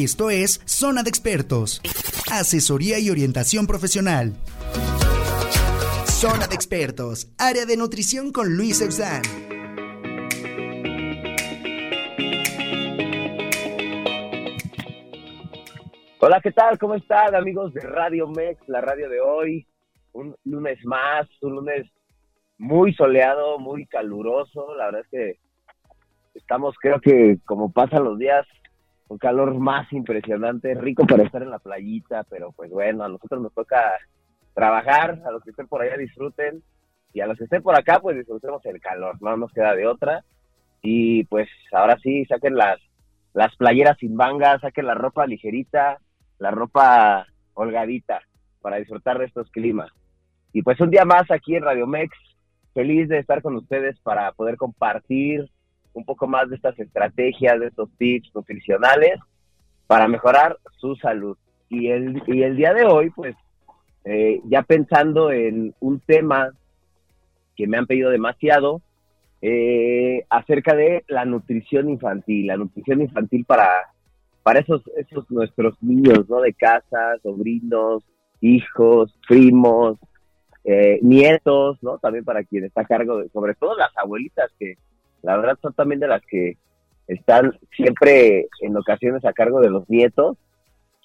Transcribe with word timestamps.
Esto 0.00 0.30
es 0.30 0.60
Zona 0.64 1.02
de 1.02 1.08
Expertos. 1.10 1.82
Asesoría 2.30 3.00
y 3.00 3.10
orientación 3.10 3.66
profesional. 3.66 4.32
Zona 6.04 6.46
de 6.46 6.54
Expertos. 6.54 7.34
Área 7.36 7.66
de 7.66 7.76
nutrición 7.76 8.30
con 8.30 8.56
Luis 8.56 8.80
Eusán. 8.80 9.22
Hola, 16.20 16.40
¿qué 16.44 16.52
tal? 16.52 16.78
¿Cómo 16.78 16.94
están 16.94 17.34
amigos 17.34 17.74
de 17.74 17.80
Radio 17.80 18.28
Mex, 18.28 18.60
la 18.68 18.80
radio 18.80 19.08
de 19.08 19.20
hoy? 19.20 19.66
Un 20.12 20.36
lunes 20.44 20.78
más, 20.84 21.26
un 21.42 21.56
lunes 21.56 21.90
muy 22.56 22.94
soleado, 22.94 23.58
muy 23.58 23.84
caluroso. 23.86 24.76
La 24.76 24.84
verdad 24.84 25.00
es 25.00 25.08
que 25.10 25.38
estamos, 26.34 26.76
creo 26.80 27.00
que 27.00 27.38
como 27.44 27.72
pasan 27.72 28.04
los 28.04 28.16
días, 28.16 28.46
un 29.08 29.18
calor 29.18 29.54
más 29.58 29.90
impresionante, 29.92 30.74
rico 30.74 31.06
para 31.06 31.22
estar 31.22 31.42
en 31.42 31.50
la 31.50 31.58
playita, 31.58 32.24
pero 32.24 32.52
pues 32.52 32.70
bueno, 32.70 33.04
a 33.04 33.08
nosotros 33.08 33.40
nos 33.40 33.54
toca 33.54 33.82
trabajar, 34.54 35.22
a 35.24 35.30
los 35.30 35.42
que 35.42 35.50
estén 35.50 35.66
por 35.66 35.82
allá 35.82 35.96
disfruten 35.96 36.62
y 37.12 37.20
a 37.20 37.26
los 37.26 37.38
que 37.38 37.44
estén 37.44 37.62
por 37.62 37.78
acá 37.78 38.00
pues 38.00 38.16
disfrutemos 38.16 38.64
el 38.66 38.80
calor, 38.80 39.16
no 39.20 39.36
nos 39.36 39.52
queda 39.52 39.74
de 39.74 39.86
otra. 39.86 40.24
Y 40.82 41.24
pues 41.24 41.48
ahora 41.72 41.96
sí, 42.02 42.24
saquen 42.26 42.54
las, 42.54 42.78
las 43.32 43.54
playeras 43.56 43.96
sin 43.98 44.14
mangas, 44.14 44.60
saquen 44.60 44.86
la 44.86 44.94
ropa 44.94 45.26
ligerita, 45.26 45.98
la 46.38 46.50
ropa 46.50 47.26
holgadita 47.54 48.20
para 48.60 48.76
disfrutar 48.76 49.18
de 49.18 49.24
estos 49.24 49.50
climas. 49.50 49.90
Y 50.52 50.62
pues 50.62 50.80
un 50.80 50.90
día 50.90 51.04
más 51.04 51.30
aquí 51.30 51.56
en 51.56 51.62
Radio 51.62 51.86
Mex, 51.86 52.16
feliz 52.74 53.08
de 53.08 53.18
estar 53.18 53.42
con 53.42 53.56
ustedes 53.56 53.98
para 54.00 54.32
poder 54.32 54.56
compartir 54.56 55.48
un 55.98 56.04
poco 56.04 56.26
más 56.26 56.48
de 56.48 56.56
estas 56.56 56.78
estrategias, 56.78 57.60
de 57.60 57.66
estos 57.66 57.90
tips 57.98 58.34
nutricionales 58.34 59.20
para 59.86 60.08
mejorar 60.08 60.58
su 60.78 60.96
salud. 60.96 61.36
Y 61.68 61.88
el, 61.88 62.22
y 62.26 62.42
el 62.42 62.56
día 62.56 62.72
de 62.72 62.84
hoy, 62.84 63.10
pues, 63.10 63.36
eh, 64.04 64.40
ya 64.44 64.62
pensando 64.62 65.30
en 65.30 65.74
un 65.80 66.00
tema 66.00 66.50
que 67.56 67.66
me 67.66 67.76
han 67.76 67.86
pedido 67.86 68.10
demasiado, 68.10 68.80
eh, 69.42 70.24
acerca 70.30 70.74
de 70.74 71.04
la 71.08 71.24
nutrición 71.24 71.90
infantil, 71.90 72.46
la 72.46 72.56
nutrición 72.56 73.02
infantil 73.02 73.44
para 73.44 73.68
para 74.48 74.60
esos, 74.60 74.80
esos 74.96 75.30
nuestros 75.30 75.74
niños, 75.82 76.26
¿no? 76.26 76.40
De 76.40 76.54
casa, 76.54 77.18
sobrinos, 77.22 78.02
hijos, 78.40 79.14
primos, 79.28 79.98
eh, 80.64 80.98
nietos, 81.02 81.76
¿no? 81.82 81.98
También 81.98 82.24
para 82.24 82.42
quien 82.44 82.64
está 82.64 82.80
a 82.80 82.86
cargo, 82.86 83.18
de, 83.18 83.28
sobre 83.28 83.54
todo 83.56 83.76
las 83.76 83.94
abuelitas, 83.98 84.50
que 84.58 84.78
la 85.22 85.36
verdad 85.36 85.58
son 85.60 85.72
también 85.74 86.00
de 86.00 86.08
las 86.08 86.22
que 86.26 86.56
están 87.06 87.58
siempre 87.74 88.48
en 88.60 88.76
ocasiones 88.76 89.24
a 89.24 89.32
cargo 89.32 89.60
de 89.60 89.70
los 89.70 89.88
nietos 89.88 90.36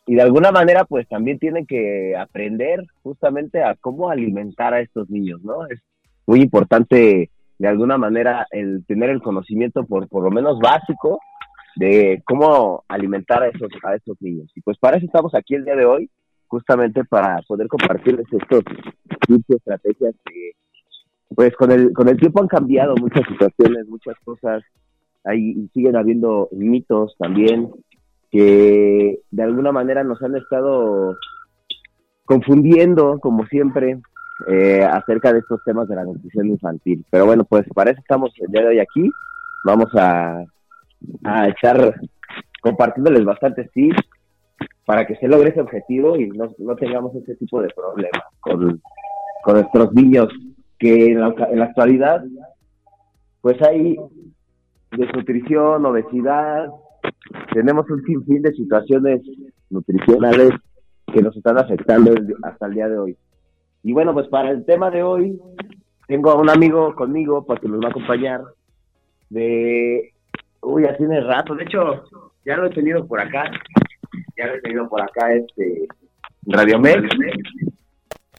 y 0.05 0.15
de 0.15 0.21
alguna 0.21 0.51
manera 0.51 0.83
pues 0.85 1.07
también 1.07 1.39
tienen 1.39 1.65
que 1.65 2.15
aprender 2.17 2.85
justamente 3.03 3.63
a 3.63 3.75
cómo 3.75 4.09
alimentar 4.09 4.73
a 4.73 4.81
estos 4.81 5.09
niños, 5.09 5.41
¿no? 5.43 5.65
Es 5.67 5.79
muy 6.25 6.41
importante 6.41 7.29
de 7.57 7.67
alguna 7.67 7.97
manera 7.97 8.45
el 8.51 8.85
tener 8.85 9.09
el 9.09 9.21
conocimiento 9.21 9.85
por, 9.85 10.09
por 10.09 10.23
lo 10.23 10.31
menos 10.31 10.59
básico 10.59 11.19
de 11.75 12.21
cómo 12.25 12.83
alimentar 12.87 13.43
a 13.43 13.47
esos, 13.47 13.69
a 13.83 13.95
estos 13.95 14.21
niños. 14.21 14.51
Y 14.55 14.61
pues 14.61 14.77
para 14.77 14.97
eso 14.97 15.05
estamos 15.05 15.33
aquí 15.33 15.55
el 15.55 15.65
día 15.65 15.75
de 15.75 15.85
hoy, 15.85 16.09
justamente 16.47 17.03
para 17.05 17.41
poder 17.47 17.67
compartirles 17.67 18.27
estos 18.31 18.63
tips 19.27 19.49
estrategias 19.49 20.15
que 20.25 20.51
pues 21.35 21.55
con 21.55 21.71
el, 21.71 21.93
con 21.93 22.07
el 22.09 22.17
tiempo 22.17 22.41
han 22.41 22.47
cambiado 22.47 22.95
muchas 22.95 23.23
situaciones, 23.27 23.87
muchas 23.87 24.15
cosas, 24.23 24.63
hay, 25.23 25.67
siguen 25.73 25.95
habiendo 25.95 26.49
mitos 26.51 27.15
también 27.17 27.71
que 28.31 29.19
de 29.29 29.43
alguna 29.43 29.71
manera 29.71 30.03
nos 30.03 30.21
han 30.23 30.35
estado 30.35 31.15
confundiendo, 32.25 33.19
como 33.19 33.45
siempre, 33.45 34.01
eh, 34.47 34.83
acerca 34.83 35.31
de 35.31 35.39
estos 35.39 35.63
temas 35.63 35.87
de 35.87 35.95
la 35.95 36.03
nutrición 36.03 36.47
infantil. 36.47 37.05
Pero 37.11 37.25
bueno, 37.25 37.45
pues 37.45 37.63
para 37.75 37.91
eso 37.91 37.99
estamos 38.01 38.31
el 38.39 38.51
día 38.51 38.61
de 38.61 38.67
hoy 38.69 38.79
aquí. 38.79 39.09
Vamos 39.65 39.87
a 39.95 40.43
a 41.23 41.47
echar 41.49 41.95
compartiéndoles 42.61 43.25
bastantes 43.25 43.71
tips 43.71 43.97
para 44.85 45.05
que 45.05 45.15
se 45.15 45.27
logre 45.27 45.49
ese 45.49 45.61
objetivo 45.61 46.17
y 46.17 46.29
no, 46.29 46.53
no 46.57 46.75
tengamos 46.75 47.15
ese 47.15 47.35
tipo 47.35 47.61
de 47.61 47.69
problemas 47.69 48.23
con, 48.39 48.81
con 49.43 49.53
nuestros 49.55 49.93
niños 49.93 50.27
que 50.83 51.11
en 51.13 51.21
la, 51.21 51.33
en 51.49 51.59
la 51.59 51.65
actualidad 51.65 52.21
pues 53.39 53.61
hay 53.61 53.97
desnutrición, 54.91 55.85
obesidad, 55.85 56.67
tenemos 57.53 57.89
un 57.89 58.03
sinfín 58.03 58.41
de 58.41 58.51
situaciones 58.53 59.21
nutricionales 59.69 60.51
que 61.13 61.21
nos 61.21 61.35
están 61.35 61.57
afectando 61.57 62.13
hasta 62.43 62.67
el 62.67 62.73
día 62.73 62.87
de 62.89 62.97
hoy. 62.97 63.17
Y 63.83 63.93
bueno, 63.93 64.13
pues 64.13 64.27
para 64.27 64.51
el 64.51 64.65
tema 64.65 64.89
de 64.91 65.03
hoy, 65.03 65.39
tengo 66.07 66.31
a 66.31 66.35
un 66.35 66.49
amigo 66.49 66.95
conmigo 66.95 67.45
para 67.45 67.59
que 67.59 67.67
nos 67.67 67.81
va 67.81 67.87
a 67.87 67.91
acompañar 67.91 68.41
de 69.29 70.13
Uy, 70.61 70.83
ya 70.83 70.95
tiene 70.95 71.19
rato. 71.21 71.55
De 71.55 71.63
hecho, 71.63 72.05
ya 72.45 72.55
lo 72.55 72.67
he 72.67 72.69
tenido 72.69 73.05
por 73.05 73.19
acá. 73.19 73.51
Ya 74.37 74.47
lo 74.47 74.55
he 74.55 74.61
tenido 74.61 74.87
por 74.87 75.01
acá, 75.01 75.33
este. 75.33 75.87
Radio 76.45 76.79
Med. 76.79 77.03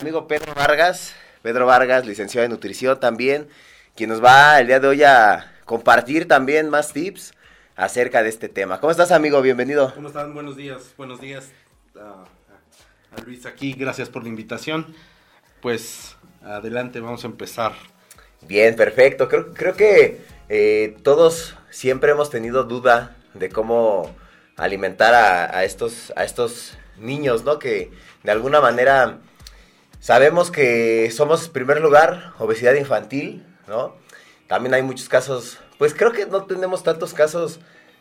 Amigo 0.00 0.26
Pedro 0.26 0.54
Vargas. 0.54 1.23
Pedro 1.44 1.66
Vargas, 1.66 2.06
licenciado 2.06 2.46
en 2.46 2.52
nutrición 2.52 2.98
también. 2.98 3.48
Quien 3.94 4.08
nos 4.08 4.24
va 4.24 4.58
el 4.60 4.66
día 4.66 4.80
de 4.80 4.88
hoy 4.88 5.02
a 5.02 5.52
compartir 5.66 6.26
también 6.26 6.70
más 6.70 6.94
tips 6.94 7.34
acerca 7.76 8.22
de 8.22 8.30
este 8.30 8.48
tema. 8.48 8.80
¿Cómo 8.80 8.90
estás, 8.90 9.12
amigo? 9.12 9.42
Bienvenido. 9.42 9.92
¿Cómo 9.94 10.08
están? 10.08 10.32
Buenos 10.32 10.56
días. 10.56 10.94
Buenos 10.96 11.20
días 11.20 11.50
a, 12.00 12.24
a 13.14 13.22
Luis 13.26 13.44
aquí. 13.44 13.74
Gracias 13.74 14.08
por 14.08 14.22
la 14.22 14.30
invitación. 14.30 14.86
Pues 15.60 16.16
adelante, 16.42 17.00
vamos 17.00 17.24
a 17.24 17.26
empezar. 17.26 17.72
Bien, 18.48 18.74
perfecto. 18.74 19.28
Creo, 19.28 19.52
creo 19.52 19.74
que 19.74 20.24
eh, 20.48 20.96
todos 21.02 21.56
siempre 21.68 22.12
hemos 22.12 22.30
tenido 22.30 22.64
duda 22.64 23.18
de 23.34 23.50
cómo 23.50 24.16
alimentar 24.56 25.12
a, 25.12 25.62
estos, 25.64 26.10
a 26.16 26.24
estos 26.24 26.78
niños, 26.96 27.44
¿no? 27.44 27.58
Que 27.58 27.90
de 28.22 28.32
alguna 28.32 28.62
manera 28.62 29.18
sabemos 30.04 30.50
que 30.50 31.10
somos, 31.10 31.48
primer 31.48 31.80
lugar, 31.80 32.34
obesidad 32.38 32.74
infantil, 32.74 33.42
¿no? 33.66 33.96
También 34.46 34.74
hay 34.74 34.82
muchos 34.82 35.08
casos, 35.08 35.56
pues 35.78 35.94
creo 35.94 36.12
que 36.12 36.26
no 36.26 36.44
tenemos 36.44 36.82
tantos 36.82 37.14
casos 37.14 37.58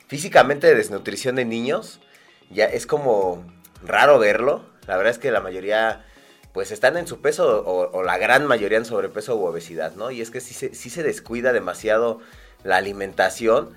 físicamente 0.08 0.68
de 0.68 0.76
desnutrición 0.76 1.38
de 1.38 1.46
niños. 1.46 2.02
Ya 2.50 2.66
es 2.66 2.86
como 2.86 3.46
raro 3.86 4.20
verlo. 4.20 4.66
La 4.86 4.98
verdad 4.98 5.12
es 5.12 5.18
que 5.18 5.32
la 5.32 5.40
mayoría 5.40 6.06
pues 6.52 6.72
están 6.72 6.98
en 6.98 7.08
su 7.08 7.22
peso 7.22 7.64
o, 7.66 8.04
la 8.04 8.18
gran 8.18 8.48
mayoría 8.48 8.80
en 8.80 8.86
sobrepeso 8.86 9.38
u 9.38 9.46
obesidad, 9.46 9.96
¿no? 9.96 10.12
Y 10.12 10.20
es 10.20 10.30
que 10.30 10.42
sí 10.42 10.90
se 10.90 11.04
descuida 11.04 11.54
demasiado 11.54 12.20
la 12.66 12.76
alimentación 12.76 13.70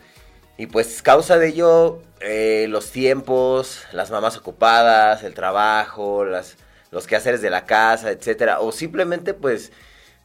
y 0.59 0.66
pues 0.66 1.00
causa 1.00 1.38
de 1.38 1.47
ello 1.47 2.03
eh, 2.19 2.66
los 2.70 2.91
tiempos, 2.91 3.84
las 3.92 4.10
mamás 4.10 4.36
ocupadas, 4.36 5.22
el 5.22 5.34
trabajo, 5.34 6.25
las, 6.25 6.56
los 6.96 7.06
quehaceres 7.06 7.42
de 7.42 7.50
la 7.50 7.66
casa, 7.66 8.10
etcétera, 8.10 8.60
o 8.60 8.72
simplemente 8.72 9.34
pues 9.34 9.70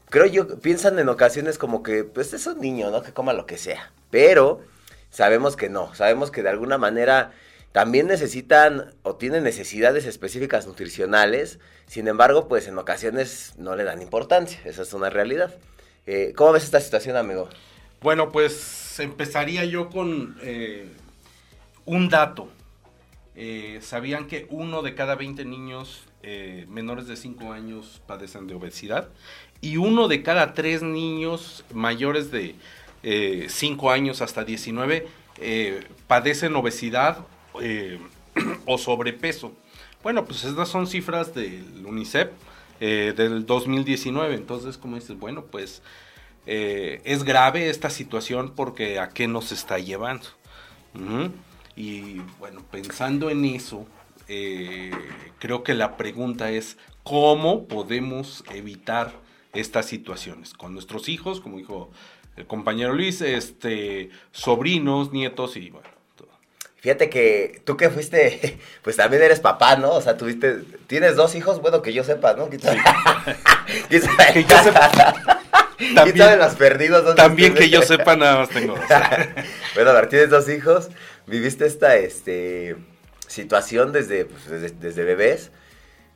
creo 0.10 0.26
yo 0.26 0.58
piensan 0.62 0.98
en 1.00 1.10
ocasiones 1.10 1.58
como 1.58 1.84
que 1.84 2.06
pues 2.06 2.32
es 2.32 2.48
un 2.48 2.62
niño, 2.62 2.90
¿no? 2.92 3.02
Que 3.02 3.12
coma 3.12 3.34
lo 3.34 3.46
que 3.46 3.58
sea, 3.58 3.92
pero 4.10 4.62
sabemos 5.10 5.58
que 5.58 5.68
no, 5.68 5.94
sabemos 5.96 6.32
que 6.32 6.44
de 6.44 6.48
alguna 6.48 6.78
manera 6.78 7.34
también 7.74 8.08
necesitan 8.08 8.94
o 9.04 9.18
tienen 9.18 9.44
necesidades 9.44 10.06
específicas 10.06 10.66
nutricionales, 10.66 11.60
sin 11.88 12.08
embargo, 12.08 12.48
pues 12.48 12.70
en 12.70 12.78
ocasiones 12.78 13.54
no 13.58 13.76
le 13.76 13.84
dan 13.84 14.02
importancia, 14.02 14.62
esa 14.64 14.84
es 14.84 14.94
una 14.94 15.10
realidad. 15.10 15.54
Eh, 16.08 16.32
¿Cómo 16.38 16.54
ves 16.54 16.64
esta 16.64 16.80
situación, 16.80 17.18
amigo? 17.18 17.50
Bueno, 18.00 18.32
pues 18.32 18.98
empezaría 19.02 19.66
yo 19.66 19.90
con 19.90 20.38
eh, 20.42 20.88
un 21.84 22.08
dato. 22.08 22.48
Eh, 23.36 23.80
¿Sabían 23.82 24.28
que 24.28 24.48
uno 24.50 24.82
de 24.82 24.96
cada 24.96 25.16
20 25.16 25.44
niños 25.44 26.06
menores 26.68 27.08
de 27.08 27.16
5 27.16 27.52
años 27.52 28.02
padecen 28.06 28.48
de 28.48 28.56
obesidad? 28.56 29.10
Y 29.62 29.78
uno 29.78 30.08
de 30.08 30.24
cada 30.24 30.54
3 30.54 30.84
niños 30.84 31.66
mayores 31.74 32.32
de 32.32 32.56
5 33.48 33.92
años 33.92 34.22
hasta 34.22 34.44
19 34.44 35.08
padecen 36.08 36.56
obesidad 36.56 37.26
eh, 37.60 38.00
o 38.66 38.78
sobrepeso. 38.78 39.54
Bueno, 40.04 40.26
pues 40.26 40.44
estas 40.44 40.70
son 40.70 40.88
cifras 40.88 41.34
del 41.36 41.86
UNICEF 41.86 42.30
eh, 42.80 43.14
del 43.16 43.46
2019. 43.46 44.36
Entonces, 44.36 44.78
como 44.78 44.96
dices, 44.96 45.18
bueno, 45.20 45.46
pues 45.46 45.82
eh, 46.46 47.02
es 47.04 47.24
grave 47.24 47.70
esta 47.70 47.90
situación 47.90 48.54
porque 48.56 49.00
a 49.00 49.10
qué 49.10 49.28
nos 49.28 49.52
está 49.52 49.80
llevando. 49.80 50.28
Y 51.76 52.20
bueno, 52.40 52.62
pensando 52.70 53.30
en 53.30 53.46
eso, 53.46 53.86
creo 55.40 55.64
que 55.64 55.74
la 55.74 55.98
pregunta 55.98 56.52
es, 56.52 56.78
¿cómo 57.04 57.68
podemos 57.68 58.44
evitar 58.54 59.12
estas 59.54 59.86
situaciones? 59.86 60.54
Con 60.54 60.74
nuestros 60.74 61.10
hijos, 61.10 61.42
como 61.42 61.58
dijo 61.58 61.92
el 62.38 62.48
compañero 62.48 62.94
Luis, 62.94 63.22
este, 63.22 64.10
sobrinos, 64.32 65.12
nietos 65.12 65.58
y 65.58 65.70
bueno, 65.70 65.90
Fíjate 66.82 67.12
que 67.12 67.62
tú 67.64 67.78
que 67.78 67.92
fuiste, 67.92 68.58
pues 68.82 68.96
también 68.96 69.22
eres 69.22 69.40
papá, 69.40 69.76
¿no? 69.76 69.92
O 69.92 70.02
sea, 70.02 70.18
tuviste, 70.18 70.62
tienes 70.88 71.16
dos 71.16 71.36
hijos, 71.36 71.62
bueno, 71.62 71.84
que 71.84 71.94
yo 71.94 72.04
sepa, 72.04 72.34
¿no? 72.34 72.50
¿Quién 72.50 72.60
sabe? 72.60 72.82
¿Quién 73.88 74.02
sabe? 74.02 74.34
Que 74.34 74.44
yo 74.44 74.64
sepa. 74.64 74.92
¿Quién 75.78 75.96
También, 75.96 76.40
los 76.40 76.56
perdidos? 76.56 77.16
también 77.16 77.54
que 77.54 77.70
yo 77.70 77.82
sepa, 77.84 78.16
nada 78.16 78.38
más 78.40 78.50
tengo 78.50 78.76
dos. 78.78 78.86
bueno, 79.76 79.90
a 79.92 79.94
ver, 79.94 80.10
tienes 80.10 80.30
dos 80.30 80.50
hijos, 80.50 80.90
viviste 81.28 81.66
esta 81.68 81.96
este, 81.98 82.76
situación 83.32 83.92
desde, 83.94 84.26
pues, 84.26 84.50
desde, 84.50 84.72
desde 84.72 85.04
bebés. 85.06 85.52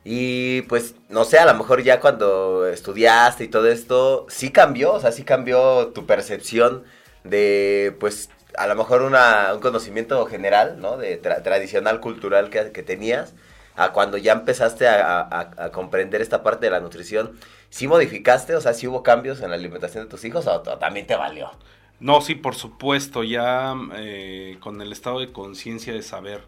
Y 0.04 0.62
pues, 0.62 0.94
no 1.08 1.24
sé, 1.24 1.38
a 1.38 1.46
lo 1.46 1.54
mejor 1.54 1.82
ya 1.82 2.00
cuando 2.00 2.66
estudiaste 2.68 3.44
y 3.44 3.48
todo 3.48 3.68
esto, 3.68 4.26
sí 4.28 4.50
cambió, 4.52 4.94
o 4.94 5.00
sea, 5.00 5.12
sí 5.12 5.24
cambió 5.24 5.88
tu 5.88 6.06
percepción 6.06 6.84
de, 7.24 7.96
pues, 7.98 8.30
a 8.56 8.66
lo 8.68 8.76
mejor 8.76 9.02
una, 9.02 9.52
un 9.54 9.60
conocimiento 9.60 10.24
general, 10.26 10.80
¿no? 10.80 10.96
De 10.96 11.20
tra- 11.20 11.42
tradicional, 11.42 12.00
cultural 12.00 12.50
que, 12.50 12.70
que 12.72 12.82
tenías, 12.84 13.34
a 13.76 13.92
cuando 13.92 14.16
ya 14.16 14.32
empezaste 14.32 14.86
a, 14.88 15.20
a- 15.20 15.50
a 15.64 15.72
comprender 15.72 16.22
esta 16.22 16.42
parte 16.42 16.66
de 16.66 16.70
la 16.70 16.80
nutrición. 16.80 17.38
¿Sí 17.70 17.88
modificaste? 17.88 18.54
O 18.54 18.60
sea, 18.60 18.74
¿sí 18.74 18.86
hubo 18.86 19.02
cambios 19.02 19.40
en 19.40 19.50
la 19.50 19.56
alimentación 19.56 20.04
de 20.04 20.10
tus 20.10 20.24
hijos 20.24 20.46
o, 20.46 20.60
también 20.62 21.06
te 21.06 21.16
valió? 21.16 21.50
No, 21.98 22.20
sí, 22.20 22.34
por 22.34 22.54
supuesto, 22.54 23.24
ya 23.24 23.74
eh, 23.96 24.58
con 24.60 24.80
el 24.82 24.92
estado 24.92 25.20
de 25.20 25.32
conciencia 25.32 25.94
de 25.94 26.02
saber 26.02 26.46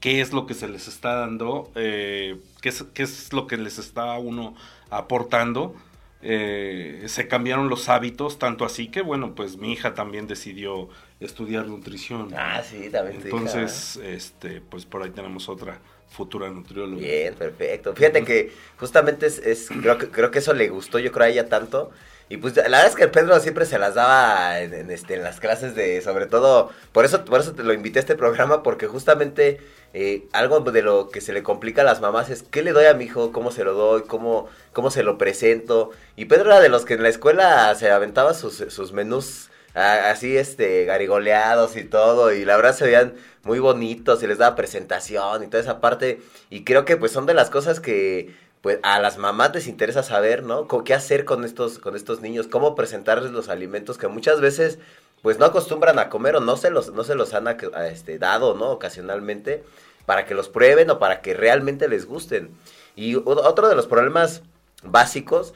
qué 0.00 0.20
es 0.20 0.32
lo 0.32 0.46
que 0.46 0.54
se 0.54 0.68
les 0.68 0.88
está 0.88 1.14
dando, 1.14 1.70
eh, 1.74 2.36
qué, 2.60 2.68
es, 2.70 2.84
qué 2.94 3.02
es 3.02 3.32
lo 3.32 3.46
que 3.46 3.56
les 3.56 3.78
está 3.78 4.18
uno 4.18 4.54
aportando, 4.90 5.74
eh, 6.22 7.04
se 7.06 7.28
cambiaron 7.28 7.68
los 7.68 7.88
hábitos, 7.88 8.38
tanto 8.38 8.64
así 8.64 8.88
que, 8.88 9.02
bueno, 9.02 9.34
pues 9.34 9.56
mi 9.56 9.72
hija 9.72 9.94
también 9.94 10.26
decidió 10.26 10.88
estudiar 11.20 11.66
nutrición. 11.66 12.28
Ah, 12.36 12.62
sí, 12.62 12.90
también 12.90 13.16
hija, 13.16 13.24
Entonces, 13.24 13.96
este, 14.02 14.60
pues 14.60 14.84
por 14.84 15.02
ahí 15.02 15.10
tenemos 15.10 15.48
otra 15.48 15.78
futura 16.10 16.48
nutrióloga. 16.50 17.00
Bien, 17.00 17.34
perfecto. 17.34 17.94
Fíjate 17.94 18.24
que 18.24 18.52
justamente 18.78 19.26
es, 19.26 19.38
es- 19.38 19.68
creo 19.68 19.98
que 19.98 20.08
creo 20.08 20.30
que 20.30 20.38
eso 20.38 20.52
le 20.54 20.68
gustó, 20.68 20.98
yo 20.98 21.12
creo 21.12 21.26
a 21.26 21.28
ella 21.28 21.48
tanto. 21.48 21.90
Y 22.30 22.36
pues 22.36 22.54
la 22.56 22.62
verdad 22.62 22.86
es 22.86 22.94
que 22.94 23.08
Pedro 23.08 23.40
siempre 23.40 23.64
se 23.64 23.78
las 23.78 23.94
daba 23.94 24.60
en, 24.60 24.90
este, 24.90 25.14
en 25.14 25.22
las 25.22 25.40
clases 25.40 25.74
de, 25.74 26.02
sobre 26.02 26.26
todo, 26.26 26.70
por 26.92 27.06
eso, 27.06 27.24
por 27.24 27.40
eso 27.40 27.52
te 27.52 27.62
lo 27.62 27.72
invité 27.72 27.98
a 27.98 28.00
este 28.00 28.16
programa, 28.16 28.62
porque 28.62 28.86
justamente 28.86 29.60
eh, 29.94 30.24
algo 30.32 30.60
de 30.60 30.82
lo 30.82 31.08
que 31.08 31.22
se 31.22 31.32
le 31.32 31.42
complica 31.42 31.80
a 31.80 31.84
las 31.84 32.02
mamás 32.02 32.28
es 32.28 32.42
qué 32.42 32.62
le 32.62 32.72
doy 32.72 32.84
a 32.84 32.92
mi 32.92 33.04
hijo, 33.04 33.32
cómo 33.32 33.50
se 33.50 33.64
lo 33.64 33.72
doy, 33.72 34.02
cómo, 34.02 34.48
cómo 34.74 34.90
se 34.90 35.02
lo 35.02 35.16
presento. 35.16 35.90
Y 36.16 36.26
Pedro 36.26 36.50
era 36.50 36.60
de 36.60 36.68
los 36.68 36.84
que 36.84 36.94
en 36.94 37.02
la 37.02 37.08
escuela 37.08 37.74
se 37.74 37.90
aventaba 37.90 38.34
sus, 38.34 38.56
sus 38.56 38.92
menús 38.92 39.48
así, 39.74 40.36
este, 40.36 40.84
garigoleados 40.84 41.76
y 41.76 41.84
todo, 41.84 42.32
y 42.32 42.44
la 42.44 42.56
verdad 42.56 42.74
se 42.74 42.84
veían 42.84 43.14
muy 43.44 43.58
bonitos 43.60 44.22
y 44.22 44.26
les 44.26 44.38
daba 44.38 44.56
presentación 44.56 45.42
y 45.42 45.46
toda 45.46 45.62
esa 45.62 45.80
parte. 45.80 46.20
Y 46.50 46.64
creo 46.64 46.84
que 46.84 46.96
pues 46.96 47.12
son 47.12 47.26
de 47.26 47.34
las 47.34 47.48
cosas 47.50 47.80
que 47.80 48.34
pues 48.60 48.78
a 48.82 48.98
las 49.00 49.18
mamás 49.18 49.54
les 49.54 49.66
interesa 49.66 50.02
saber, 50.02 50.42
¿no? 50.42 50.66
¿Qué 50.84 50.94
hacer 50.94 51.24
con 51.24 51.44
estos, 51.44 51.78
con 51.78 51.96
estos 51.96 52.20
niños? 52.20 52.48
¿Cómo 52.48 52.74
presentarles 52.74 53.30
los 53.30 53.48
alimentos 53.48 53.98
que 53.98 54.08
muchas 54.08 54.40
veces 54.40 54.78
pues 55.22 55.38
no 55.38 55.46
acostumbran 55.46 55.98
a 55.98 56.08
comer 56.08 56.36
o 56.36 56.40
no 56.40 56.56
se 56.56 56.70
los, 56.70 56.92
no 56.92 57.04
se 57.04 57.14
los 57.14 57.34
han 57.34 57.48
este, 57.90 58.18
dado, 58.18 58.54
¿no? 58.54 58.70
Ocasionalmente 58.70 59.64
para 60.06 60.24
que 60.24 60.34
los 60.34 60.48
prueben 60.48 60.90
o 60.90 60.98
para 60.98 61.20
que 61.20 61.34
realmente 61.34 61.88
les 61.88 62.06
gusten. 62.06 62.50
Y 62.96 63.16
otro 63.16 63.68
de 63.68 63.74
los 63.74 63.86
problemas 63.86 64.42
básicos 64.82 65.54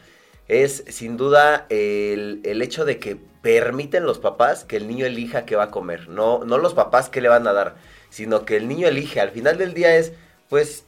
es 0.48 0.84
sin 0.88 1.16
duda 1.16 1.66
el, 1.70 2.40
el 2.44 2.62
hecho 2.62 2.84
de 2.84 2.98
que 2.98 3.16
permiten 3.42 4.04
los 4.04 4.18
papás 4.18 4.64
que 4.64 4.76
el 4.76 4.88
niño 4.88 5.06
elija 5.06 5.44
qué 5.44 5.56
va 5.56 5.64
a 5.64 5.70
comer. 5.70 6.08
No, 6.08 6.44
no 6.44 6.58
los 6.58 6.74
papás 6.74 7.08
qué 7.08 7.20
le 7.20 7.28
van 7.28 7.46
a 7.46 7.52
dar, 7.52 7.74
sino 8.10 8.44
que 8.44 8.56
el 8.56 8.68
niño 8.68 8.86
elige. 8.88 9.20
Al 9.20 9.30
final 9.30 9.58
del 9.58 9.74
día 9.74 9.96
es, 9.96 10.12
pues, 10.48 10.84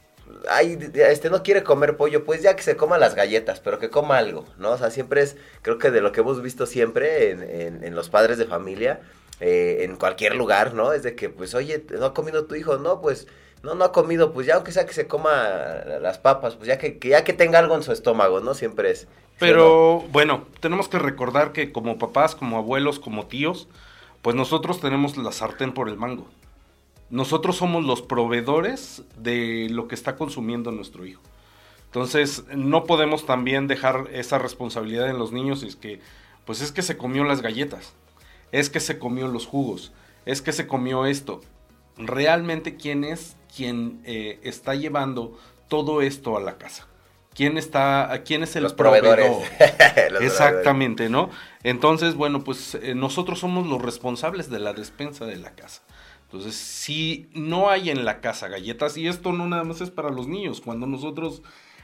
ay, 0.49 0.77
este 0.95 1.29
no 1.29 1.43
quiere 1.43 1.63
comer 1.63 1.97
pollo, 1.97 2.23
pues 2.25 2.41
ya 2.41 2.55
que 2.55 2.63
se 2.63 2.75
coma 2.77 2.97
las 2.97 3.15
galletas, 3.15 3.59
pero 3.59 3.79
que 3.79 3.89
coma 3.89 4.17
algo, 4.17 4.45
¿no? 4.57 4.71
O 4.71 4.77
sea, 4.77 4.89
siempre 4.91 5.21
es, 5.21 5.37
creo 5.61 5.77
que 5.77 5.91
de 5.91 6.01
lo 6.01 6.11
que 6.11 6.21
hemos 6.21 6.41
visto 6.41 6.65
siempre 6.65 7.31
en, 7.31 7.43
en- 7.43 7.83
en 7.83 7.95
los 7.95 8.09
padres 8.09 8.37
de 8.37 8.45
familia, 8.45 9.01
eh, 9.39 9.79
en 9.81 9.95
cualquier 9.97 10.35
lugar, 10.35 10.73
¿no? 10.73 10.93
Es 10.93 11.03
de 11.03 11.15
que, 11.15 11.29
pues, 11.29 11.53
oye, 11.55 11.85
¿no 11.99 12.05
ha 12.05 12.13
comido 12.13 12.45
tu 12.45 12.55
hijo? 12.55 12.77
No, 12.77 13.01
pues, 13.01 13.27
no, 13.63 13.75
no 13.75 13.85
ha 13.85 13.91
comido, 13.91 14.31
pues 14.33 14.47
ya 14.47 14.55
aunque 14.55 14.71
sea 14.71 14.85
que 14.85 14.93
se 14.93 15.07
coma 15.07 15.33
las 16.01 16.17
papas, 16.19 16.55
pues 16.55 16.67
ya 16.67 16.77
que, 16.77 16.99
que 16.99 17.09
ya 17.09 17.23
que 17.23 17.33
tenga 17.33 17.59
algo 17.59 17.75
en 17.75 17.83
su 17.83 17.91
estómago, 17.91 18.39
¿no? 18.39 18.53
Siempre 18.53 18.91
es. 18.91 19.07
¿sí 19.37 19.51
o 19.51 19.57
no? 19.57 19.81
Pero 19.99 20.01
bueno, 20.11 20.47
tenemos 20.61 20.87
que 20.87 20.99
recordar 20.99 21.51
que 21.51 21.71
como 21.73 21.97
papás, 21.97 22.35
como 22.35 22.57
abuelos, 22.57 22.99
como 22.99 23.27
tíos, 23.27 23.67
pues 24.21 24.35
nosotros 24.35 24.79
tenemos 24.81 25.17
la 25.17 25.31
sartén 25.31 25.73
por 25.73 25.89
el 25.89 25.97
mango. 25.97 26.27
Nosotros 27.09 27.57
somos 27.57 27.85
los 27.85 28.01
proveedores 28.01 29.03
de 29.17 29.67
lo 29.69 29.87
que 29.87 29.95
está 29.95 30.15
consumiendo 30.15 30.71
nuestro 30.71 31.05
hijo. 31.05 31.21
Entonces, 31.85 32.43
no 32.53 32.83
podemos 32.83 33.25
también 33.25 33.67
dejar 33.67 34.09
esa 34.11 34.37
responsabilidad 34.37 35.09
en 35.09 35.17
los 35.17 35.31
niños. 35.31 35.63
Es 35.63 35.75
que, 35.75 36.01
pues 36.45 36.61
es 36.61 36.71
que 36.71 36.81
se 36.81 36.97
comió 36.97 37.23
las 37.23 37.41
galletas, 37.41 37.93
es 38.51 38.69
que 38.69 38.79
se 38.79 38.99
comió 38.99 39.27
los 39.27 39.45
jugos, 39.45 39.93
es 40.25 40.41
que 40.41 40.51
se 40.51 40.67
comió 40.67 41.05
esto. 41.05 41.41
Realmente, 41.97 42.75
¿quién 42.75 43.03
es 43.05 43.37
quien 43.55 44.01
eh, 44.03 44.39
está 44.43 44.75
llevando 44.75 45.37
todo 45.69 46.01
esto 46.01 46.35
a 46.35 46.41
la 46.41 46.57
casa? 46.57 46.87
¿Quién 47.33 47.57
está, 47.57 48.23
quién 48.25 48.43
es 48.43 48.55
el 48.55 48.63
Los 48.63 48.73
proveedores. 48.73 49.27
proveedor? 49.27 50.11
Los 50.11 50.21
Exactamente, 50.21 51.09
¿no? 51.09 51.29
Entonces, 51.63 52.15
bueno, 52.15 52.43
pues 52.43 52.75
eh, 52.75 52.95
nosotros 52.95 53.39
somos 53.39 53.67
los 53.67 53.81
responsables 53.81 54.49
de 54.49 54.59
la 54.59 54.73
despensa 54.73 55.25
de 55.25 55.35
la 55.35 55.51
casa. 55.51 55.81
Entonces, 56.35 56.59
si 56.59 57.27
no 57.33 57.69
hay 57.69 57.89
en 57.89 58.03
la 58.03 58.19
casa 58.19 58.47
galletas, 58.49 58.97
y 58.97 59.07
esto 59.07 59.31
no 59.31 59.47
nada 59.47 59.63
más 59.63 59.79
es 59.81 59.89
para 59.89 60.09
los 60.09 60.27
niños, 60.27 60.59
cuando 60.61 60.85
nosotros 60.85 61.41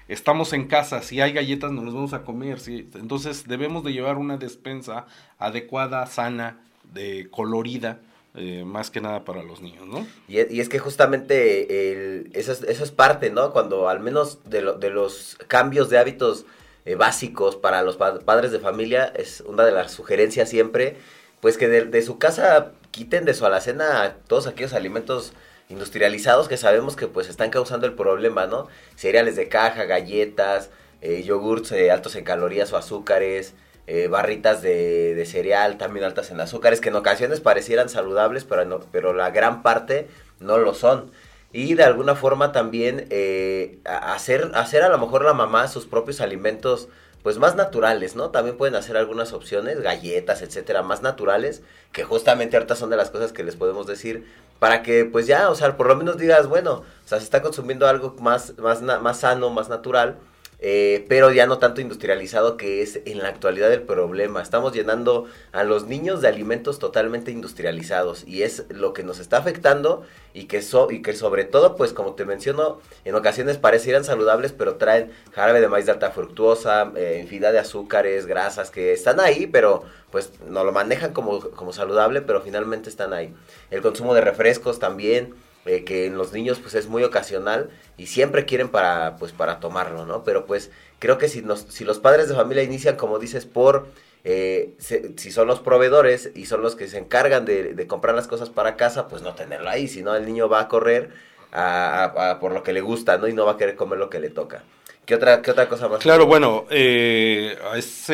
estamos 0.09 0.51
en 0.51 0.68
casa, 0.68 1.01
si 1.01 1.21
hay 1.21 1.31
galletas 1.31 1.71
nos 1.71 1.86
las 1.86 1.94
vamos 1.94 2.13
a 2.13 2.24
comer, 2.24 2.59
¿sí? 2.59 2.89
entonces 2.95 3.48
debemos 3.48 3.83
de 3.86 3.94
llevar 3.94 4.18
una 4.18 4.36
despensa 4.36 5.06
adecuada, 5.39 6.06
sana, 6.06 6.59
de 6.94 7.30
colorida, 7.31 8.00
eh, 8.36 8.63
más 8.65 8.92
que 8.92 9.00
nada 9.00 9.24
para 9.24 9.42
los 9.42 9.62
niños, 9.62 9.88
¿no? 9.88 10.06
Y 10.27 10.38
es, 10.39 10.51
y 10.51 10.59
es 10.59 10.68
que 10.68 10.80
justamente 10.80 12.38
eso, 12.38 12.51
es, 12.51 12.63
eso 12.63 12.83
es 12.83 12.92
parte, 12.92 13.30
¿no? 13.30 13.51
Cuando 13.51 13.88
al 13.88 14.00
menos 14.01 14.39
de, 14.50 14.74
de 14.80 14.89
los 14.89 15.38
cambios 15.47 15.89
de 15.89 15.97
hábitos 15.97 16.45
eh, 16.86 16.95
básicos 16.95 17.56
para 17.56 17.81
los 17.81 17.95
pa- 17.97 18.19
padres 18.19 18.51
de 18.51 18.59
familia, 18.59 19.06
es 19.15 19.42
una 19.47 19.63
de 19.63 19.71
las 19.71 19.92
sugerencias 19.92 20.50
siempre, 20.50 20.97
pues 21.39 21.57
que 21.57 21.68
de 21.68 22.01
su 22.01 22.18
casa 22.19 22.74
quiten 22.92 23.26
de 23.26 23.34
su 23.34 23.46
alacena 23.46 24.16
todos 24.28 24.48
aquellos 24.48 24.74
alimentos 24.74 25.34
industrializados 25.70 26.48
que 26.48 26.58
sabemos 26.58 26.96
que 26.96 27.08
pues 27.08 27.30
están 27.30 27.50
causando 27.50 27.86
el 27.88 27.94
problema, 27.94 28.45
¿no? 28.45 28.68
Cereales 28.95 29.36
de 29.36 29.48
caja, 29.48 29.86
galletas, 29.86 30.69
eh, 31.02 31.24
yogurts 31.24 31.71
eh, 31.71 31.90
altos 31.92 32.16
en 32.16 32.24
calorías 32.26 32.71
o 32.74 32.78
azúcares, 32.78 33.54
eh, 33.88 34.07
barritas 34.07 34.62
de, 34.62 35.16
de 35.16 35.26
cereal 35.26 35.78
también 35.78 36.06
altas 36.06 36.30
en 36.31 36.40
azúcares, 36.42 36.81
que 36.81 36.90
en 36.90 36.95
ocasiones 36.95 37.40
parecieran 37.40 37.90
saludables, 37.90 38.44
pero, 38.44 38.66
no- 38.66 38.81
pero 38.92 39.14
la 39.14 39.31
gran 39.31 39.64
parte 39.64 40.07
no 40.40 40.57
lo 40.57 40.74
son. 40.74 41.12
Y 41.54 41.74
de 41.74 41.83
alguna 41.83 42.16
forma 42.16 42.52
también 42.52 43.07
eh, 43.10 43.80
hacer, 43.86 44.52
hacer 44.54 44.83
a 44.83 44.90
lo 44.90 44.98
mejor 44.98 45.26
la 45.26 45.33
mamá 45.33 45.68
sus 45.68 45.86
propios 45.86 46.21
alimentos 46.21 46.88
pues 47.23 47.37
más 47.37 47.56
naturales, 47.56 48.16
¿no? 48.16 48.30
También 48.30 48.57
pueden 48.57 48.75
hacer 48.75 48.97
algunas 48.97 49.33
opciones, 49.33 49.81
galletas, 49.81 50.42
etcétera, 50.42 50.81
más 50.83 51.01
naturales, 51.01 51.61
que 51.92 52.04
justamente 52.04 52.57
ahorita 52.57 52.75
son 52.75 52.90
de 52.90 52.97
las 52.97 53.11
cosas 53.11 53.31
que 53.31 53.44
les 53.44 53.56
podemos 53.56 53.87
decir, 53.87 54.25
para 54.59 54.83
que 54.83 55.06
pues 55.06 55.28
ya, 55.28 55.49
o 55.49 55.56
sea, 55.56 55.78
por 55.78 55.87
lo 55.87 55.95
menos 55.95 56.18
digas, 56.18 56.47
bueno, 56.47 56.73
o 56.73 57.07
sea, 57.07 57.19
se 57.19 57.23
está 57.25 57.42
consumiendo 57.42 57.87
algo 57.87 58.16
más, 58.19 58.57
más, 58.57 58.81
más 58.81 59.19
sano, 59.19 59.49
más 59.49 59.69
natural, 59.69 60.18
eh, 60.63 61.06
pero 61.09 61.31
ya 61.31 61.47
no 61.47 61.57
tanto 61.57 61.81
industrializado 61.81 62.56
que 62.56 62.81
es 62.83 62.99
en 63.06 63.18
la 63.19 63.30
actualidad 63.30 63.73
el 63.73 63.81
problema. 63.81 64.41
Estamos 64.41 64.73
llenando 64.73 65.25
a 65.51 65.63
los 65.63 65.87
niños 65.87 66.21
de 66.21 66.27
alimentos 66.27 66.77
totalmente 66.77 67.31
industrializados 67.31 68.23
y 68.27 68.44
es 68.44 68.65
lo 68.69 68.94
que 68.94 69.03
nos 69.03 69.19
está 69.19 69.37
afectando 69.37 70.03
y 70.33 70.45
que, 70.45 70.61
so- 70.61 70.91
y 70.91 71.01
que 71.01 71.13
sobre 71.13 71.45
todo, 71.45 71.75
pues 71.75 71.94
como 71.94 72.13
te 72.13 72.25
menciono, 72.25 72.80
en 73.06 73.15
ocasiones 73.15 73.57
parecieran 73.57 74.03
saludables, 74.03 74.51
pero 74.51 74.75
traen 74.75 75.11
jarabe 75.33 75.61
de 75.61 75.68
maíz 75.68 75.87
de 75.87 75.94
alta 75.94 76.11
fructuosa, 76.11 76.91
eh, 76.95 77.19
infinidad 77.21 77.51
de 77.53 77.59
azúcares, 77.59 78.27
grasas 78.27 78.69
que 78.71 78.94
están 78.94 79.19
ahí, 79.19 79.47
pero 79.47 79.83
pues 80.11 80.31
no 80.47 80.63
lo 80.63 80.71
manejan 80.71 81.13
como, 81.13 81.39
como 81.39 81.73
saludable, 81.73 82.21
pero 82.21 82.41
finalmente 82.41 82.89
están 82.89 83.13
ahí. 83.13 83.33
El 83.71 83.81
consumo 83.81 84.13
de 84.13 84.21
refrescos 84.21 84.77
también 84.80 85.33
eh, 85.65 85.83
que 85.83 86.06
en 86.06 86.18
los 86.18 86.33
niños 86.33 86.59
pues 86.59 86.75
es 86.75 86.87
muy 86.87 87.03
ocasional 87.03 87.69
y 87.97 88.07
siempre 88.07 88.45
quieren 88.45 88.69
para 88.69 89.18
pues 89.18 89.31
para 89.31 89.59
tomarlo, 89.59 90.06
¿no? 90.06 90.23
Pero 90.23 90.45
pues 90.45 90.71
creo 90.99 91.18
que 91.18 91.27
si 91.27 91.41
los 91.41 91.99
padres 91.99 92.30
de 92.30 92.35
familia 92.35 92.63
inician 92.63 92.95
como 92.95 93.19
dices 93.19 93.45
por 93.45 93.87
eh, 94.23 94.73
si 94.77 95.31
son 95.31 95.47
los 95.47 95.59
proveedores 95.59 96.31
y 96.35 96.45
son 96.45 96.61
los 96.61 96.75
que 96.75 96.87
se 96.87 96.99
encargan 96.99 97.45
de, 97.45 97.73
de 97.73 97.87
comprar 97.87 98.15
las 98.15 98.27
cosas 98.27 98.49
para 98.49 98.75
casa, 98.75 99.07
pues 99.07 99.21
no 99.23 99.33
tenerlo 99.33 99.69
ahí, 99.69 99.87
si 99.87 100.03
no 100.03 100.15
el 100.15 100.25
niño 100.25 100.47
va 100.47 100.61
a 100.61 100.68
correr 100.68 101.09
a, 101.51 102.37
por 102.39 102.53
lo 102.53 102.63
que 102.63 102.73
le 102.73 102.81
gusta, 102.81 103.18
¿no? 103.18 103.27
Y 103.27 103.33
no 103.33 103.45
va 103.45 103.53
a 103.53 103.57
querer 103.57 103.75
comer 103.75 103.99
lo 103.99 104.09
que 104.09 104.19
le 104.19 104.30
toca. 104.30 104.63
¿Qué 105.06 105.15
otra, 105.15 105.41
qué 105.41 105.51
otra 105.51 105.68
cosa 105.68 105.89
más? 105.89 105.99
Claro, 105.99 106.25
bueno, 106.25 106.65
eh, 106.69 107.57
esa 107.75 108.13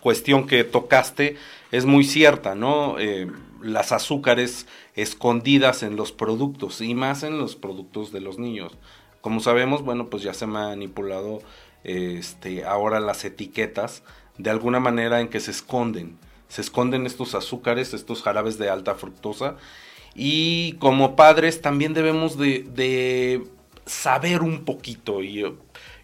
cuestión 0.00 0.46
que 0.46 0.64
tocaste 0.64 1.36
es 1.70 1.84
muy 1.84 2.04
cierta, 2.04 2.54
¿no? 2.54 2.98
Eh, 2.98 3.28
las 3.62 3.92
azúcares 3.92 4.66
escondidas 4.94 5.82
en 5.82 5.96
los 5.96 6.12
productos 6.12 6.80
y 6.80 6.94
más 6.94 7.22
en 7.22 7.38
los 7.38 7.56
productos 7.56 8.12
de 8.12 8.20
los 8.20 8.38
niños. 8.38 8.72
Como 9.20 9.40
sabemos, 9.40 9.82
bueno, 9.82 10.10
pues 10.10 10.22
ya 10.22 10.34
se 10.34 10.44
han 10.44 10.50
manipulado 10.50 11.40
este, 11.82 12.64
ahora 12.64 13.00
las 13.00 13.24
etiquetas 13.24 14.02
de 14.38 14.50
alguna 14.50 14.80
manera 14.80 15.20
en 15.20 15.28
que 15.28 15.40
se 15.40 15.50
esconden. 15.50 16.18
Se 16.48 16.60
esconden 16.60 17.06
estos 17.06 17.34
azúcares, 17.34 17.94
estos 17.94 18.22
jarabes 18.22 18.58
de 18.58 18.68
alta 18.68 18.94
fructosa. 18.94 19.56
Y 20.14 20.74
como 20.74 21.16
padres 21.16 21.60
también 21.60 21.94
debemos 21.94 22.38
de, 22.38 23.42
saber 23.86 24.42
un 24.42 24.64
poquito. 24.64 25.22
Y 25.22 25.44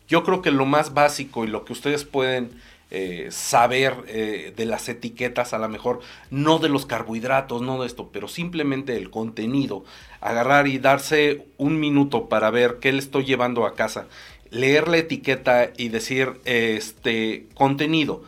yo, 0.09 0.25
creo 0.25 0.43
que 0.43 0.51
lo 0.51 0.67
más 0.67 0.95
básico 0.95 1.45
y 1.45 1.49
lo 1.49 1.65
que 1.65 1.73
ustedes 1.73 2.05
pueden 2.05 2.51
eh, 2.91 3.29
saber 3.31 3.95
eh, 4.07 4.53
de 4.57 4.65
las 4.67 4.89
etiquetas, 4.89 5.53
a 5.53 5.59
lo 5.59 5.69
mejor 5.69 6.01
no 6.31 6.59
de 6.59 6.69
los 6.69 6.87
carbohidratos, 6.87 7.63
no 7.63 7.81
de 7.81 7.87
esto, 7.87 8.11
pero 8.13 8.29
simplemente 8.29 8.97
el 8.97 9.11
contenido. 9.11 9.85
Agarrar 10.21 10.67
y 10.67 10.79
darse 10.79 11.47
un 11.57 11.81
minuto 11.81 12.29
para 12.29 12.51
ver 12.51 12.79
qué 12.81 12.93
le 12.93 12.99
estoy 12.99 13.25
llevando 13.25 13.65
a 13.65 13.75
casa 13.75 14.07
leer 14.51 14.89
la 14.89 14.99
etiqueta 14.99 15.71
y 15.77 15.89
decir, 15.89 16.41
este, 16.45 17.47
contenido, 17.55 18.23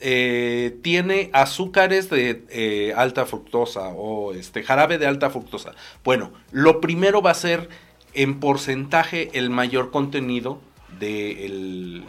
eh, 0.00 0.76
tiene 0.82 1.30
azúcares 1.32 2.10
de 2.10 2.44
eh, 2.50 2.92
alta 2.96 3.26
fructosa 3.26 3.88
o 3.88 4.34
este, 4.34 4.62
jarabe 4.62 4.98
de 4.98 5.06
alta 5.06 5.30
fructosa. 5.30 5.72
Bueno, 6.02 6.32
lo 6.50 6.80
primero 6.80 7.22
va 7.22 7.30
a 7.30 7.34
ser 7.34 7.68
en 8.12 8.40
porcentaje 8.40 9.30
el 9.34 9.50
mayor 9.50 9.90
contenido 9.90 10.60
del 10.98 12.04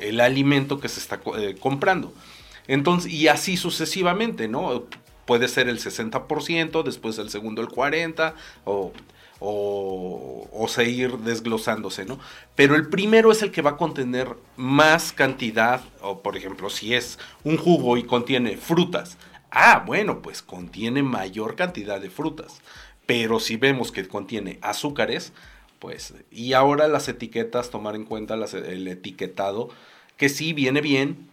el 0.00 0.20
alimento 0.20 0.80
que 0.80 0.88
se 0.88 1.00
está 1.00 1.20
eh, 1.38 1.56
comprando. 1.58 2.12
Entonces, 2.66 3.12
y 3.12 3.28
así 3.28 3.56
sucesivamente, 3.56 4.48
¿no? 4.48 4.84
Puede 5.24 5.48
ser 5.48 5.68
el 5.68 5.78
60%, 5.78 6.82
después 6.82 7.18
el 7.18 7.30
segundo 7.30 7.62
el 7.62 7.68
40%, 7.68 8.34
o 8.64 8.92
o, 9.40 10.66
seguir 10.68 11.18
desglosándose, 11.18 12.04
¿no? 12.04 12.18
Pero 12.54 12.74
el 12.76 12.88
primero 12.88 13.32
es 13.32 13.42
el 13.42 13.50
que 13.50 13.62
va 13.62 13.70
a 13.70 13.76
contener 13.76 14.36
más 14.56 15.12
cantidad, 15.12 15.80
o 16.00 16.22
por 16.22 16.36
ejemplo, 16.36 16.70
si 16.70 16.94
es 16.94 17.18
un 17.44 17.56
jugo 17.56 17.96
y 17.96 18.04
contiene 18.04 18.56
frutas, 18.56 19.16
ah, 19.50 19.82
bueno, 19.86 20.20
pues 20.20 20.42
contiene 20.42 21.02
mayor 21.02 21.56
cantidad 21.56 22.00
de 22.00 22.10
frutas. 22.10 22.60
Pero 23.06 23.40
si 23.40 23.56
vemos 23.56 23.90
que 23.90 24.06
contiene 24.06 24.58
azúcares, 24.60 25.32
pues, 25.78 26.14
y 26.30 26.52
ahora 26.52 26.88
las 26.88 27.08
etiquetas, 27.08 27.70
tomar 27.70 27.94
en 27.94 28.04
cuenta 28.04 28.34
el 28.34 28.88
etiquetado, 28.88 29.68
que 30.16 30.28
sí 30.28 30.52
viene 30.52 30.80
bien, 30.80 31.28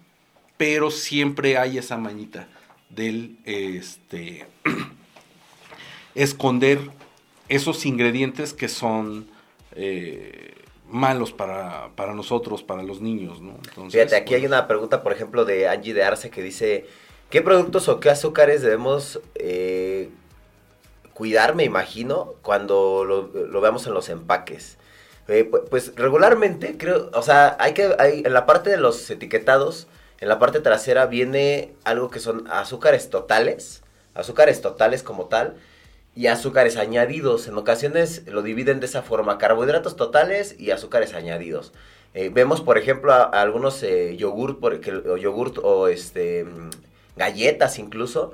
pero 0.58 0.92
siempre 0.92 1.58
hay 1.58 1.78
esa 1.78 1.98
mañita 1.98 2.48
del, 2.90 3.38
este, 3.46 4.46
esconder 6.16 6.80
esos 7.50 7.86
ingredientes 7.86 8.54
que 8.54 8.68
son 8.68 9.28
eh, 9.76 10.54
malos 10.90 11.34
para, 11.34 11.92
nosotros, 12.14 12.64
para 12.64 12.84
los 12.84 13.02
niños, 13.02 13.42
¿no? 13.42 13.58
Fíjate, 13.90 14.16
aquí 14.16 14.36
hay 14.36 14.46
una 14.46 14.68
pregunta, 14.68 15.04
por 15.04 15.12
ejemplo, 15.12 15.46
de 15.46 15.68
Angie 15.68 15.94
de 15.94 16.04
Arce 16.04 16.30
que 16.30 16.42
dice, 16.42 16.86
¿qué 17.30 17.42
productos 17.42 17.90
o 17.90 18.00
qué 18.00 18.10
azúcares 18.10 18.62
debemos 18.62 19.20
eh, 19.36 20.10
cuidar, 21.16 21.56
me 21.56 21.64
imagino, 21.64 22.36
cuando 22.44 23.04
lo, 23.06 23.62
veamos 23.62 23.88
en 23.88 23.96
los 23.96 24.10
empaques? 24.10 24.78
Eh, 25.28 25.50
pues 25.72 25.94
regularmente, 25.96 26.78
creo, 26.78 27.10
o 27.14 27.24
sea, 27.24 27.58
hay 27.60 27.74
que, 27.74 27.96
hay, 27.98 28.22
en 28.24 28.34
la 28.34 28.46
parte 28.46 28.70
de 28.70 28.78
los 28.78 29.10
etiquetados, 29.10 29.88
en 30.20 30.28
la 30.28 30.38
parte 30.38 30.60
trasera 30.60 31.08
viene 31.08 31.74
algo 31.86 32.12
que 32.12 32.20
son 32.20 32.48
azúcares 32.52 33.10
totales, 33.10 33.82
azúcares 34.14 34.62
totales 34.62 35.02
como 35.02 35.26
tal, 35.26 35.56
y 36.16 36.28
azúcares 36.28 36.78
añadidos. 36.78 37.48
En 37.48 37.58
ocasiones 37.58 38.24
lo 38.28 38.42
dividen 38.42 38.80
de 38.80 38.86
esa 38.86 39.02
forma, 39.02 39.38
carbohidratos 39.38 39.96
totales 39.96 40.56
y 40.60 40.72
azúcares 40.72 41.14
añadidos. 41.14 41.74
Eh, 42.14 42.30
vemos, 42.34 42.62
por 42.62 42.78
ejemplo, 42.78 43.14
algunos 43.34 43.84
eh, 43.84 44.16
yogurt, 44.18 44.64
o 44.64 45.68
o 45.68 45.88
este, 45.88 46.46
mm, 46.46 46.70
galletas 47.18 47.80
incluso, 47.80 48.34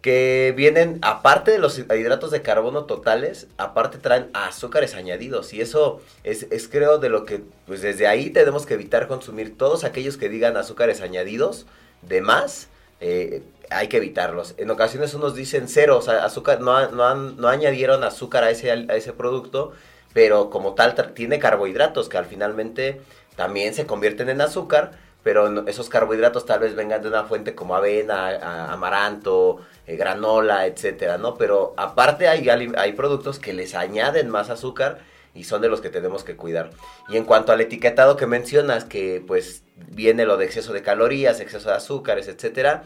que 0.00 0.54
vienen, 0.56 0.98
aparte 1.02 1.50
de 1.50 1.58
los 1.58 1.78
hidratos 1.78 2.30
de 2.30 2.42
carbono 2.42 2.84
totales, 2.84 3.48
aparte 3.58 3.98
traen 3.98 4.30
azúcares 4.32 4.94
añadidos. 4.94 5.52
Y 5.52 5.60
eso 5.60 6.00
es, 6.24 6.46
es 6.50 6.68
creo 6.68 6.98
de 6.98 7.10
lo 7.10 7.24
que, 7.26 7.42
pues 7.66 7.82
desde 7.82 8.06
ahí 8.06 8.30
tenemos 8.30 8.64
que 8.64 8.74
evitar 8.74 9.08
consumir 9.08 9.56
todos 9.58 9.84
aquellos 9.84 10.16
que 10.16 10.28
digan 10.28 10.56
azúcares 10.56 11.02
añadidos 11.02 11.66
de 12.02 12.22
más. 12.22 12.68
Eh, 13.00 13.42
hay 13.70 13.88
que 13.88 13.98
evitarlos. 13.98 14.54
En 14.56 14.70
ocasiones 14.70 15.14
unos 15.14 15.34
dicen 15.34 15.68
cero, 15.68 16.00
azúcar, 16.22 16.60
no, 16.60 16.90
no, 16.90 17.14
no 17.14 17.48
añadieron 17.48 18.02
azúcar 18.02 18.44
a 18.44 18.50
ese, 18.50 18.70
a 18.70 18.96
ese 18.96 19.12
producto, 19.12 19.72
pero 20.12 20.50
como 20.50 20.74
tal 20.74 20.94
tiene 21.14 21.38
carbohidratos 21.38 22.08
que 22.08 22.18
al 22.18 22.26
finalmente 22.26 23.00
también 23.36 23.74
se 23.74 23.86
convierten 23.86 24.28
en 24.28 24.40
azúcar, 24.40 24.92
pero 25.22 25.66
esos 25.66 25.88
carbohidratos 25.88 26.46
tal 26.46 26.60
vez 26.60 26.74
vengan 26.74 27.02
de 27.02 27.08
una 27.08 27.24
fuente 27.24 27.54
como 27.54 27.74
avena, 27.74 28.72
amaranto, 28.72 29.60
eh, 29.86 29.96
granola, 29.96 30.66
etcétera, 30.66 31.18
¿no? 31.18 31.36
Pero 31.36 31.74
aparte 31.76 32.28
hay, 32.28 32.48
hay 32.48 32.92
productos 32.92 33.38
que 33.38 33.52
les 33.52 33.74
añaden 33.74 34.30
más 34.30 34.50
azúcar 34.50 34.98
y 35.34 35.44
son 35.44 35.62
de 35.62 35.68
los 35.68 35.80
que 35.80 35.90
tenemos 35.90 36.24
que 36.24 36.36
cuidar. 36.36 36.70
Y 37.08 37.16
en 37.16 37.24
cuanto 37.24 37.52
al 37.52 37.60
etiquetado 37.60 38.16
que 38.16 38.26
mencionas, 38.26 38.84
que 38.84 39.22
pues 39.26 39.62
viene 39.76 40.24
lo 40.24 40.36
de 40.36 40.46
exceso 40.46 40.72
de 40.72 40.82
calorías, 40.82 41.40
exceso 41.40 41.68
de 41.68 41.76
azúcares, 41.76 42.28
etcétera, 42.28 42.84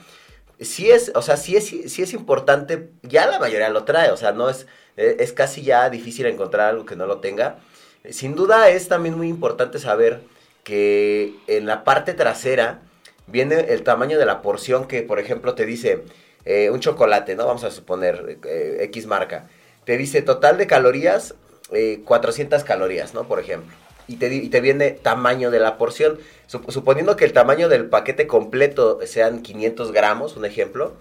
sí 0.60 0.90
es, 0.90 1.12
o 1.14 1.22
sea, 1.22 1.36
sí 1.36 1.56
es, 1.56 1.66
sí 1.66 2.02
es 2.02 2.12
importante, 2.12 2.90
ya 3.02 3.26
la 3.26 3.38
mayoría 3.38 3.68
lo 3.70 3.84
trae, 3.84 4.10
o 4.10 4.16
sea, 4.16 4.32
no 4.32 4.48
es, 4.50 4.66
eh, 4.96 5.16
es 5.20 5.32
casi 5.32 5.62
ya 5.62 5.88
difícil 5.90 6.26
encontrar 6.26 6.70
algo 6.70 6.84
que 6.84 6.96
no 6.96 7.06
lo 7.06 7.20
tenga. 7.20 7.58
Sin 8.10 8.34
duda 8.34 8.68
es 8.68 8.88
también 8.88 9.16
muy 9.16 9.28
importante 9.28 9.78
saber 9.78 10.20
que 10.64 11.34
en 11.46 11.66
la 11.66 11.84
parte 11.84 12.14
trasera 12.14 12.80
viene 13.26 13.66
el 13.68 13.82
tamaño 13.82 14.18
de 14.18 14.26
la 14.26 14.42
porción 14.42 14.86
que, 14.88 15.02
por 15.02 15.18
ejemplo, 15.18 15.54
te 15.54 15.66
dice 15.66 16.02
eh, 16.44 16.70
un 16.70 16.80
chocolate, 16.80 17.36
¿no? 17.36 17.46
Vamos 17.46 17.64
a 17.64 17.70
suponer 17.70 18.38
eh, 18.44 18.78
X 18.80 19.06
marca. 19.06 19.48
Te 19.84 19.96
dice 19.96 20.22
total 20.22 20.58
de 20.58 20.66
calorías, 20.66 21.34
400 22.04 22.62
calorías, 22.64 23.14
¿no? 23.14 23.26
Por 23.26 23.40
ejemplo 23.40 23.74
y 24.06 24.16
te, 24.16 24.32
y 24.34 24.48
te 24.48 24.60
viene 24.60 24.90
tamaño 24.90 25.50
de 25.50 25.60
la 25.60 25.78
porción. 25.78 26.18
Suponiendo 26.46 27.16
que 27.16 27.24
el 27.24 27.32
tamaño 27.32 27.68
del 27.68 27.86
paquete 27.86 28.26
completo 28.26 29.00
sean 29.06 29.42
500 29.42 29.92
gramos, 29.92 30.36
un 30.36 30.44
ejemplo, 30.44 30.94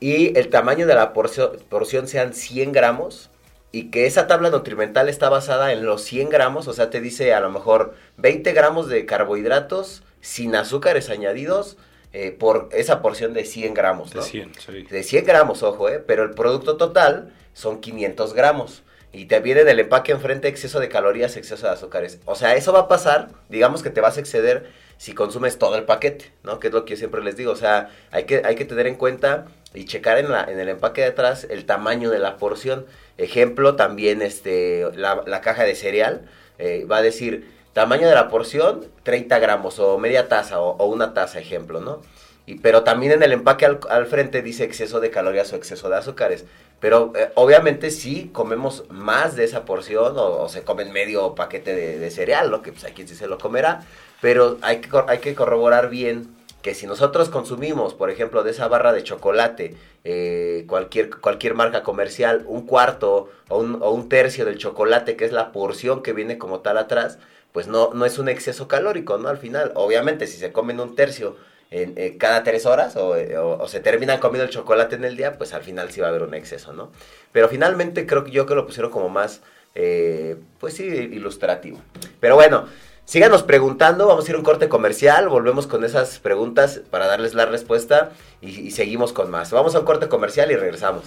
y 0.00 0.38
el 0.38 0.48
tamaño 0.48 0.86
de 0.86 0.94
la 0.94 1.12
porción, 1.12 1.52
porción 1.68 2.08
sean 2.08 2.34
100 2.34 2.72
gramos, 2.72 3.30
y 3.72 3.90
que 3.90 4.06
esa 4.06 4.26
tabla 4.26 4.50
nutrimental 4.50 5.08
está 5.08 5.28
basada 5.28 5.72
en 5.72 5.84
los 5.84 6.02
100 6.02 6.28
gramos, 6.30 6.68
o 6.68 6.72
sea, 6.72 6.90
te 6.90 7.00
dice 7.00 7.34
a 7.34 7.40
lo 7.40 7.50
mejor 7.50 7.94
20 8.16 8.52
gramos 8.52 8.88
de 8.88 9.04
carbohidratos 9.06 10.02
sin 10.20 10.54
azúcares 10.56 11.10
añadidos, 11.10 11.76
eh, 12.12 12.30
por 12.30 12.70
esa 12.72 13.02
porción 13.02 13.34
de 13.34 13.44
100 13.44 13.74
gramos. 13.74 14.12
De 14.12 14.22
100, 14.22 14.52
sí. 14.58 14.82
De 14.84 15.02
100 15.02 15.26
gramos, 15.26 15.62
ojo, 15.62 15.88
eh, 15.90 15.98
pero 15.98 16.22
el 16.22 16.30
producto 16.30 16.78
total 16.78 17.34
son 17.52 17.80
500 17.80 18.32
gramos 18.32 18.82
y 19.12 19.26
te 19.26 19.40
viene 19.40 19.64
del 19.64 19.80
empaque 19.80 20.12
enfrente 20.12 20.48
exceso 20.48 20.80
de 20.80 20.88
calorías, 20.88 21.36
exceso 21.36 21.66
de 21.66 21.72
azúcares. 21.72 22.20
O 22.24 22.34
sea, 22.34 22.54
eso 22.54 22.72
va 22.72 22.80
a 22.80 22.88
pasar, 22.88 23.28
digamos 23.48 23.82
que 23.82 23.90
te 23.90 24.00
vas 24.00 24.16
a 24.16 24.20
exceder 24.20 24.70
si 24.98 25.14
consumes 25.14 25.58
todo 25.58 25.76
el 25.76 25.84
paquete, 25.84 26.32
¿no? 26.42 26.58
Que 26.58 26.68
es 26.68 26.72
lo 26.72 26.84
que 26.84 26.92
yo 26.92 26.96
siempre 26.96 27.22
les 27.22 27.36
digo. 27.36 27.52
O 27.52 27.56
sea, 27.56 27.90
hay 28.10 28.24
que, 28.24 28.42
hay 28.44 28.56
que 28.56 28.64
tener 28.64 28.86
en 28.86 28.96
cuenta 28.96 29.46
y 29.74 29.84
checar 29.84 30.18
en, 30.18 30.30
la, 30.30 30.44
en 30.44 30.58
el 30.58 30.68
empaque 30.68 31.02
de 31.02 31.08
atrás 31.08 31.46
el 31.50 31.66
tamaño 31.66 32.10
de 32.10 32.18
la 32.18 32.38
porción. 32.38 32.86
Ejemplo, 33.18 33.76
también 33.76 34.22
este, 34.22 34.86
la, 34.94 35.40
caja 35.42 35.64
de 35.64 35.74
cereal 35.74 36.22
eh, 36.58 36.86
va 36.90 36.98
a 36.98 37.02
decir 37.02 37.50
tamaño 37.72 38.08
de 38.08 38.14
la 38.14 38.28
porción 38.30 38.86
30 39.02 39.38
gramos 39.38 39.78
o 39.78 39.98
media 39.98 40.28
taza 40.28 40.60
o, 40.60 40.86
una 40.86 41.12
taza, 41.12 41.38
ejemplo, 41.38 41.80
¿no? 41.80 42.00
Y, 42.46 42.58
pero 42.60 42.84
también 42.84 43.12
en 43.12 43.22
el 43.22 43.32
empaque 43.32 43.66
al, 43.66 43.80
al, 43.90 44.06
frente 44.06 44.40
dice 44.40 44.64
exceso 44.64 45.00
de 45.00 45.10
calorías 45.10 45.52
o 45.52 45.56
exceso 45.56 45.90
de 45.90 45.96
azúcares. 45.96 46.44
Pero 46.80 47.12
eh, 47.16 47.30
obviamente 47.34 47.90
sí 47.90 48.30
comemos 48.32 48.84
más 48.90 49.34
de 49.34 49.44
esa 49.44 49.64
porción 49.64 50.14
o, 50.16 50.48
se 50.48 50.62
comen 50.62 50.92
medio 50.92 51.34
paquete 51.34 51.74
de, 51.74 52.10
cereal, 52.10 52.50
¿no? 52.50 52.62
Que 52.62 52.72
pues 52.72 52.84
aquí 52.84 53.06
sí 53.06 53.14
se 53.14 53.26
lo 53.26 53.38
comerá. 53.38 53.82
Pero 54.20 54.58
hay 54.62 54.80
que, 54.80 54.88
hay 55.08 55.18
que 55.18 55.34
corroborar 55.34 55.88
bien 55.88 56.34
que 56.62 56.74
si 56.74 56.86
nosotros 56.86 57.28
consumimos, 57.28 57.94
por 57.94 58.10
ejemplo, 58.10 58.42
de 58.42 58.50
esa 58.50 58.66
barra 58.68 58.92
de 58.92 59.04
chocolate, 59.04 59.76
eh, 60.04 60.64
cualquier, 60.66 61.10
cualquier 61.10 61.54
marca 61.54 61.82
comercial, 61.82 62.44
un 62.46 62.66
cuarto 62.66 63.30
o 63.48 63.58
un, 63.58 63.80
o 63.82 63.90
un 63.90 64.08
tercio 64.08 64.44
del 64.44 64.58
chocolate, 64.58 65.16
que 65.16 65.24
es 65.24 65.32
la 65.32 65.52
porción 65.52 66.02
que 66.02 66.12
viene 66.12 66.38
como 66.38 66.60
tal 66.60 66.76
atrás, 66.78 67.18
pues 67.52 67.68
no, 67.68 67.94
no 67.94 68.04
es 68.04 68.18
un 68.18 68.28
exceso 68.28 68.68
calórico, 68.68 69.16
¿no? 69.16 69.28
Al 69.28 69.38
final, 69.38 69.72
obviamente, 69.76 70.26
si 70.26 70.36
se 70.38 70.52
comen 70.52 70.80
un 70.80 70.94
tercio 70.94 71.36
en, 71.70 71.94
eh, 71.96 72.16
cada 72.18 72.42
tres 72.42 72.66
horas 72.66 72.96
eh, 72.96 73.36
o, 73.38 73.66
se 73.68 73.80
terminan 73.80 74.20
comiendo 74.20 74.44
el 74.44 74.50
chocolate 74.50 74.96
en 74.96 75.04
el 75.04 75.16
día, 75.16 75.36
pues 75.36 75.52
al 75.52 75.62
final 75.62 75.90
sí 75.90 76.00
va 76.00 76.06
a 76.06 76.10
haber 76.10 76.22
un 76.22 76.34
exceso, 76.34 76.72
¿no? 76.72 76.90
Pero 77.32 77.48
finalmente 77.48 78.06
creo 78.06 78.24
que 78.24 78.30
yo 78.30 78.46
que 78.46 78.54
lo 78.54 78.66
pusieron 78.66 78.90
como 78.90 79.08
más, 79.08 79.42
eh, 79.74 80.36
pues 80.60 80.74
sí, 80.74 80.84
ilustrativo. 80.84 81.80
Pero 82.20 82.36
bueno, 82.36 82.66
Síganos 83.06 83.44
preguntando, 83.44 84.08
vamos 84.08 84.26
a 84.26 84.30
ir 84.30 84.34
a 84.34 84.38
un 84.38 84.44
corte 84.44 84.68
comercial, 84.68 85.28
volvemos 85.28 85.68
con 85.68 85.84
esas 85.84 86.18
preguntas 86.18 86.80
para 86.90 87.06
darles 87.06 87.34
la 87.34 87.46
respuesta 87.46 88.10
y, 88.40 88.72
seguimos 88.72 89.12
con 89.12 89.30
más. 89.30 89.52
Vamos 89.52 89.76
a 89.76 89.78
un 89.78 89.84
corte 89.84 90.08
comercial 90.08 90.50
y 90.50 90.56
regresamos. 90.56 91.04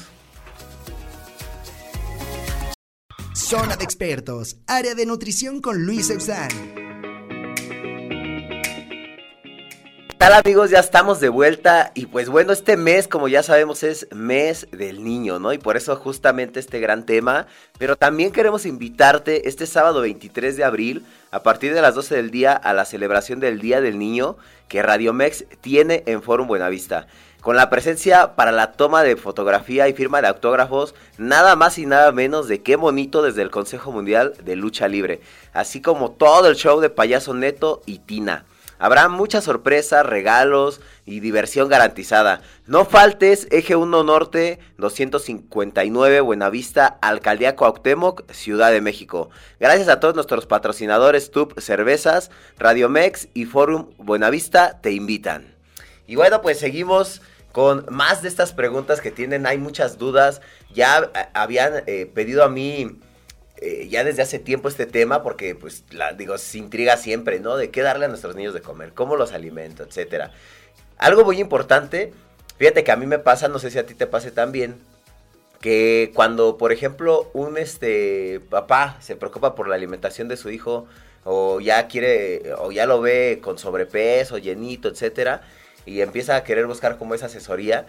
Zona 3.36 3.76
de 3.76 3.84
expertos, 3.84 4.56
área 4.66 4.96
de 4.96 5.06
nutrición 5.06 5.60
con 5.60 5.84
Luis 5.86 6.10
Eusán. 6.10 6.89
Tal 10.20 10.34
amigos? 10.34 10.70
Ya 10.70 10.80
estamos 10.80 11.22
de 11.22 11.30
vuelta 11.30 11.94
y 11.96 12.08
pues 12.08 12.28
bueno, 12.28 12.52
este 12.52 12.76
mes 12.76 13.08
como 13.08 13.30
ya 13.30 13.42
sabemos 13.42 13.84
es 13.84 14.06
mes 14.14 14.68
del 14.74 15.02
niño, 15.02 15.40
¿no? 15.40 15.54
Y 15.54 15.60
por 15.60 15.78
eso 15.78 15.96
justamente 15.96 16.60
este 16.60 16.82
gran 16.82 17.06
tema, 17.06 17.48
pero 17.78 17.96
también 17.96 18.34
queremos 18.34 18.66
invitarte 18.66 19.48
este 19.48 19.66
sábado 19.66 20.02
23 20.02 20.58
de 20.58 20.66
abril 20.66 21.06
a 21.32 21.42
partir 21.42 21.74
de 21.74 21.82
las 21.82 21.96
12 21.96 22.18
del 22.18 22.32
día 22.32 22.52
a 22.52 22.74
la 22.74 22.84
celebración 22.84 23.40
del 23.40 23.62
Día 23.62 23.80
del 23.80 23.98
Niño 23.98 24.36
que 24.68 24.84
Radio 24.84 25.14
Mex 25.14 25.46
tiene 25.62 26.04
en 26.06 26.22
Forum 26.22 26.50
Buenavista. 26.50 27.08
Con 27.40 27.56
la 27.56 27.70
presencia 27.70 28.36
para 28.36 28.52
la 28.52 28.74
toma 28.74 29.04
de 29.04 29.16
fotografía 29.16 29.88
y 29.88 29.94
firma 29.94 30.22
de 30.22 30.28
autógrafos, 30.28 30.96
nada 31.18 31.56
más 31.56 31.78
y 31.78 31.86
nada 31.86 32.12
menos 32.12 32.50
de 32.50 32.62
qué 32.62 32.76
bonito 32.76 33.22
desde 33.22 33.42
el 33.42 33.52
Consejo 33.52 33.94
Mundial 33.94 34.34
de 34.44 34.58
Lucha 34.58 34.90
Libre, 34.90 35.22
así 35.54 35.82
como 35.82 36.12
todo 36.12 36.50
el 36.50 36.58
show 36.58 36.82
de 36.82 36.90
Payaso 36.90 37.34
Neto 37.34 37.82
y 37.86 38.00
Tina. 38.00 38.44
Habrá 38.80 39.10
muchas 39.10 39.44
sorpresas, 39.44 40.06
regalos 40.06 40.80
y 41.06 41.20
diversión 41.20 41.68
garantizada. 41.68 42.42
No 42.66 42.86
faltes, 42.86 43.48
Eje 43.52 43.76
1 43.76 44.04
Norte 44.04 44.60
259 44.78 46.22
Buenavista, 46.22 46.98
Alcaldía 47.02 47.58
Cuauhtémoc, 47.58 48.32
Ciudad 48.32 48.72
de 48.72 48.80
México. 48.80 49.30
Gracias 49.60 49.90
a 49.90 50.00
todos 50.00 50.16
nuestros 50.16 50.46
patrocinadores 50.46 51.30
TUP 51.30 51.60
Cervezas, 51.60 52.32
Radiomex 52.58 53.28
y 53.34 53.46
Forum 53.46 53.90
Buenavista 53.98 54.80
te 54.82 54.94
invitan. 54.94 55.54
Y 56.08 56.16
bueno, 56.16 56.42
pues 56.42 56.58
seguimos 56.58 57.22
con 57.52 57.86
más 57.90 58.22
de 58.22 58.30
estas 58.30 58.54
preguntas 58.54 59.02
que 59.02 59.12
tienen. 59.12 59.46
Hay 59.46 59.58
muchas 59.58 59.98
dudas. 59.98 60.42
Ya 60.74 61.12
eh, 61.14 61.28
habían 61.34 61.84
eh, 61.86 62.10
pedido 62.14 62.44
a 62.44 62.50
mí 62.50 63.00
eh, 63.62 63.88
ya 63.90 64.04
desde 64.04 64.22
hace 64.22 64.40
tiempo 64.40 64.70
este 64.70 64.86
tema, 64.86 65.22
porque 65.22 65.54
pues 65.54 65.84
la, 65.92 66.14
digo, 66.14 66.38
se 66.38 66.58
intriga 66.58 66.96
siempre, 66.96 67.40
¿no? 67.40 67.58
De 67.58 67.70
qué 67.72 67.82
darle 67.82 68.06
a 68.06 68.08
nuestros 68.08 68.36
niños 68.36 68.54
de 68.54 68.62
comer, 68.62 68.94
cómo 68.94 69.16
los 69.16 69.34
alimento, 69.34 69.84
etcétera. 69.84 70.32
Algo 70.98 71.26
muy 71.26 71.40
importante, 71.40 72.14
fíjate 72.58 72.84
que 72.84 72.92
a 72.92 72.96
mí 72.96 73.06
me 73.06 73.20
pasa, 73.20 73.48
no 73.48 73.60
sé 73.60 73.72
si 73.72 73.78
a 73.78 73.86
ti 73.86 73.96
te 73.96 74.08
pase 74.08 74.32
también, 74.32 74.78
que 75.60 76.12
cuando, 76.14 76.58
por 76.58 76.72
ejemplo, 76.72 77.30
un 77.34 77.58
este 77.58 78.40
papá 78.50 78.98
se 79.02 79.16
preocupa 79.16 79.56
por 79.56 79.68
la 79.68 79.76
alimentación 79.76 80.28
de 80.30 80.38
su 80.38 80.50
hijo, 80.50 80.88
o 81.26 81.60
ya 81.60 81.88
quiere, 81.88 82.54
o 82.60 82.72
ya 82.72 82.86
lo 82.86 83.02
ve 83.02 83.40
con 83.42 83.58
sobrepeso, 83.58 84.38
llenito, 84.38 84.88
etcétera, 84.88 85.42
y 85.86 86.02
empieza 86.02 86.36
a 86.36 86.44
querer 86.44 86.66
buscar 86.66 86.98
como 86.98 87.14
esa 87.14 87.26
asesoría, 87.26 87.88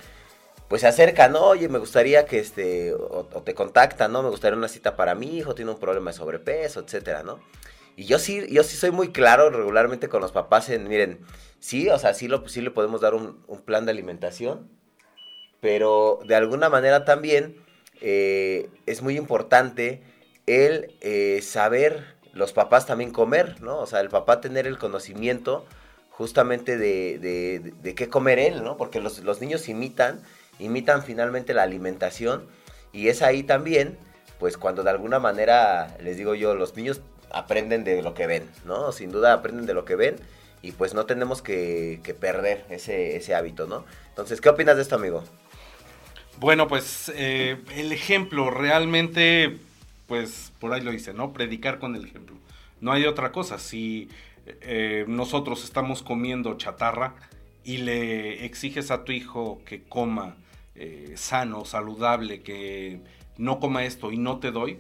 pues 0.71 0.83
se 0.83 0.87
acerca, 0.87 1.27
¿no? 1.27 1.47
Oye, 1.47 1.69
me 1.69 1.81
gustaría 1.81 2.27
que 2.27 2.39
este, 2.39 2.95
o, 2.95 3.25
te 3.45 3.55
contacta, 3.55 4.07
¿no? 4.07 4.23
Me 4.23 4.29
gustaría 4.29 4.57
una 4.57 4.69
cita 4.69 4.95
para 4.95 5.17
mi 5.17 5.37
hijo, 5.37 5.53
tiene 5.57 5.73
un 5.73 5.81
problema 5.81 6.13
de 6.13 6.17
sobrepeso, 6.17 6.79
etcétera, 6.79 7.25
¿no? 7.25 7.41
Y 7.97 8.05
yo 8.05 8.21
sí, 8.21 8.47
yo 8.49 8.63
sí 8.63 8.77
soy 8.77 8.93
muy 8.93 9.11
claro 9.11 9.51
regularmente 9.51 10.09
con 10.09 10.21
los 10.21 10.31
papás 10.31 10.71
en, 10.71 10.87
miren, 10.87 11.27
sí, 11.59 11.89
o 11.89 11.99
sea, 11.99 12.15
sí, 12.15 12.29
lo, 12.29 12.49
sí 12.49 12.61
le 12.61 12.71
podemos 12.71 13.01
dar 13.01 13.15
un, 13.15 13.43
plan 13.65 13.85
de 13.85 13.91
alimentación, 13.91 14.71
pero 15.61 16.21
de 16.25 16.37
alguna 16.37 16.69
manera 16.69 17.05
también 17.05 17.57
eh, 18.01 18.69
es 18.87 19.03
muy 19.03 19.17
importante 19.17 20.05
el 20.47 20.95
eh, 21.01 21.41
saber 21.43 22.15
los 22.33 22.53
papás 22.53 22.87
también 22.87 23.11
comer, 23.11 23.61
¿no? 23.61 23.81
O 23.81 23.87
sea, 23.89 23.99
el 23.99 24.09
papá 24.09 24.41
tener 24.41 24.69
el 24.69 24.79
conocimiento 24.79 25.67
justamente 26.11 26.79
de, 26.79 27.19
de, 27.19 27.73
de 27.83 27.95
qué 27.97 28.09
comer 28.09 28.39
él, 28.39 28.63
¿no? 28.63 28.77
Porque 28.77 29.01
los, 29.01 29.19
los 29.25 29.41
niños 29.41 29.69
imitan 29.69 30.23
imitan 30.61 31.03
finalmente 31.03 31.55
la 31.55 31.63
alimentación 31.63 32.47
y 32.93 33.09
es 33.09 33.23
ahí 33.23 33.43
también, 33.43 33.99
pues 34.39 34.57
cuando 34.57 34.83
de 34.83 34.91
alguna 34.91 35.19
manera, 35.19 35.97
les 36.01 36.17
digo 36.17 36.35
yo, 36.35 36.55
los 36.55 36.77
niños 36.77 37.01
aprenden 37.33 37.85
de 37.85 38.03
lo 38.03 38.15
que 38.15 38.27
ven, 38.27 38.49
¿no? 38.65 38.93
Sin 38.93 39.13
duda 39.13 39.33
aprenden 39.33 39.67
de 39.67 39.75
lo 39.75 39.85
que 39.85 39.97
ven 39.97 40.17
y 40.63 40.73
pues 40.73 40.95
no 40.95 41.07
tenemos 41.07 41.43
que, 41.43 42.01
perder 42.21 42.65
ese, 42.69 43.17
ese, 43.17 43.35
hábito, 43.35 43.67
¿no? 43.67 43.85
Entonces, 44.09 44.41
¿qué 44.41 44.49
opinas 44.49 44.77
de 44.77 44.83
esto, 44.83 44.97
amigo? 44.97 45.25
Bueno, 46.39 46.69
pues 46.69 47.11
eh, 47.15 47.59
el 47.77 47.93
ejemplo 47.93 48.51
realmente, 48.51 49.59
pues 50.07 50.53
por 50.59 50.73
ahí 50.73 50.81
lo 50.81 50.91
dice, 50.91 51.13
¿no? 51.13 51.33
Predicar 51.33 51.79
con 51.79 51.97
el 51.97 52.05
ejemplo. 52.05 52.37
No 52.81 52.93
hay 52.93 53.05
otra 53.05 53.31
cosa. 53.31 53.59
Si 53.59 54.09
eh, 54.47 55.05
nosotros 55.07 55.65
estamos 55.65 56.03
comiendo 56.03 56.57
chatarra 56.57 57.15
y 57.63 57.79
le 57.79 58.45
exiges 58.47 58.91
a 58.91 59.05
tu 59.05 59.13
hijo 59.13 59.61
que 59.65 59.83
coma 59.83 60.37
eh, 60.81 61.13
sano, 61.17 61.67
saludable, 61.67 62.41
que 62.41 63.01
no 63.37 63.61
coma 63.61 63.85
esto 63.85 64.13
y 64.13 64.17
no 64.17 64.39
te 64.39 64.51
doy, 64.51 64.79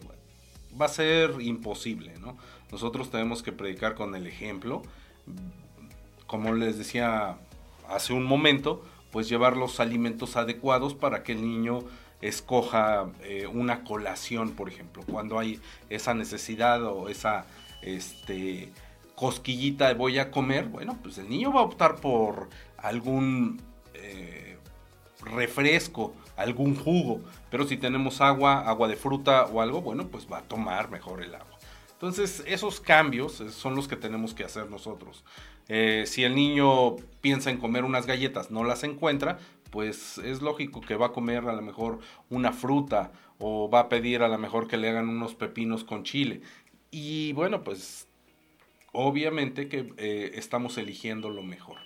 va 0.80 0.86
a 0.86 0.88
ser 0.88 1.40
imposible, 1.40 2.14
¿no? 2.18 2.38
Nosotros 2.72 3.10
tenemos 3.10 3.42
que 3.42 3.52
predicar 3.52 3.94
con 3.94 4.14
el 4.14 4.26
ejemplo. 4.26 4.82
Como 6.26 6.54
les 6.54 6.78
decía 6.78 7.36
hace 7.86 8.14
un 8.14 8.24
momento, 8.24 8.82
pues 9.10 9.28
llevar 9.28 9.58
los 9.58 9.78
alimentos 9.78 10.36
adecuados 10.36 10.94
para 10.94 11.22
que 11.22 11.32
el 11.32 11.42
niño 11.42 11.80
escoja 12.22 13.10
eh, 13.22 13.46
una 13.46 13.84
colación, 13.84 14.52
por 14.52 14.70
ejemplo, 14.70 15.02
cuando 15.10 15.38
hay 15.38 15.60
esa 15.90 16.14
necesidad 16.14 16.82
o 16.84 17.10
esa 17.10 17.44
este, 17.82 18.70
cosquillita 19.14 19.88
de 19.88 19.94
voy 19.94 20.18
a 20.18 20.30
comer, 20.30 20.64
bueno, 20.66 20.96
pues 21.02 21.18
el 21.18 21.28
niño 21.28 21.52
va 21.52 21.60
a 21.60 21.64
optar 21.64 21.96
por 21.96 22.48
algún 22.78 23.60
eh, 23.92 24.49
refresco, 25.22 26.14
algún 26.36 26.76
jugo. 26.76 27.20
Pero 27.50 27.66
si 27.66 27.76
tenemos 27.76 28.20
agua, 28.20 28.60
agua 28.60 28.88
de 28.88 28.96
fruta 28.96 29.46
o 29.46 29.60
algo, 29.60 29.80
bueno, 29.80 30.08
pues 30.08 30.26
va 30.30 30.38
a 30.38 30.42
tomar 30.42 30.90
mejor 30.90 31.22
el 31.22 31.34
agua. 31.34 31.58
Entonces, 31.92 32.42
esos 32.46 32.80
cambios 32.80 33.42
son 33.50 33.74
los 33.74 33.86
que 33.86 33.96
tenemos 33.96 34.32
que 34.32 34.44
hacer 34.44 34.70
nosotros. 34.70 35.24
Eh, 35.68 36.04
si 36.06 36.24
el 36.24 36.34
niño 36.34 36.96
piensa 37.20 37.50
en 37.50 37.58
comer 37.58 37.84
unas 37.84 38.06
galletas, 38.06 38.50
no 38.50 38.64
las 38.64 38.84
encuentra, 38.84 39.38
pues 39.70 40.18
es 40.18 40.42
lógico 40.42 40.80
que 40.80 40.96
va 40.96 41.06
a 41.06 41.12
comer 41.12 41.46
a 41.46 41.52
lo 41.52 41.62
mejor 41.62 42.00
una 42.28 42.52
fruta 42.52 43.12
o 43.38 43.70
va 43.70 43.80
a 43.80 43.88
pedir 43.88 44.22
a 44.22 44.28
lo 44.28 44.38
mejor 44.38 44.66
que 44.66 44.76
le 44.76 44.88
hagan 44.88 45.08
unos 45.08 45.34
pepinos 45.34 45.84
con 45.84 46.02
chile. 46.02 46.40
Y 46.90 47.32
bueno, 47.34 47.62
pues 47.62 48.08
obviamente 48.92 49.68
que 49.68 49.92
eh, 49.96 50.32
estamos 50.34 50.76
eligiendo 50.78 51.30
lo 51.30 51.42
mejor. 51.42 51.78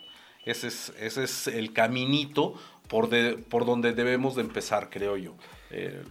Ese 0.45 0.69
es, 0.69 0.93
ese 0.99 1.25
es 1.25 1.47
el 1.47 1.73
caminito 1.73 2.55
por, 2.95 3.11
por 3.47 3.67
donde 3.67 3.93
debemos 3.93 4.37
de 4.37 4.43
empezar, 4.43 4.89
creo 4.89 5.17
yo. 5.17 5.35
Eh, 5.73 6.05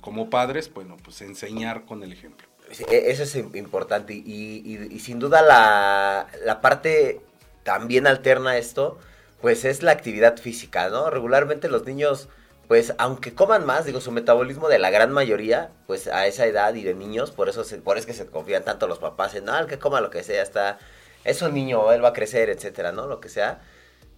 como 0.00 0.28
padres, 0.28 0.74
bueno, 0.74 0.96
pues 1.04 1.20
enseñar 1.22 1.84
con 1.84 2.02
el 2.02 2.12
ejemplo. 2.12 2.48
E, 2.90 3.12
eso 3.12 3.22
es 3.22 3.36
importante 3.36 4.12
y, 4.12 4.98
sin 4.98 5.20
duda 5.20 5.40
la, 5.40 6.26
la, 6.44 6.60
parte 6.60 7.20
también 7.62 8.08
alterna 8.08 8.56
esto, 8.56 8.98
pues 9.40 9.64
es 9.64 9.84
la 9.84 9.92
actividad 9.92 10.36
física, 10.36 10.88
¿no? 10.88 11.10
Regularmente 11.10 11.68
los 11.68 11.86
niños, 11.86 12.28
pues 12.66 12.94
aunque 12.98 13.32
coman 13.32 13.64
más, 13.64 13.84
digo, 13.84 14.00
su 14.00 14.10
metabolismo 14.10 14.68
de 14.68 14.80
la 14.80 14.90
gran 14.90 15.12
mayoría, 15.12 15.70
pues 15.86 16.08
a 16.08 16.26
esa 16.26 16.44
edad 16.46 16.74
y 16.74 16.82
de 16.82 16.94
niños, 16.94 17.30
por 17.30 17.48
eso, 17.48 17.62
se, 17.62 17.76
por 17.76 17.98
es 17.98 18.04
que 18.06 18.14
se 18.14 18.26
confían 18.26 18.64
tanto 18.64 18.88
los 18.88 18.98
papás 18.98 19.36
en, 19.36 19.44
no, 19.44 19.56
el 19.56 19.68
que 19.68 19.78
coma 19.78 20.00
lo 20.00 20.10
que 20.10 20.24
sea, 20.24 20.42
está, 20.42 20.80
es 21.22 21.40
un 21.40 21.54
niño, 21.54 21.92
él 21.92 22.02
va 22.02 22.08
a 22.08 22.12
crecer, 22.12 22.50
etcétera, 22.50 22.90
¿no? 22.90 23.06
Lo 23.06 23.20
que 23.20 23.28
sea 23.28 23.60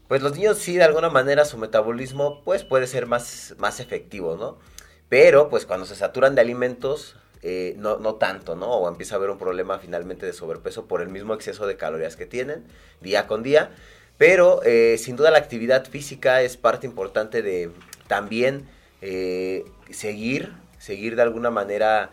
pues 0.09 0.23
los 0.23 0.35
niños 0.35 0.59
sí 0.59 0.75
de 0.75 0.85
alguna 0.85 1.11
manera 1.11 1.44
su 1.44 1.59
metabolismo 1.59 2.42
pues 2.42 2.64
puede 2.64 2.87
ser 2.87 3.07
más, 3.07 3.55
más 3.59 3.79
efectivo, 3.79 4.37
¿no? 4.37 4.59
Pero 5.11 5.51
pues 5.51 5.66
cuando 5.66 5.87
se 5.87 5.94
saturan 5.94 6.35
de 6.35 6.40
alimentos, 6.40 7.16
eh, 7.42 7.75
no, 7.79 7.99
no 7.99 8.14
tanto, 8.16 8.57
¿no? 8.57 8.71
O 8.71 8.88
empieza 8.88 9.14
a 9.14 9.18
haber 9.18 9.31
un 9.31 9.38
problema 9.38 9.79
finalmente 9.79 10.27
de 10.27 10.33
sobrepeso 10.33 10.87
por 10.87 11.03
el 11.03 11.09
mismo 11.09 11.35
exceso 11.35 11.66
de 11.66 11.77
calorías 11.77 12.16
que 12.16 12.27
tienen 12.27 12.64
día 13.01 13.27
con 13.27 13.42
día. 13.42 13.71
Pero 14.16 14.62
eh, 14.64 14.97
sin 14.99 15.16
duda 15.16 15.31
la 15.31 15.38
actividad 15.38 15.87
física 15.87 16.42
es 16.42 16.57
parte 16.57 16.87
importante 16.87 17.42
de 17.42 17.71
también 18.09 18.66
eh, 19.03 19.64
seguir, 19.90 20.53
seguir 20.79 21.16
de 21.16 21.23
alguna 21.23 21.51
manera 21.51 22.12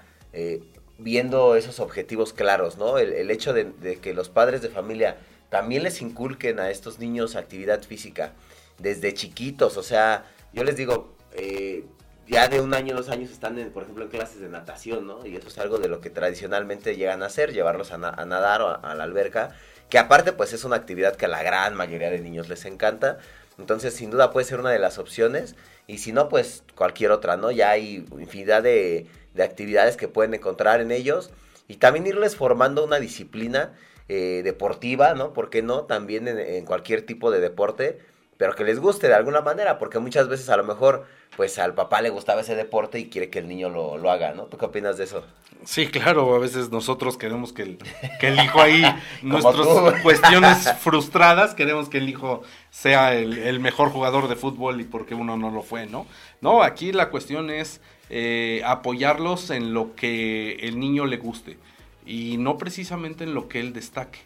viendo 0.97 1.55
esos 1.55 1.79
objetivos 1.79 2.33
claros, 2.33 2.77
¿no? 2.77 2.97
El, 2.97 3.31
hecho 3.31 3.53
de 3.53 3.99
que 4.01 4.13
los 4.13 4.27
padres 4.27 4.61
de 4.61 4.67
familia 4.67 5.15
también 5.49 5.83
les 5.83 6.01
inculquen 6.01 6.59
a 6.59 6.69
estos 6.69 6.99
niños 6.99 7.35
actividad 7.35 7.81
física 7.81 8.33
desde 8.77 9.13
chiquitos. 9.13 9.77
O 9.77 9.83
sea, 9.83 10.25
yo 10.53 10.63
les 10.63 10.75
digo, 10.75 11.13
eh, 11.33 11.85
ya 12.27 12.47
de 12.47 12.59
un 12.59 12.73
año, 12.73 12.95
dos 12.95 13.09
años 13.09 13.31
están, 13.31 13.55
por 13.73 13.83
ejemplo, 13.83 14.05
en 14.05 14.09
clases 14.09 14.39
de 14.39 14.49
natación, 14.49 15.05
¿no? 15.05 15.25
Y 15.25 15.35
eso 15.35 15.47
es 15.47 15.57
algo 15.59 15.77
de 15.77 15.87
lo 15.87 16.01
que 16.01 16.09
tradicionalmente 16.09 16.95
llegan 16.95 17.23
a 17.23 17.27
hacer, 17.27 17.53
llevarlos 17.53 17.91
a, 17.91 17.97
nadar 17.97 18.61
o 18.61 18.83
a, 18.83 18.95
la 18.95 19.03
alberca, 19.03 19.55
que 19.89 19.99
aparte 19.99 20.33
pues 20.33 20.51
es 20.53 20.63
una 20.63 20.75
actividad 20.75 21.15
que 21.15 21.25
a 21.25 21.29
la 21.29 21.43
gran 21.43 21.75
mayoría 21.75 22.09
de 22.09 22.19
niños 22.19 22.49
les 22.49 22.65
encanta. 22.65 23.19
Entonces, 23.59 23.93
sin 23.93 24.09
duda 24.09 24.31
puede 24.31 24.45
ser 24.45 24.59
una 24.59 24.71
de 24.71 24.79
las 24.79 24.97
opciones. 24.97 25.55
Y 25.87 25.99
si 25.99 26.11
no, 26.11 26.27
pues 26.27 26.63
cualquier 26.75 27.11
otra, 27.11 27.37
¿no? 27.37 27.51
Ya 27.51 27.69
hay 27.69 28.05
infinidad 28.17 28.63
de 28.63 29.07
actividades 29.39 29.95
que 29.95 30.07
pueden 30.07 30.33
encontrar 30.33 30.81
en 30.81 30.91
ellos. 30.91 31.31
Y 31.67 31.77
también 31.77 32.05
irles 32.07 32.35
formando 32.35 32.83
una 32.83 32.99
disciplina 32.99 33.73
eh, 34.07 34.41
deportiva, 34.43 35.13
¿no? 35.13 35.33
¿Por 35.33 35.49
qué 35.49 35.61
no? 35.61 35.81
También 35.81 36.27
en, 36.27 36.65
cualquier 36.65 37.05
tipo 37.05 37.31
de 37.31 37.39
deporte, 37.39 37.99
pero 38.37 38.55
que 38.55 38.63
les 38.63 38.79
guste 38.79 39.07
de 39.07 39.15
alguna 39.15 39.41
manera, 39.41 39.79
porque 39.79 39.99
muchas 39.99 40.27
veces 40.27 40.49
a 40.49 40.57
lo 40.57 40.63
mejor, 40.63 41.05
pues 41.35 41.57
al 41.57 41.73
papá 41.73 42.01
le 42.01 42.09
gustaba 42.09 42.41
ese 42.41 42.55
deporte 42.55 42.99
y 42.99 43.09
quiere 43.09 43.29
que 43.29 43.39
el 43.39 43.47
niño 43.47 43.69
lo, 43.69 43.97
lo 43.97 44.11
haga, 44.11 44.33
¿no? 44.33 44.43
¿Tú 44.43 44.57
qué 44.57 44.65
opinas 44.65 44.97
de 44.97 45.05
eso? 45.05 45.23
Sí, 45.63 45.87
claro, 45.87 46.35
a 46.35 46.39
veces 46.39 46.69
nosotros 46.69 47.17
queremos 47.17 47.51
que 47.51 47.63
el, 47.63 47.77
que 48.19 48.27
el 48.27 48.39
hijo 48.39 48.61
ahí, 48.61 48.83
nuestras 49.23 50.01
cuestiones 50.03 50.71
frustradas, 50.79 51.55
queremos 51.55 51.89
que 51.89 51.97
el 51.97 52.07
hijo 52.07 52.43
sea 52.69 53.15
el, 53.15 53.39
el, 53.39 53.59
mejor 53.59 53.89
jugador 53.89 54.27
de 54.27 54.35
fútbol 54.35 54.79
y 54.81 54.83
porque 54.83 55.15
uno 55.15 55.37
no 55.37 55.49
lo 55.49 55.63
fue, 55.63 55.87
¿no? 55.87 56.05
No, 56.41 56.61
aquí 56.61 56.91
la 56.91 57.09
cuestión 57.09 57.49
es 57.49 57.81
eh, 58.11 58.61
apoyarlos 58.65 59.49
en 59.49 59.73
lo 59.73 59.95
que 59.95 60.57
el 60.61 60.79
niño 60.79 61.07
le 61.07 61.17
guste 61.17 61.57
y 62.05 62.37
no 62.37 62.57
precisamente 62.57 63.23
en 63.23 63.33
lo 63.33 63.47
que 63.47 63.59
él 63.59 63.73
destaque, 63.73 64.19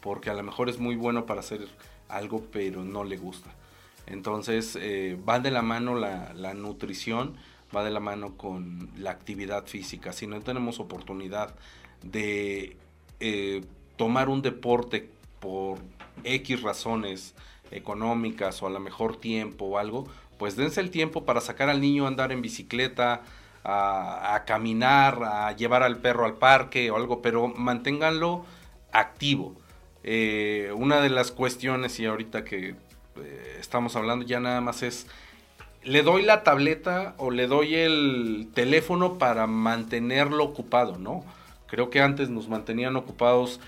porque 0.00 0.30
a 0.30 0.34
lo 0.34 0.42
mejor 0.42 0.68
es 0.68 0.78
muy 0.78 0.96
bueno 0.96 1.26
para 1.26 1.40
hacer 1.40 1.68
algo 2.08 2.42
pero 2.52 2.84
no 2.84 3.04
le 3.04 3.16
gusta. 3.16 3.54
Entonces 4.06 4.76
eh, 4.80 5.18
va 5.28 5.38
de 5.38 5.50
la 5.50 5.62
mano 5.62 5.94
la, 5.94 6.54
nutrición, 6.54 7.36
va 7.74 7.84
de 7.84 7.90
la 7.90 8.00
mano 8.00 8.36
con 8.36 8.90
la 8.96 9.10
actividad 9.10 9.66
física. 9.66 10.12
Si 10.12 10.26
no 10.26 10.40
tenemos 10.40 10.80
oportunidad 10.80 11.54
de 12.02 12.76
eh, 13.20 13.64
tomar 13.96 14.30
un 14.30 14.40
deporte 14.40 15.10
por 15.40 15.78
X 16.24 16.62
razones 16.62 17.34
económicas 17.70 18.62
o 18.62 18.66
a 18.66 18.70
lo 18.70 18.80
mejor 18.80 19.16
tiempo 19.16 19.66
o 19.66 19.78
algo, 19.78 20.06
pues 20.38 20.56
dense 20.56 20.80
el 20.80 20.90
tiempo 20.90 21.24
para 21.26 21.42
sacar 21.42 21.68
al 21.68 21.80
niño 21.80 22.06
a 22.06 22.08
andar 22.08 22.32
en 22.32 22.40
bicicleta, 22.40 23.22
a, 23.64 24.42
caminar, 24.46 25.22
a 25.24 25.52
llevar 25.52 25.82
al 25.82 25.98
perro 25.98 26.24
al 26.24 26.34
parque 26.34 26.90
o 26.90 26.96
algo, 26.96 27.20
pero 27.22 27.48
manténganlo 27.48 28.44
activo. 28.92 29.54
Eh, 30.04 30.72
una 30.74 31.00
de 31.00 31.10
las 31.10 31.30
cuestiones, 31.30 31.98
y 32.00 32.06
ahorita 32.06 32.44
que 32.44 32.76
eh, 33.16 33.56
estamos 33.60 33.96
hablando 33.96 34.24
ya 34.24 34.40
nada 34.40 34.60
más 34.60 34.82
es, 34.82 35.06
le 35.82 36.02
doy 36.02 36.22
la 36.22 36.42
tableta 36.42 37.14
o 37.18 37.30
le 37.30 37.46
doy 37.46 37.74
el 37.74 38.48
teléfono 38.54 39.18
para 39.18 39.46
mantenerlo 39.46 40.44
ocupado, 40.44 40.98
¿no? 40.98 41.24
Creo 41.66 41.90
que 41.90 42.00
antes 42.00 42.30
nos 42.30 42.48
mantenían 42.48 42.96
ocupados 42.96 43.60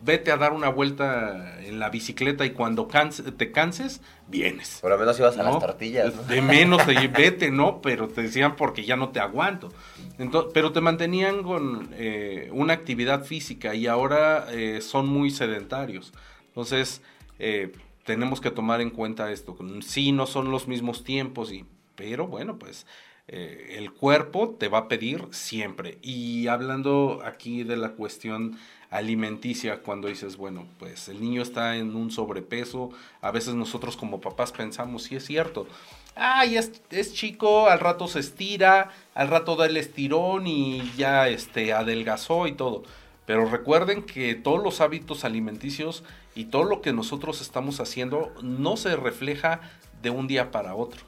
vete 0.00 0.30
a 0.30 0.36
dar 0.36 0.52
una 0.52 0.68
vuelta 0.68 1.60
en 1.60 1.78
la 1.78 1.90
bicicleta 1.90 2.46
y 2.46 2.50
cuando 2.50 2.86
te 2.86 3.52
canses, 3.52 4.00
vienes. 4.28 4.78
Por 4.80 4.90
lo 4.90 4.98
menos 4.98 5.18
ibas 5.18 5.36
a 5.38 5.42
las 5.42 5.58
tortillas. 5.58 6.28
De 6.28 6.40
menos, 6.40 6.86
vete, 6.86 7.50
¿no? 7.50 7.80
Pero 7.82 8.08
te 8.08 8.22
decían 8.22 8.56
porque 8.56 8.84
ya 8.84 8.96
no 8.96 9.10
te 9.10 9.20
aguanto. 9.20 9.70
Entonces, 10.18 10.52
pero 10.54 10.72
te 10.72 10.80
mantenían 10.80 11.42
con 11.42 11.88
eh, 11.94 12.48
una 12.52 12.74
actividad 12.74 13.24
física 13.24 13.74
y 13.74 13.86
ahora 13.86 14.46
eh, 14.50 14.80
son 14.80 15.08
muy 15.08 15.30
sedentarios. 15.30 16.12
Entonces, 16.46 17.02
eh, 17.38 17.72
tenemos 18.04 18.40
que 18.40 18.50
tomar 18.50 18.80
en 18.80 18.90
cuenta 18.90 19.30
esto. 19.32 19.56
Sí, 19.80 20.12
no 20.12 20.26
son 20.26 20.50
los 20.50 20.68
mismos 20.68 21.04
tiempos, 21.04 21.52
y, 21.52 21.64
pero 21.94 22.26
bueno, 22.26 22.58
pues 22.58 22.86
el 23.30 23.92
cuerpo 23.92 24.56
te 24.58 24.68
va 24.68 24.78
a 24.78 24.88
pedir 24.88 25.26
siempre. 25.32 25.98
Y 26.00 26.46
hablando 26.46 27.20
aquí 27.22 27.62
de 27.62 27.76
la 27.76 27.90
cuestión 27.90 28.56
alimenticia 28.90 29.82
cuando 29.82 30.08
dices, 30.08 30.36
bueno, 30.36 30.66
pues 30.78 31.08
el 31.08 31.20
niño 31.20 31.42
está 31.42 31.76
en 31.76 31.94
un 31.94 32.10
sobrepeso, 32.10 32.90
a 33.20 33.30
veces 33.30 33.54
nosotros 33.54 33.96
como 33.96 34.20
papás 34.20 34.52
pensamos, 34.52 35.04
sí 35.04 35.16
es 35.16 35.26
cierto, 35.26 35.66
ay, 36.14 36.56
es, 36.56 36.72
es 36.90 37.12
chico, 37.12 37.68
al 37.68 37.80
rato 37.80 38.08
se 38.08 38.20
estira, 38.20 38.90
al 39.14 39.28
rato 39.28 39.56
da 39.56 39.66
el 39.66 39.76
estirón 39.76 40.46
y 40.46 40.90
ya 40.96 41.28
este, 41.28 41.72
adelgazó 41.72 42.46
y 42.46 42.52
todo. 42.52 42.82
Pero 43.26 43.44
recuerden 43.44 44.02
que 44.04 44.34
todos 44.34 44.62
los 44.62 44.80
hábitos 44.80 45.24
alimenticios 45.24 46.02
y 46.34 46.46
todo 46.46 46.64
lo 46.64 46.80
que 46.80 46.94
nosotros 46.94 47.42
estamos 47.42 47.78
haciendo 47.78 48.32
no 48.42 48.78
se 48.78 48.96
refleja 48.96 49.60
de 50.00 50.08
un 50.08 50.26
día 50.26 50.50
para 50.50 50.74
otro. 50.74 51.02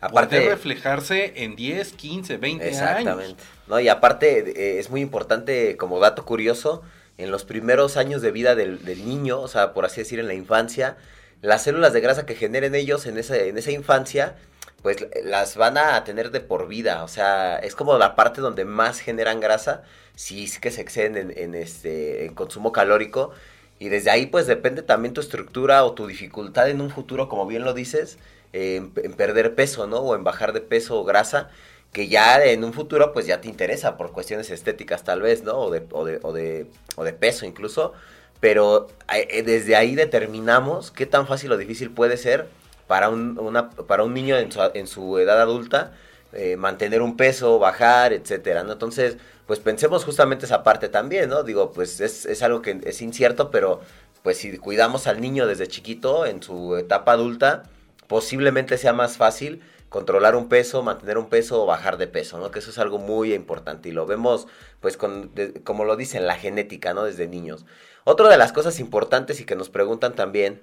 Aparte 0.00 0.40
de 0.40 0.48
reflejarse 0.48 1.44
en 1.44 1.54
10, 1.54 1.92
15, 1.92 2.36
20 2.36 2.68
exactamente. 2.68 3.24
años. 3.24 3.36
No, 3.68 3.78
y 3.78 3.86
aparte 3.88 4.40
eh, 4.50 4.80
es 4.80 4.90
muy 4.90 5.00
importante 5.00 5.76
como 5.76 6.00
dato 6.00 6.24
curioso 6.24 6.82
en 7.18 7.30
los 7.30 7.44
primeros 7.44 7.96
años 7.96 8.22
de 8.22 8.30
vida 8.30 8.54
del, 8.54 8.80
niño, 9.04 9.40
o 9.40 9.48
sea, 9.48 9.72
por 9.72 9.84
así 9.84 10.00
decir, 10.00 10.18
en 10.18 10.26
la 10.26 10.34
infancia, 10.34 10.96
las 11.40 11.62
células 11.64 11.92
de 11.92 12.00
grasa 12.00 12.26
que 12.26 12.34
generen 12.34 12.74
ellos 12.74 13.06
en 13.06 13.18
esa, 13.18 13.36
en 13.36 13.58
esa 13.58 13.70
infancia, 13.70 14.36
pues 14.82 15.06
las 15.24 15.56
van 15.56 15.78
a 15.78 16.02
tener 16.04 16.30
de 16.30 16.40
por 16.40 16.68
vida. 16.68 17.04
O 17.04 17.08
sea, 17.08 17.58
es 17.58 17.74
como 17.74 17.98
la 17.98 18.14
parte 18.16 18.40
donde 18.40 18.64
más 18.64 19.00
generan 19.00 19.40
grasa, 19.40 19.82
si 20.14 20.44
es 20.44 20.58
que 20.58 20.70
se 20.70 20.80
exceden 20.80 21.32
en, 21.36 21.54
este, 21.54 22.26
en 22.26 22.34
consumo 22.34 22.72
calórico. 22.72 23.32
Y 23.78 23.88
desde 23.88 24.10
ahí, 24.10 24.26
pues 24.26 24.46
depende 24.46 24.82
también 24.82 25.14
tu 25.14 25.20
estructura 25.20 25.84
o 25.84 25.94
tu 25.94 26.06
dificultad 26.06 26.68
en 26.68 26.80
un 26.80 26.90
futuro, 26.90 27.28
como 27.28 27.46
bien 27.46 27.64
lo 27.64 27.74
dices, 27.74 28.18
en, 28.52 28.92
en 28.96 29.12
perder 29.14 29.54
peso, 29.54 29.86
¿no? 29.86 29.98
O 29.98 30.14
en 30.14 30.24
bajar 30.24 30.52
de 30.52 30.60
peso 30.60 31.00
o 31.00 31.04
grasa 31.04 31.50
que 31.92 32.08
ya 32.08 32.42
en 32.42 32.64
un 32.64 32.72
futuro 32.72 33.12
pues 33.12 33.26
ya 33.26 33.40
te 33.40 33.48
interesa 33.48 33.96
por 33.96 34.12
cuestiones 34.12 34.50
estéticas 34.50 35.04
tal 35.04 35.20
vez, 35.22 35.42
¿no? 35.44 35.58
O 35.58 35.70
de, 35.70 35.86
o 35.92 36.04
de, 36.04 36.20
o 36.22 36.32
de, 36.32 36.66
o 36.96 37.04
de 37.04 37.12
peso 37.12 37.46
incluso. 37.46 37.92
Pero 38.40 38.88
eh, 39.12 39.42
desde 39.42 39.76
ahí 39.76 39.94
determinamos 39.94 40.90
qué 40.90 41.06
tan 41.06 41.26
fácil 41.26 41.52
o 41.52 41.56
difícil 41.56 41.90
puede 41.90 42.16
ser 42.16 42.48
para 42.88 43.08
un, 43.08 43.38
una, 43.38 43.70
para 43.70 44.02
un 44.04 44.14
niño 44.14 44.36
en 44.36 44.50
su, 44.50 44.60
en 44.74 44.86
su 44.86 45.18
edad 45.18 45.40
adulta 45.40 45.92
eh, 46.32 46.56
mantener 46.56 47.02
un 47.02 47.16
peso, 47.16 47.58
bajar, 47.58 48.12
etcétera, 48.14 48.64
¿no? 48.64 48.72
Entonces, 48.72 49.18
pues 49.46 49.60
pensemos 49.60 50.04
justamente 50.04 50.46
esa 50.46 50.62
parte 50.62 50.88
también, 50.88 51.28
¿no? 51.28 51.42
Digo, 51.42 51.72
pues 51.72 52.00
es, 52.00 52.24
es 52.24 52.42
algo 52.42 52.62
que 52.62 52.80
es 52.84 53.02
incierto, 53.02 53.50
pero 53.50 53.80
pues 54.22 54.38
si 54.38 54.56
cuidamos 54.56 55.06
al 55.06 55.20
niño 55.20 55.46
desde 55.46 55.68
chiquito 55.68 56.24
en 56.24 56.42
su 56.42 56.76
etapa 56.76 57.12
adulta, 57.12 57.64
posiblemente 58.06 58.78
sea 58.78 58.94
más 58.94 59.18
fácil 59.18 59.62
controlar 59.92 60.34
un 60.34 60.48
peso, 60.48 60.82
mantener 60.82 61.18
un 61.18 61.28
peso 61.28 61.62
o 61.62 61.66
bajar 61.66 61.98
de 61.98 62.06
peso, 62.06 62.38
¿no? 62.38 62.50
Que 62.50 62.60
eso 62.60 62.70
es 62.70 62.78
algo 62.78 62.98
muy 62.98 63.34
importante 63.34 63.90
y 63.90 63.92
lo 63.92 64.06
vemos, 64.06 64.48
pues, 64.80 64.96
con, 64.96 65.30
como 65.64 65.84
lo 65.84 65.96
dicen, 65.96 66.26
la 66.26 66.34
genética, 66.34 66.94
¿no? 66.94 67.04
Desde 67.04 67.28
niños. 67.28 67.66
Otra 68.04 68.30
de 68.30 68.38
las 68.38 68.52
cosas 68.52 68.80
importantes 68.80 69.38
y 69.40 69.44
que 69.44 69.54
nos 69.54 69.68
preguntan 69.68 70.14
también 70.14 70.62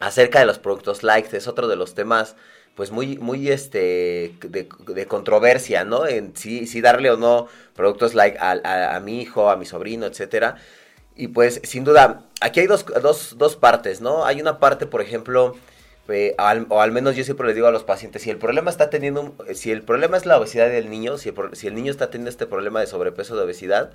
acerca 0.00 0.40
de 0.40 0.46
los 0.46 0.58
productos 0.58 1.02
light, 1.02 1.32
es 1.34 1.48
otro 1.48 1.68
de 1.68 1.76
los 1.76 1.94
temas, 1.94 2.34
pues, 2.74 2.90
muy, 2.90 3.18
muy, 3.18 3.50
este, 3.50 4.34
de, 4.40 5.06
controversia, 5.06 5.84
¿no? 5.84 6.06
En 6.06 6.34
sí, 6.34 6.66
sí 6.66 6.80
darle 6.80 7.10
o 7.10 7.18
no 7.18 7.48
productos 7.74 8.14
light 8.14 8.36
a, 8.40 8.96
a, 8.96 9.00
mi 9.00 9.20
hijo, 9.20 9.50
a 9.50 9.56
mi 9.56 9.66
sobrino, 9.66 10.06
etcétera. 10.06 10.56
Y 11.14 11.28
pues, 11.28 11.60
sin 11.62 11.84
duda, 11.84 12.24
aquí 12.40 12.60
hay 12.60 12.66
dos, 12.66 12.86
dos, 13.02 13.36
dos 13.36 13.56
partes, 13.56 14.00
¿no? 14.00 14.24
Hay 14.24 14.40
una 14.40 14.58
parte, 14.58 14.86
por 14.86 15.02
ejemplo, 15.02 15.56
o 16.68 16.80
al 16.80 16.92
menos 16.92 17.16
yo 17.16 17.24
siempre 17.24 17.46
les 17.46 17.56
digo 17.56 17.66
a 17.66 17.72
los 17.72 17.84
pacientes, 17.84 18.22
si 18.22 18.30
el 18.30 18.38
problema 18.38 18.70
está 18.70 18.90
teniendo, 18.90 19.34
si 19.54 19.72
el 19.72 19.82
problema 19.82 20.16
es 20.16 20.26
la 20.26 20.38
obesidad 20.38 20.68
del 20.68 20.90
niño, 20.90 21.18
si 21.18 21.30
el, 21.30 21.34
si 21.52 21.66
el 21.66 21.74
niño 21.74 21.90
está 21.90 22.10
teniendo 22.10 22.30
este 22.30 22.46
problema 22.46 22.80
de 22.80 22.86
sobrepeso, 22.86 23.36
de 23.36 23.42
obesidad, 23.42 23.90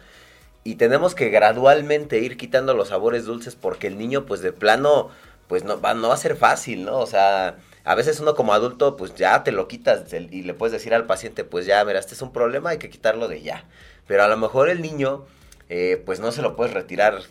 y 0.64 0.76
tenemos 0.76 1.16
que 1.16 1.30
gradualmente 1.30 2.20
ir 2.20 2.38
quitando 2.38 2.74
los 2.74 2.90
sabores 2.90 3.26
dulces 3.26 3.56
porque 3.56 3.88
el 3.88 3.98
niño, 3.98 4.26
pues 4.26 4.42
de 4.42 4.52
plano, 4.54 5.10
pues 5.48 5.64
no 5.64 5.82
va, 5.82 5.94
no 5.94 6.10
va 6.10 6.14
a 6.14 6.18
ser 6.18 6.36
fácil, 6.36 6.86
¿no? 6.86 7.00
O 7.00 7.08
sea, 7.08 7.58
a 7.84 7.96
veces 7.96 8.20
uno 8.20 8.36
como 8.36 8.54
adulto, 8.54 8.96
pues 8.96 9.16
ya 9.16 9.44
te 9.44 9.52
lo 9.52 9.68
quitas 9.68 10.14
y 10.14 10.44
le 10.44 10.54
puedes 10.54 10.74
decir 10.74 10.94
al 10.94 11.06
paciente, 11.06 11.44
pues 11.44 11.66
ya, 11.66 11.84
mira, 11.84 12.00
este 12.00 12.14
es 12.14 12.22
un 12.22 12.32
problema, 12.32 12.72
hay 12.72 12.78
que 12.78 12.90
quitarlo 12.90 13.28
de 13.28 13.42
ya. 13.42 13.66
Pero 14.06 14.24
a 14.24 14.28
lo 14.28 14.38
mejor 14.38 14.70
el 14.70 14.82
niño, 14.82 15.26
eh, 15.70 16.02
pues 16.06 16.20
no 16.20 16.32
se 16.32 16.42
lo 16.42 16.56
puedes 16.56 16.74
retirar 16.74 17.22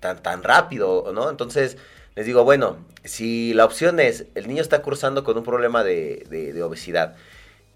tan, 0.00 0.22
tan 0.22 0.42
rápido, 0.42 1.10
¿no? 1.14 1.30
Entonces, 1.30 1.76
les 2.14 2.26
digo, 2.26 2.44
bueno, 2.44 2.78
si 3.04 3.54
la 3.54 3.64
opción 3.64 4.00
es, 4.00 4.26
el 4.34 4.48
niño 4.48 4.62
está 4.62 4.82
cursando 4.82 5.24
con 5.24 5.36
un 5.36 5.44
problema 5.44 5.84
de, 5.84 6.60
obesidad 6.64 7.14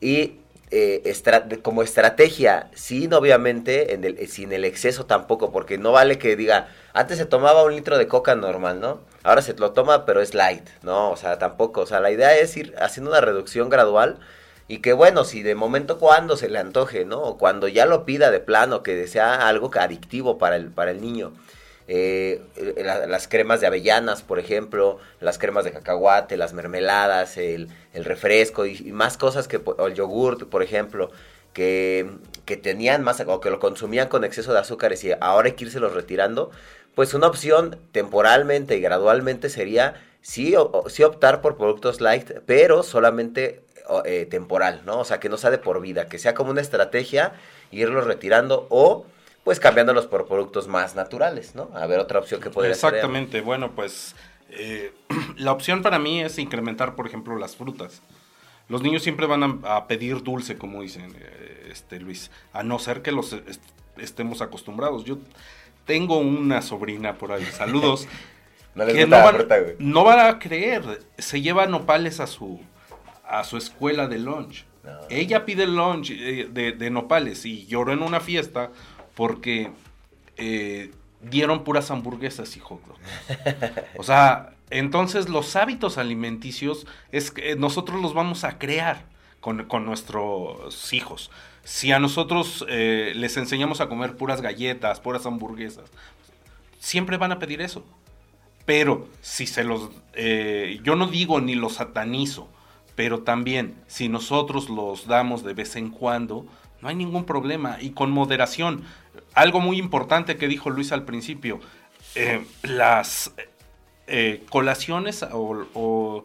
y 0.01 0.39
eh, 0.71 1.61
como 1.63 1.83
estrategia, 1.83 2.71
sin 2.75 3.13
obviamente, 3.13 3.95
en 3.95 4.05
el, 4.05 4.29
sin 4.29 4.53
el 4.53 4.65
exceso 4.65 5.07
tampoco, 5.07 5.53
porque 5.53 5.79
no 5.79 5.93
vale 5.93 6.19
que 6.19 6.35
diga, 6.35 6.69
antes 6.93 7.19
se 7.19 7.27
tomaba 7.27 7.63
un 7.63 7.75
litro 7.75 7.99
de 7.99 8.09
coca 8.09 8.35
normal, 8.35 8.81
¿no? 8.81 9.01
Ahora 9.23 9.43
se 9.43 9.55
lo 9.55 9.73
toma, 9.73 10.07
pero 10.07 10.21
es 10.21 10.35
light, 10.35 10.67
¿no? 10.83 11.11
O 11.11 11.17
sea, 11.17 11.39
tampoco, 11.39 11.83
o 11.83 11.87
sea, 11.87 12.01
la 12.01 12.11
idea 12.11 12.37
es 12.37 12.57
ir 12.57 12.75
haciendo 12.81 13.11
una 13.11 13.21
reducción 13.21 13.69
gradual 13.69 14.19
y 14.67 14.79
que 14.79 14.93
bueno, 14.93 15.25
si 15.25 15.43
de 15.43 15.55
momento 15.55 15.99
cuando 15.99 16.37
se 16.37 16.49
le 16.49 16.59
antoje, 16.59 17.05
¿no? 17.05 17.21
O 17.21 17.39
cuando 17.39 17.69
ya 17.69 17.87
lo 17.87 18.05
pida 18.05 18.31
de 18.31 18.41
plano, 18.41 18.83
que 18.83 19.07
sea 19.07 19.47
algo 19.47 19.71
adictivo 19.79 20.39
para 20.39 20.57
el, 20.57 20.71
para 20.71 20.91
el 20.91 21.01
niño. 21.01 21.33
Eh, 21.89 22.41
las 22.85 23.29
cremas 23.29 23.61
de 23.61 23.67
avellanas, 23.67 24.23
por 24.23 24.39
ejemplo, 24.39 24.99
las 25.21 25.39
cremas 25.39 25.65
de 25.65 25.73
cacahuate, 25.73 26.37
las 26.37 26.53
mermeladas, 26.53 27.37
el, 27.37 27.69
refresco 27.95 28.67
y, 28.67 28.93
más 28.93 29.17
cosas 29.17 29.49
que, 29.49 29.61
o 29.65 29.87
el 29.87 29.95
yogurt, 29.95 30.49
por 30.49 30.63
ejemplo, 30.63 31.11
que, 31.53 32.09
que, 32.45 32.57
tenían 32.57 33.03
más, 33.03 33.21
o 33.27 33.41
que 33.41 33.51
lo 33.51 33.59
consumían 33.59 34.09
con 34.09 34.25
exceso 34.25 34.53
de 34.53 34.61
azúcares 34.61 35.03
y 35.05 35.13
ahora 35.21 35.49
hay 35.49 35.53
que 35.55 35.65
irse 35.65 35.81
los 35.81 35.93
retirando, 35.93 36.51
pues 36.95 37.15
una 37.15 37.27
opción 37.27 37.79
temporalmente 37.93 38.77
y 38.77 38.81
gradualmente 38.81 39.51
sería 39.51 39.95
sí, 40.21 40.55
sí 40.89 41.03
optar 41.03 41.41
por 41.41 41.57
productos 41.57 42.01
light, 42.01 42.31
pero 42.47 42.83
solamente 42.83 43.63
eh, 44.05 44.27
temporal, 44.31 44.83
¿no? 44.87 45.01
O 45.01 45.05
sea, 45.05 45.21
que 45.21 45.29
no 45.29 45.37
sea 45.37 45.51
de 45.51 45.59
por 45.59 45.81
vida, 45.81 46.07
que 46.07 46.19
sea 46.19 46.35
como 46.35 46.51
una 46.51 46.61
estrategia 46.61 47.33
irlos 47.71 48.07
retirando 48.07 48.67
o 48.71 49.07
pues 49.45 49.61
cambiándolos 49.61 50.07
por 50.07 50.27
productos 50.27 50.69
más 50.69 50.95
naturales, 50.95 51.55
¿no? 51.55 51.71
A 51.75 51.87
ver 51.87 51.99
otra 51.99 52.19
opción 52.19 52.41
que 52.41 52.51
podría 52.51 52.75
ser. 52.75 52.95
Exactamente, 52.95 53.41
bueno, 53.41 53.73
pues 53.73 54.15
eh, 54.51 54.93
la 55.37 55.53
opción 55.53 55.83
para 55.83 55.99
mí 55.99 56.21
es 56.21 56.39
incrementar, 56.39 56.95
por 56.95 57.07
ejemplo, 57.07 57.37
las 57.37 57.57
frutas. 57.57 58.03
Los 58.69 58.83
niños 58.83 59.03
siempre 59.03 59.27
van 59.27 59.61
a, 59.65 59.87
pedir 59.87 60.23
dulce, 60.23 60.57
como 60.57 60.83
dicen, 60.83 61.15
eh, 61.19 61.69
este 61.71 62.01
Luis, 62.01 62.31
a 62.53 62.63
no 62.63 62.79
ser 62.79 63.03
que 63.03 63.13
los 63.13 63.37
estemos 63.99 64.41
acostumbrados. 64.41 65.05
Yo 65.05 65.19
tengo 65.85 66.19
una 66.19 66.63
sobrina 66.63 67.19
por 67.19 67.33
ahí, 67.33 67.45
saludos, 67.53 68.07
no 68.75 68.87
que 68.87 69.07
no 69.07 69.17
van, 69.17 69.47
no 69.79 70.05
van, 70.05 70.21
a 70.21 70.39
creer, 70.39 71.01
se 71.19 71.43
lleva 71.43 71.67
nopales 71.67 72.21
a 72.21 72.27
su, 72.27 72.61
a 73.27 73.45
su 73.45 73.57
escuela 73.57 74.07
de 74.07 74.19
lunch. 74.19 74.65
Ella 75.11 75.45
pide 75.45 75.67
lunch 75.67 76.11
eh, 76.11 76.49
de, 76.51 76.91
nopales 76.91 77.45
y 77.47 77.67
lloró 77.67 77.93
en 77.93 78.03
una 78.03 78.21
fiesta 78.21 78.71
porque 79.15 79.71
eh, 80.37 80.93
dieron 81.21 81.65
puras 81.65 81.91
hamburguesas 81.91 82.57
y 82.57 82.61
hot 82.61 82.81
O 83.97 84.03
sea, 84.03 84.55
entonces 84.71 85.29
los 85.29 85.55
hábitos 85.57 85.99
alimenticios 85.99 86.87
es 87.11 87.31
que 87.31 87.57
nosotros 87.57 88.01
los 88.01 88.15
vamos 88.15 88.45
a 88.45 88.59
crear 88.59 89.05
con, 89.41 89.67
nuestros 89.85 90.93
hijos. 90.93 91.31
Si 91.65 91.93
a 91.93 91.99
nosotros 91.99 92.65
eh, 92.69 93.13
les 93.15 93.37
enseñamos 93.37 93.81
a 93.81 93.89
comer 93.89 94.17
puras 94.17 94.41
galletas, 94.41 95.01
puras 95.01 95.27
hamburguesas, 95.27 95.91
siempre 96.81 97.17
van 97.17 97.33
a 97.33 97.39
pedir 97.39 97.61
eso. 97.61 97.85
Pero 98.65 99.09
si 99.21 99.47
se 99.47 99.65
los... 99.65 99.91
yo 100.85 100.95
no 100.95 101.09
digo 101.09 101.41
ni 101.41 101.57
los 101.57 101.75
satanizo, 101.75 102.49
pero 102.95 103.23
también, 103.23 103.75
si 103.87 104.09
nosotros 104.09 104.69
los 104.69 105.07
damos 105.07 105.43
de 105.43 105.55
vez 105.55 105.77
en 105.77 105.91
cuando, 105.91 106.47
no 106.83 106.89
hay 106.89 106.97
ningún 106.97 107.25
problema 107.25 107.79
y 107.81 107.91
con 107.91 108.11
moderación. 108.11 108.83
Algo 109.35 109.61
muy 109.61 109.79
importante 109.79 110.37
que 110.37 110.49
dijo 110.49 110.69
Luis 110.69 110.93
al 110.93 111.05
principio, 111.05 111.61
eh, 112.17 112.45
las 112.63 113.33
eh, 114.09 114.45
colaciones 114.51 115.25
o, 115.33 116.25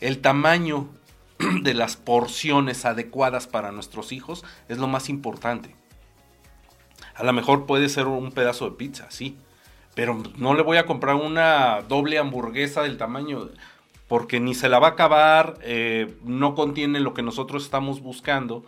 el 0.00 0.20
tamaño 0.20 0.88
de 1.62 1.74
las 1.74 1.96
porciones 1.96 2.84
adecuadas 2.84 3.46
para 3.46 3.70
nuestros 3.70 4.10
hijos 4.10 4.44
es 4.68 4.78
lo 4.78 4.88
más 4.88 5.08
importante. 5.08 5.76
A 7.14 7.22
lo 7.22 7.32
mejor 7.32 7.66
puede 7.66 7.88
ser 7.88 8.08
un 8.08 8.32
pedazo 8.32 8.68
de 8.68 8.76
pizza, 8.76 9.08
sí, 9.10 9.36
pero 9.94 10.20
no 10.36 10.54
le 10.54 10.62
voy 10.62 10.78
a 10.78 10.86
comprar 10.86 11.14
una 11.14 11.82
doble 11.82 12.18
hamburguesa 12.18 12.82
del 12.82 12.96
tamaño 12.96 13.50
porque 14.08 14.40
ni 14.40 14.54
se 14.54 14.68
la 14.68 14.78
va 14.80 14.88
a 14.88 14.90
acabar, 14.90 15.58
eh, 15.62 16.16
no 16.24 16.54
contiene 16.54 16.98
lo 16.98 17.14
que 17.14 17.22
nosotros 17.22 17.64
estamos 17.64 18.00
buscando 18.00 18.64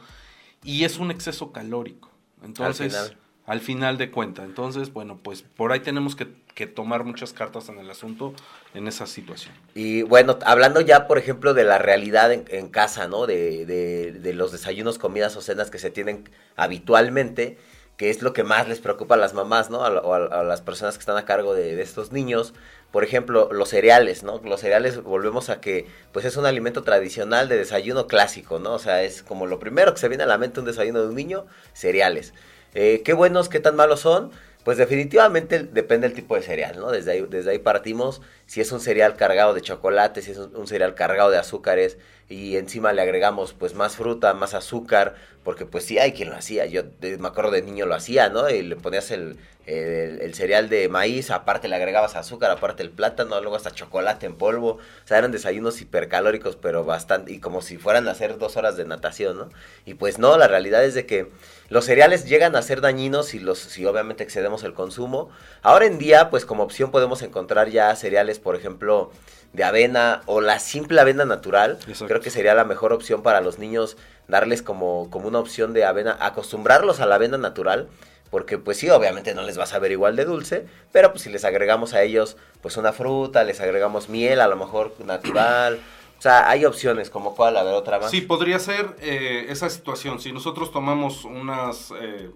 y 0.64 0.84
es 0.84 0.98
un 0.98 1.10
exceso 1.10 1.52
calórico. 1.52 2.10
Entonces, 2.42 3.14
al 3.46 3.60
final, 3.60 3.98
de 3.98 4.10
cuenta. 4.10 4.42
Entonces, 4.44 4.92
bueno, 4.92 5.18
pues 5.22 5.42
por 5.42 5.72
ahí 5.72 5.80
tenemos 5.80 6.16
que, 6.16 6.26
tomar 6.66 7.04
muchas 7.04 7.32
cartas 7.32 7.68
en 7.68 7.78
el 7.78 7.90
asunto 7.90 8.32
en 8.74 8.86
esa 8.86 9.06
situación. 9.06 9.54
Y 9.74 10.02
bueno, 10.02 10.38
hablando 10.46 10.80
ya, 10.80 11.06
por 11.08 11.18
ejemplo, 11.18 11.52
de 11.52 11.64
la 11.64 11.78
realidad 11.78 12.32
en, 12.32 12.68
casa, 12.68 13.08
¿no? 13.08 13.26
De, 13.26 13.66
de, 13.66 14.34
los 14.34 14.52
desayunos, 14.52 14.98
comidas 14.98 15.36
o 15.36 15.42
cenas 15.42 15.70
que 15.70 15.78
se 15.78 15.90
tienen 15.90 16.28
habitualmente 16.56 17.58
que 17.96 18.10
es 18.10 18.22
lo 18.22 18.32
que 18.32 18.42
más 18.42 18.68
les 18.68 18.80
preocupa 18.80 19.14
a 19.14 19.18
las 19.18 19.34
mamás, 19.34 19.70
¿no? 19.70 19.84
A, 19.84 19.88
a, 19.88 20.42
las 20.42 20.60
personas 20.62 20.96
que 20.96 21.00
están 21.00 21.16
a 21.16 21.24
cargo 21.24 21.54
de, 21.54 21.76
de, 21.76 21.82
estos 21.82 22.10
niños, 22.12 22.52
por 22.90 23.04
ejemplo, 23.04 23.48
los 23.52 23.68
cereales, 23.68 24.22
¿no? 24.22 24.40
Los 24.44 24.60
cereales 24.60 25.02
volvemos 25.02 25.48
a 25.48 25.60
que 25.60 25.86
pues 26.12 26.24
es 26.24 26.36
un 26.36 26.46
alimento 26.46 26.82
tradicional 26.82 27.48
de 27.48 27.56
desayuno 27.56 28.06
clásico, 28.06 28.58
¿no? 28.58 28.74
O 28.74 28.78
sea, 28.78 29.02
es 29.02 29.22
como 29.22 29.46
lo 29.46 29.60
primero 29.60 29.94
que 29.94 30.00
se 30.00 30.08
viene 30.08 30.24
a 30.24 30.26
la 30.26 30.38
mente 30.38 30.60
un 30.60 30.66
desayuno 30.66 31.02
de 31.02 31.08
un 31.08 31.14
niño, 31.14 31.46
cereales. 31.72 32.34
Eh, 32.74 33.02
¿Qué 33.04 33.12
buenos, 33.12 33.48
qué 33.48 33.60
tan 33.60 33.76
malos 33.76 34.00
son? 34.00 34.32
Pues 34.64 34.78
definitivamente 34.78 35.62
depende 35.62 36.08
del 36.08 36.16
tipo 36.16 36.34
de 36.34 36.42
cereal, 36.42 36.78
¿no? 36.78 36.90
Desde 36.90 37.12
ahí, 37.12 37.26
desde 37.28 37.50
ahí 37.50 37.58
partimos. 37.58 38.22
Si 38.46 38.60
es 38.60 38.72
un 38.72 38.80
cereal 38.80 39.14
cargado 39.14 39.54
de 39.54 39.60
chocolate, 39.60 40.22
si 40.22 40.32
es 40.32 40.38
un 40.38 40.66
cereal 40.66 40.94
cargado 40.94 41.30
de 41.30 41.36
azúcares, 41.36 41.98
y 42.28 42.56
encima 42.56 42.92
le 42.92 43.02
agregamos 43.02 43.52
pues 43.52 43.74
más 43.74 43.96
fruta, 43.96 44.34
más 44.34 44.54
azúcar, 44.54 45.14
porque 45.42 45.66
pues 45.66 45.84
sí 45.84 45.98
hay 45.98 46.12
quien 46.12 46.30
lo 46.30 46.36
hacía, 46.36 46.66
yo 46.66 46.82
me 47.00 47.28
acuerdo 47.28 47.50
de 47.50 47.62
niño 47.62 47.86
lo 47.86 47.94
hacía, 47.94 48.30
¿no? 48.30 48.48
Y 48.48 48.62
le 48.62 48.76
ponías 48.76 49.10
el, 49.10 49.36
el, 49.66 50.34
cereal 50.34 50.68
de 50.68 50.88
maíz, 50.88 51.30
aparte 51.30 51.68
le 51.68 51.76
agregabas 51.76 52.16
azúcar, 52.16 52.50
aparte 52.50 52.82
el 52.82 52.90
plátano, 52.90 53.40
luego 53.40 53.56
hasta 53.56 53.70
chocolate 53.70 54.26
en 54.26 54.36
polvo, 54.36 54.72
o 54.72 55.06
sea, 55.06 55.18
eran 55.18 55.32
desayunos 55.32 55.80
hipercalóricos, 55.80 56.56
pero 56.56 56.84
bastante, 56.84 57.32
y 57.32 57.40
como 57.40 57.62
si 57.62 57.78
fueran 57.78 58.08
a 58.08 58.12
hacer 58.12 58.38
dos 58.38 58.56
horas 58.56 58.76
de 58.76 58.84
natación, 58.84 59.36
¿no? 59.36 59.48
Y 59.84 59.94
pues 59.94 60.18
no, 60.18 60.36
la 60.36 60.48
realidad 60.48 60.84
es 60.84 60.94
de 60.94 61.06
que 61.06 61.30
los 61.68 61.86
cereales 61.86 62.26
llegan 62.26 62.56
a 62.56 62.62
ser 62.62 62.80
dañinos 62.80 63.26
si, 63.26 63.38
los, 63.38 63.58
si 63.58 63.86
obviamente 63.86 64.22
excedemos 64.22 64.64
el 64.64 64.74
consumo. 64.74 65.30
Ahora 65.62 65.86
en 65.86 65.98
día, 65.98 66.28
pues 66.28 66.44
como 66.44 66.62
opción 66.62 66.90
podemos 66.90 67.22
encontrar 67.22 67.70
ya 67.70 67.94
cereales, 67.96 68.38
por 68.38 68.56
ejemplo, 68.56 69.12
de 69.54 69.64
avena 69.64 70.22
o 70.26 70.40
la 70.40 70.58
simple 70.58 71.00
avena 71.00 71.24
natural, 71.24 71.78
creo 72.06 72.20
que 72.20 72.30
sería 72.30 72.54
la 72.54 72.64
mejor 72.64 72.92
opción 72.92 73.22
para 73.22 73.40
los 73.40 73.58
niños 73.58 73.96
darles 74.26 74.62
como, 74.62 75.08
como 75.10 75.28
una 75.28 75.38
opción 75.38 75.72
de 75.72 75.84
avena, 75.84 76.16
acostumbrarlos 76.20 77.00
a 77.00 77.06
la 77.06 77.14
avena 77.14 77.38
natural, 77.38 77.88
porque 78.30 78.58
pues 78.58 78.78
sí, 78.78 78.90
obviamente 78.90 79.32
no 79.32 79.42
les 79.42 79.56
va 79.56 79.62
a 79.62 79.66
saber 79.66 79.92
igual 79.92 80.16
de 80.16 80.24
dulce, 80.24 80.66
pero 80.90 81.12
pues 81.12 81.22
si 81.22 81.30
les 81.30 81.44
agregamos 81.44 81.94
a 81.94 82.02
ellos 82.02 82.36
pues 82.62 82.76
una 82.76 82.92
fruta, 82.92 83.44
les 83.44 83.60
agregamos 83.60 84.08
miel 84.08 84.40
a 84.40 84.48
lo 84.48 84.56
mejor 84.56 84.92
natural, 85.04 85.78
o 86.18 86.22
sea, 86.22 86.50
hay 86.50 86.64
opciones 86.64 87.08
como 87.08 87.36
cuál, 87.36 87.56
a 87.56 87.62
ver 87.62 87.74
otra 87.74 88.00
más. 88.00 88.10
Sí, 88.10 88.22
podría 88.22 88.58
ser 88.58 88.96
eh, 89.00 89.46
esa 89.50 89.70
situación, 89.70 90.20
si 90.20 90.32
nosotros 90.32 90.72
tomamos 90.72 91.24
unas 91.24 91.92
eh, 92.00 92.30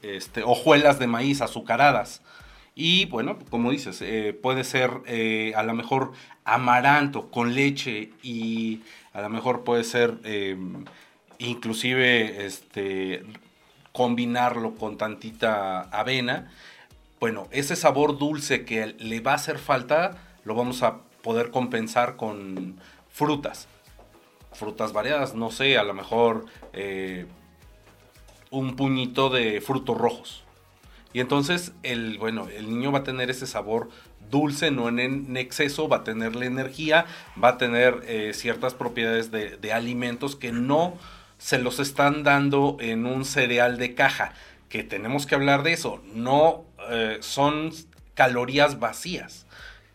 este, 0.00 0.44
hojuelas 0.44 0.98
de 0.98 1.06
maíz 1.06 1.42
azucaradas, 1.42 2.22
y 2.80 3.04
bueno, 3.04 3.38
como 3.50 3.70
dices, 3.70 4.00
eh, 4.00 4.32
puede 4.32 4.64
ser 4.64 5.02
eh, 5.04 5.52
a 5.54 5.62
lo 5.62 5.74
mejor 5.74 6.12
amaranto 6.46 7.30
con 7.30 7.54
leche 7.54 8.08
y 8.22 8.80
a 9.12 9.20
lo 9.20 9.28
mejor 9.28 9.64
puede 9.64 9.84
ser 9.84 10.18
em, 10.24 10.86
inclusive 11.36 12.46
este, 12.46 13.22
combinarlo 13.92 14.76
con 14.76 14.96
tantita 14.96 15.82
avena. 15.90 16.50
Bueno, 17.20 17.48
ese 17.50 17.76
sabor 17.76 18.16
dulce 18.16 18.64
que 18.64 18.94
le 18.98 19.20
va 19.20 19.32
a 19.32 19.34
hacer 19.34 19.58
falta 19.58 20.16
lo 20.44 20.54
vamos 20.54 20.82
a 20.82 21.00
poder 21.22 21.50
compensar 21.50 22.16
con 22.16 22.80
frutas. 23.10 23.68
Frutas 24.52 24.94
variadas, 24.94 25.34
no 25.34 25.50
sé, 25.50 25.76
a 25.76 25.84
lo 25.84 25.92
mejor 25.92 26.46
eh, 26.72 27.26
un 28.50 28.74
puñito 28.74 29.28
de 29.28 29.60
frutos 29.60 29.98
rojos 29.98 30.44
y 31.12 31.20
entonces 31.20 31.72
el, 31.82 32.18
bueno, 32.18 32.48
el 32.48 32.70
niño 32.70 32.92
va 32.92 33.00
a 33.00 33.04
tener 33.04 33.30
ese 33.30 33.46
sabor 33.46 33.88
dulce, 34.30 34.70
no 34.70 34.88
en, 34.88 35.36
exceso, 35.36 35.88
va 35.88 35.98
a 35.98 36.04
tener 36.04 36.36
la 36.36 36.46
energía, 36.46 37.06
va 37.42 37.50
a 37.50 37.58
tener 37.58 38.02
eh, 38.06 38.32
ciertas 38.32 38.74
propiedades 38.74 39.30
de, 39.30 39.72
alimentos 39.72 40.36
que 40.36 40.52
no 40.52 40.94
se 41.38 41.58
los 41.58 41.80
están 41.80 42.22
dando 42.22 42.76
en 42.80 43.06
un 43.06 43.24
cereal 43.24 43.76
de 43.76 43.94
caja, 43.94 44.32
que 44.68 44.84
tenemos 44.84 45.26
que 45.26 45.34
hablar 45.34 45.62
de 45.62 45.72
eso, 45.72 46.02
no 46.14 46.64
eh, 46.90 47.18
son 47.20 47.72
calorías 48.14 48.78
vacías, 48.78 49.46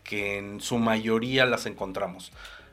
que 0.04 0.38
en 0.38 0.60
su 0.60 0.78
mayoría 0.78 1.46
las 1.46 1.66
encontramos. 1.66 2.32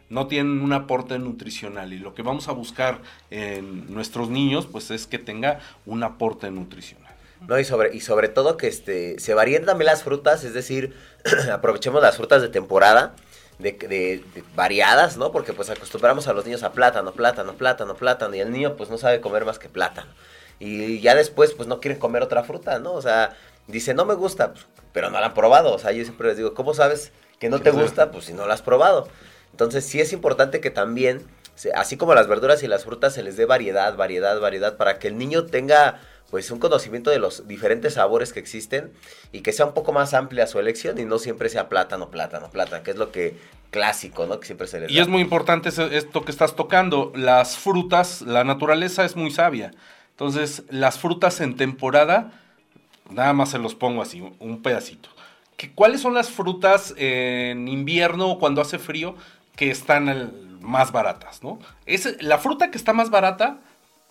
No 0.09 0.27
tienen 0.27 0.61
un 0.61 0.73
aporte 0.73 1.17
nutricional 1.17 1.93
y 1.93 1.97
lo 1.97 2.13
que 2.13 2.21
vamos 2.21 2.47
a 2.47 2.51
buscar 2.51 3.01
en 3.31 3.91
nuestros 3.91 4.29
niños 4.29 4.67
pues 4.67 4.91
es 4.91 5.07
que 5.07 5.17
tenga 5.17 5.59
un 5.85 6.03
aporte 6.03 6.51
nutricional. 6.51 7.02
No, 7.47 7.59
y 7.59 7.65
sobre, 7.65 7.93
y 7.93 7.99
sobre 7.99 8.29
todo 8.29 8.57
que 8.57 8.67
este, 8.67 9.19
se 9.19 9.33
varíen 9.33 9.65
también 9.65 9.87
las 9.87 10.03
frutas, 10.03 10.43
es 10.43 10.53
decir, 10.53 10.95
aprovechemos 11.51 12.01
las 12.01 12.15
frutas 12.15 12.41
de 12.41 12.49
temporada, 12.49 13.15
de, 13.59 13.73
de, 13.73 14.23
variadas, 14.55 15.17
¿no? 15.17 15.31
Porque 15.31 15.53
pues 15.53 15.69
acostumbramos 15.69 16.27
a 16.27 16.33
los 16.33 16.45
niños 16.45 16.63
a 16.63 16.71
plátano, 16.71 17.13
plátano, 17.13 17.53
plátano, 17.53 17.95
plátano, 17.95 18.35
y 18.35 18.39
el 18.39 18.51
niño 18.51 18.75
pues 18.75 18.89
no 18.89 18.97
sabe 18.97 19.21
comer 19.21 19.45
más 19.45 19.59
que 19.59 19.69
plátano. 19.69 20.11
Y 20.59 21.01
ya 21.01 21.15
después 21.15 21.53
pues 21.53 21.67
no 21.67 21.79
quieren 21.79 21.99
comer 21.99 22.23
otra 22.23 22.43
fruta, 22.43 22.79
¿no? 22.79 22.93
O 22.93 23.01
sea, 23.01 23.35
dice, 23.67 23.93
no 23.93 24.05
me 24.05 24.13
gusta, 24.13 24.53
pues, 24.53 24.65
pero 24.91 25.09
no 25.09 25.19
la 25.19 25.27
han 25.27 25.33
probado. 25.33 25.73
O 25.73 25.79
sea, 25.79 25.91
yo 25.91 26.03
siempre 26.03 26.27
les 26.27 26.37
digo, 26.37 26.53
¿cómo 26.53 26.73
sabes 26.73 27.11
que 27.39 27.49
no 27.49 27.59
te 27.59 27.71
gusta? 27.71 28.11
Pues 28.11 28.25
si 28.25 28.33
no 28.33 28.47
la 28.47 28.53
has 28.53 28.61
probado. 28.61 29.07
Entonces 29.51 29.85
sí 29.85 29.99
es 29.99 30.13
importante 30.13 30.61
que 30.61 30.71
también, 30.71 31.27
así 31.75 31.97
como 31.97 32.15
las 32.15 32.27
verduras 32.27 32.63
y 32.63 32.67
las 32.67 32.85
frutas, 32.85 33.13
se 33.13 33.23
les 33.23 33.37
dé 33.37 33.45
variedad, 33.45 33.95
variedad, 33.95 34.39
variedad, 34.39 34.77
para 34.77 34.99
que 34.99 35.07
el 35.07 35.17
niño 35.17 35.45
tenga 35.45 35.99
pues 36.33 36.49
un 36.49 36.57
conocimiento 36.57 37.11
de 37.11 37.19
los 37.19 37.47
diferentes 37.47 37.93
sabores 37.93 38.33
que 38.33 38.39
existen 38.39 38.91
y 39.31 39.41
que 39.41 39.51
sea 39.51 39.67
un 39.67 39.75
poco 39.75 39.93
más 39.93 40.15
amplia 40.15 40.47
su 40.47 40.57
elección 40.57 40.97
y 40.97 41.05
no 41.05 41.19
siempre 41.19 41.47
sea 41.47 41.69
plátano, 41.69 42.09
plátano, 42.09 42.49
plátano, 42.49 42.81
que 42.81 42.89
es 42.89 42.97
lo 42.97 43.11
que 43.11 43.37
clásico, 43.69 44.25
¿no? 44.25 44.39
Que 44.39 44.47
siempre 44.47 44.65
se 44.65 44.79
les 44.79 44.91
Y 44.91 44.97
es 44.97 45.07
muy 45.07 45.21
importante 45.21 45.69
esto 45.69 46.25
que 46.25 46.31
estás 46.31 46.55
tocando, 46.55 47.11
las 47.15 47.57
frutas, 47.57 48.23
la 48.23 48.43
naturaleza 48.43 49.05
es 49.05 49.15
muy 49.15 49.29
sabia. 49.29 49.75
Entonces, 50.09 50.63
las 50.71 50.97
frutas 50.97 51.39
en 51.39 51.55
temporada, 51.55 52.31
nada 53.11 53.33
más 53.33 53.51
se 53.51 53.59
los 53.59 53.75
pongo 53.75 54.01
así, 54.01 54.27
un 54.39 54.63
pedacito. 54.63 55.09
¿Cuáles 55.75 56.01
son 56.01 56.15
las 56.15 56.31
frutas 56.31 56.95
en 56.97 57.67
invierno 57.67 58.31
o 58.31 58.39
cuando 58.39 58.59
hace 58.59 58.79
frío 58.79 59.15
que 59.55 59.69
están 59.69 60.33
más 60.61 60.91
baratas, 60.91 61.43
no? 61.43 61.59
Es, 61.85 62.19
la 62.23 62.39
fruta 62.39 62.71
que 62.71 62.79
está 62.79 62.91
más 62.91 63.11
barata 63.11 63.59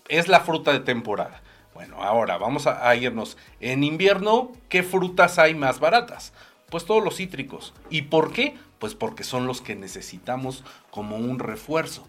es 0.07 0.29
la 0.29 0.39
fruta 0.39 0.73
de 0.73 0.79
temporada 0.79 1.42
Bueno, 1.75 2.03
ahora 2.03 2.37
vamos 2.37 2.67
a, 2.67 2.95
irnos. 2.97 3.37
En 3.61 3.83
invierno, 3.83 4.53
¿qué 4.69 4.83
frutas 4.83 5.39
hay 5.39 5.55
más 5.55 5.81
baratas? 5.81 6.33
Pues 6.71 6.85
todos 6.85 7.03
los 7.03 7.17
cítricos. 7.17 7.73
¿Y 7.91 8.03
por 8.03 8.33
qué? 8.33 8.57
Pues 8.79 8.95
porque 8.95 9.25
son 9.25 9.47
los 9.47 9.61
que 9.61 9.75
necesitamos 9.75 10.65
como 10.91 11.17
un 11.17 11.39
refuerzo. 11.39 12.07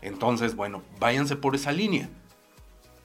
Entonces, 0.00 0.56
bueno, 0.56 0.82
váyanse 0.98 1.36
por 1.36 1.54
esa 1.54 1.72
línea. 1.72 2.08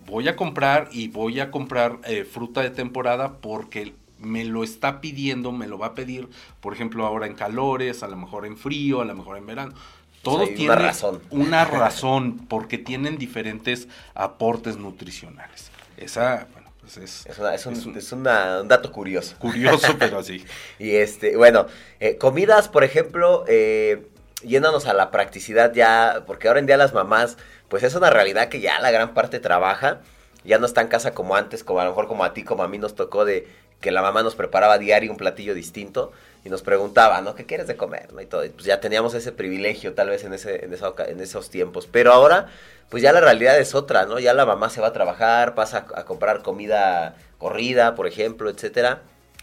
Voy 0.06 0.28
a 0.28 0.36
comprar 0.36 0.90
y 0.92 1.10
voy 1.10 1.40
a 1.40 1.52
comprar 1.52 2.00
eh, 2.06 2.24
fruta 2.24 2.62
de 2.62 2.70
temporada 2.70 3.38
porque 3.38 3.94
me 4.20 4.44
lo 4.44 4.64
está 4.64 5.02
pidiendo, 5.02 5.52
me 5.52 5.68
lo 5.68 5.78
va 5.78 5.88
a 5.88 5.96
pedir, 5.96 6.30
por 6.60 6.74
ejemplo, 6.74 7.06
ahora 7.06 7.26
en 7.26 7.36
calores, 7.36 8.04
a 8.04 8.08
lo 8.08 8.18
mejor 8.18 8.46
en 8.46 8.58
frío, 8.58 9.02
a 9.02 9.06
lo 9.06 9.16
mejor 9.16 9.38
en 9.38 9.46
verano. 9.46 9.74
Todo 10.22 10.46
Sí, 10.46 10.50
una 10.52 10.56
tiene 10.58 10.76
razón. 10.76 11.22
una 11.30 11.66
razón, 11.66 12.38
porque 12.48 12.78
tienen 12.78 13.18
diferentes 13.18 13.88
aportes 14.16 14.78
nutricionales. 14.78 15.72
Esa, 15.98 16.48
bueno, 16.54 16.72
pues 16.82 16.98
es, 16.98 17.26
Es, 17.26 17.38
una- 17.40 17.56
es 17.56 17.66
un, 17.66 17.74
es 17.74 17.86
un- 17.86 17.98
es 17.98 18.12
una- 18.12 18.62
un 18.62 18.68
dato 18.68 18.92
curioso. 18.92 19.36
curioso, 19.40 19.96
pero 19.98 20.20
así. 20.20 20.44
Y 20.80 20.96
este, 20.96 21.38
bueno, 21.38 21.68
eh, 22.00 22.18
comidas, 22.18 22.68
por 22.68 22.84
ejemplo, 22.84 23.46
eh, 23.48 24.08
yéndonos 24.44 24.88
a 24.88 24.94
la 24.94 25.12
practicidad 25.12 25.74
ya, 25.74 26.24
porque 26.28 26.48
ahora 26.48 26.60
en 26.60 26.66
día 26.66 26.78
las 26.78 26.94
mamás, 26.94 27.38
pues 27.70 27.84
es 27.84 27.96
una 27.96 28.10
realidad 28.10 28.50
que 28.50 28.60
ya 28.62 28.80
la 28.80 28.92
gran 28.92 29.14
parte 29.14 29.40
trabaja, 29.40 30.02
ya 30.44 30.58
no 30.58 30.66
está 30.66 30.82
en 30.82 30.88
casa 30.88 31.14
como 31.14 31.36
antes, 31.36 31.64
como 31.64 31.80
a 31.82 31.84
lo 31.84 31.92
mejor 31.92 32.08
como 32.08 32.24
a 32.24 32.34
ti, 32.34 32.44
como 32.44 32.64
a 32.64 32.68
mí 32.68 32.78
nos 32.78 32.96
tocó 32.96 33.26
de 33.26 33.48
que 33.82 33.92
la 33.92 34.02
mamá 34.02 34.24
nos 34.24 34.36
preparaba 34.36 34.78
diario 34.78 35.12
un 35.12 35.18
platillo 35.18 35.54
distinto 35.54 36.12
y 36.44 36.50
nos 36.50 36.62
preguntaba, 36.62 37.22
¿no? 37.22 37.36
¿Qué 37.36 37.46
quieres 37.46 37.68
de 37.68 37.76
comer? 37.76 38.10
Y 38.22 38.26
todo, 38.26 38.46
y 38.46 38.50
pues 38.50 38.66
ya 38.66 38.80
teníamos 38.80 39.14
ese 39.14 39.32
privilegio 39.32 39.94
tal 39.94 40.10
vez 40.10 40.24
en, 40.24 40.34
ese, 40.34 40.66
en, 40.66 40.74
esa 40.74 40.94
en 41.08 41.20
esos 41.20 41.50
tiempos, 41.50 41.88
pero 41.92 42.14
ahora 42.14 42.48
pues 42.90 43.04
ya 43.04 43.14
la 43.14 43.22
realidad 43.22 43.60
es 43.60 43.76
otra, 43.76 44.06
¿no? 44.06 44.20
Ya 44.20 44.34
la 44.34 44.46
mamá 44.46 44.70
se 44.70 44.82
va 44.82 44.88
a 44.88 44.94
trabajar, 44.94 45.54
pasa 45.54 45.86
a, 45.96 46.00
a 46.00 46.06
comprar 46.06 46.42
comida 46.42 47.16
corrida, 47.40 47.96
por 47.96 48.06
ejemplo, 48.06 48.52
etcétera. 48.52 49.02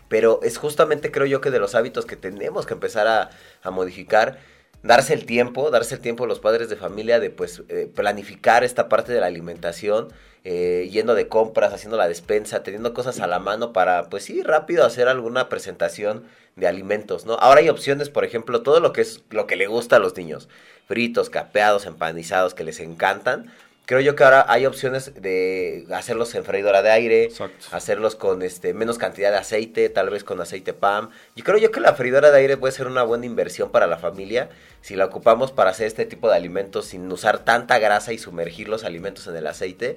Pero 0.09 0.39
es 0.45 0.57
justamente 0.59 1.11
creo 1.11 1.27
yo 1.27 1.41
que 1.41 1.51
de 1.51 1.59
los 1.59 1.75
hábitos 1.75 2.07
que 2.07 2.15
tenemos 2.15 2.65
que 2.65 2.75
empezar 2.75 3.09
a, 3.09 3.31
a 3.63 3.71
modificar, 3.73 4.39
darse 4.87 5.15
el 5.15 5.27
tiempo, 5.27 5.71
darse 5.71 5.97
el 5.97 6.01
tiempo 6.01 6.25
a 6.25 6.27
los 6.27 6.41
padres 6.41 6.69
de 6.69 6.77
familia 6.77 7.21
de 7.21 7.31
pues 7.31 7.63
eh, 7.69 7.91
planificar 7.95 8.65
esta 8.65 8.89
parte 8.89 9.13
de 9.13 9.21
la 9.21 9.27
alimentación, 9.27 10.09
eh, 10.45 10.89
yendo 10.91 11.15
de 11.15 11.29
compras, 11.29 11.73
haciendo 11.73 11.97
la 11.97 12.09
despensa, 12.09 12.63
teniendo 12.63 12.95
cosas 12.95 13.21
a 13.21 13.27
la 13.27 13.39
mano 13.39 13.73
para 13.73 14.09
pues 14.09 14.25
sí, 14.25 14.43
rápido 14.43 14.85
hacer 14.87 15.09
alguna 15.09 15.49
presentación 15.49 16.25
de 16.55 16.67
alimentos, 16.67 17.27
¿no? 17.27 17.35
Ahora 17.35 17.61
hay 17.61 17.69
opciones, 17.69 18.09
por 18.09 18.25
ejemplo, 18.25 18.63
todo 18.63 18.81
lo 18.81 18.93
que 18.93 19.03
es 19.03 19.23
lo 19.31 19.47
que 19.47 19.57
le 19.57 19.67
gusta 19.67 19.97
a 19.97 19.99
los 19.99 20.17
niños, 20.17 20.49
fritos, 20.87 21.31
capeados, 21.31 21.85
empanizados 21.85 22.55
que 22.55 22.65
les 22.65 22.81
encantan. 22.81 23.53
Creo 23.87 24.01
yo 24.01 24.17
que 24.17 24.25
ahora 24.25 24.45
hay 24.49 24.67
opciones 24.67 25.13
de 25.15 25.87
hacerlos 25.93 26.35
en 26.35 26.45
freidora 26.45 26.83
de 26.83 26.91
aire, 26.91 27.25
Exacto. 27.25 27.69
hacerlos 27.71 28.17
con 28.17 28.43
este 28.43 28.75
menos 28.75 28.99
cantidad 28.99 29.31
de 29.31 29.39
aceite, 29.39 29.89
tal 29.89 30.11
vez 30.11 30.25
con 30.25 30.41
aceite 30.41 30.73
PAM. 30.73 31.11
Yo 31.37 31.45
creo 31.45 31.57
yo 31.57 31.71
que 31.71 31.79
la 31.79 31.95
freidora 31.95 32.33
de 32.33 32.39
aire 32.39 32.57
puede 32.57 32.73
ser 32.73 32.89
una 32.89 33.05
buena 33.05 33.27
inversión 33.27 33.71
para 33.71 33.87
la 33.87 33.97
familia 33.97 34.49
si 34.81 34.97
la 34.97 35.05
ocupamos 35.05 35.53
para 35.53 35.71
hacer 35.71 35.87
este 35.87 36.05
tipo 36.05 36.29
de 36.29 36.35
alimentos 36.35 36.87
sin 36.87 37.11
usar 37.13 37.45
tanta 37.45 37.79
grasa 37.79 38.13
y 38.13 38.19
sumergir 38.19 38.69
los 38.69 38.83
alimentos 38.83 39.29
en 39.29 39.37
el 39.37 39.47
aceite. 39.47 39.97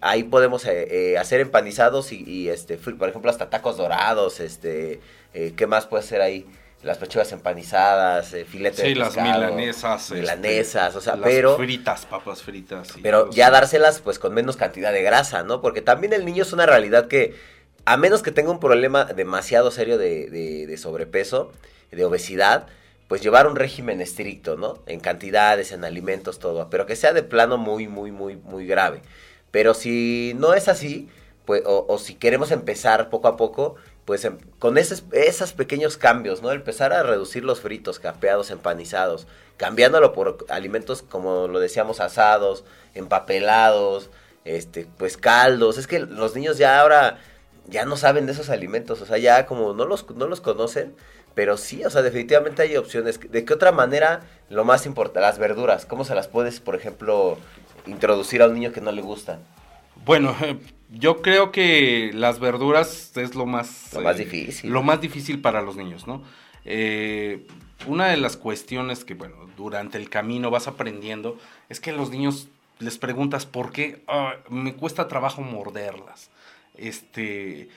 Ahí 0.00 0.24
podemos 0.24 0.64
eh, 0.64 1.12
eh, 1.12 1.18
hacer 1.18 1.40
empanizados 1.40 2.10
y, 2.12 2.24
y, 2.24 2.48
este, 2.48 2.76
por 2.76 3.08
ejemplo, 3.08 3.30
hasta 3.30 3.50
tacos 3.50 3.76
dorados, 3.76 4.40
este, 4.40 5.00
eh, 5.32 5.54
¿qué 5.56 5.66
más 5.68 5.86
puede 5.86 6.02
ser 6.02 6.22
ahí? 6.22 6.44
Las 6.82 6.98
pechugas 6.98 7.32
empanizadas, 7.32 8.32
eh, 8.34 8.44
filete 8.44 8.82
Sí, 8.82 8.88
de 8.90 8.94
las 8.94 9.16
milanesas. 9.16 10.02
este, 10.02 10.14
milanesas, 10.20 10.94
o 10.94 11.00
sea, 11.00 11.16
las 11.16 11.28
pero 11.28 11.56
fritas, 11.56 12.06
papas 12.06 12.42
fritas. 12.42 12.94
pero 13.02 13.30
ya 13.30 13.50
dárselas 13.50 14.00
pues 14.00 14.20
con 14.20 14.32
menos 14.32 14.56
cantidad 14.56 14.92
de 14.92 15.02
grasa, 15.02 15.42
¿no? 15.42 15.60
Porque 15.60 15.82
también 15.82 16.12
el 16.12 16.24
niño 16.24 16.42
es 16.44 16.52
una 16.52 16.66
realidad 16.66 17.08
que, 17.08 17.34
a 17.84 17.96
menos 17.96 18.22
que 18.22 18.30
tenga 18.30 18.52
un 18.52 18.60
problema 18.60 19.06
demasiado 19.06 19.72
serio 19.72 19.98
de, 19.98 20.30
de- 20.30 20.66
de 20.68 20.76
sobrepeso, 20.76 21.50
de 21.90 22.04
obesidad, 22.04 22.66
pues 23.08 23.22
llevar 23.22 23.48
un 23.48 23.56
régimen 23.56 24.00
estricto, 24.00 24.56
¿no? 24.56 24.78
En 24.86 25.00
cantidades, 25.00 25.72
en 25.72 25.84
alimentos, 25.84 26.38
todo. 26.38 26.70
Pero 26.70 26.86
que 26.86 26.94
sea 26.94 27.12
de 27.12 27.24
plano 27.24 27.56
muy, 27.56 27.88
muy, 27.88 28.12
muy, 28.12 28.36
muy 28.36 28.66
grave. 28.68 29.00
Pero 29.50 29.74
si 29.74 30.32
no 30.36 30.54
es 30.54 30.68
así, 30.68 31.08
pues, 31.44 31.62
o, 31.66 31.86
o 31.88 31.98
si 31.98 32.14
queremos 32.14 32.50
empezar 32.52 33.08
poco 33.08 33.26
a 33.26 33.36
poco, 33.36 33.76
pues 34.08 34.24
em- 34.24 34.38
con 34.58 34.78
esos, 34.78 35.52
pequeños 35.52 35.98
cambios, 35.98 36.40
¿no? 36.40 36.50
Empezar 36.50 36.94
a 36.94 37.02
reducir 37.02 37.44
los 37.44 37.60
fritos, 37.60 37.98
capeados, 37.98 38.50
empanizados, 38.50 39.26
cambiándolo 39.58 40.14
por 40.14 40.46
alimentos 40.48 41.02
como 41.02 41.46
lo 41.46 41.60
decíamos, 41.60 42.00
asados, 42.00 42.64
empapelados, 42.94 44.08
este, 44.46 44.88
pues 44.96 45.18
caldos. 45.18 45.76
Es 45.76 45.86
que 45.86 45.98
los 46.00 46.34
niños 46.34 46.56
ya 46.56 46.80
ahora 46.80 47.18
ya 47.66 47.84
no 47.84 47.98
saben 47.98 48.24
de 48.24 48.32
esos 48.32 48.48
alimentos, 48.48 49.02
o 49.02 49.04
sea, 49.04 49.18
ya 49.18 49.44
como 49.44 49.74
no 49.74 49.84
los, 49.84 50.08
no 50.16 50.26
los 50.26 50.40
conocen, 50.40 50.94
pero 51.34 51.58
sí, 51.58 51.84
o 51.84 51.90
sea, 51.90 52.00
definitivamente 52.00 52.62
hay 52.62 52.78
opciones. 52.78 53.20
¿De 53.20 53.44
qué 53.44 53.52
otra 53.52 53.72
manera 53.72 54.22
lo 54.48 54.64
más 54.64 54.86
importante, 54.86 55.20
las 55.20 55.38
verduras? 55.38 55.84
¿Cómo 55.84 56.06
se 56.06 56.14
las 56.14 56.28
puedes, 56.28 56.60
por 56.60 56.76
ejemplo, 56.76 57.36
introducir 57.84 58.40
a 58.40 58.46
un 58.46 58.54
niño 58.54 58.72
que 58.72 58.80
no 58.80 58.90
le 58.90 59.02
gustan? 59.02 59.40
Bueno, 60.06 60.34
yo 60.90 61.20
creo 61.22 61.52
que 61.52 62.10
las 62.14 62.38
verduras 62.40 63.16
es 63.16 63.34
lo 63.34 63.46
más... 63.46 63.92
Lo 63.94 64.00
más 64.00 64.16
eh, 64.18 64.24
difícil. 64.24 64.70
Lo 64.70 64.82
más 64.82 65.00
difícil 65.00 65.40
para 65.40 65.62
los 65.62 65.76
niños, 65.76 66.06
¿no? 66.06 66.22
Eh, 66.64 67.46
una 67.86 68.06
de 68.08 68.16
las 68.16 68.36
cuestiones 68.36 69.04
que, 69.04 69.14
bueno, 69.14 69.36
durante 69.56 69.98
el 69.98 70.08
camino 70.10 70.50
vas 70.50 70.66
aprendiendo 70.68 71.38
es 71.68 71.80
que 71.80 71.90
a 71.90 71.94
los 71.94 72.10
niños 72.10 72.48
les 72.78 72.98
preguntas 72.98 73.44
por 73.46 73.72
qué 73.72 74.02
"Ah, 74.08 74.34
me 74.48 74.74
cuesta 74.74 75.08
trabajo 75.08 75.42
morderlas. 75.42 76.30
Este, 76.76 77.68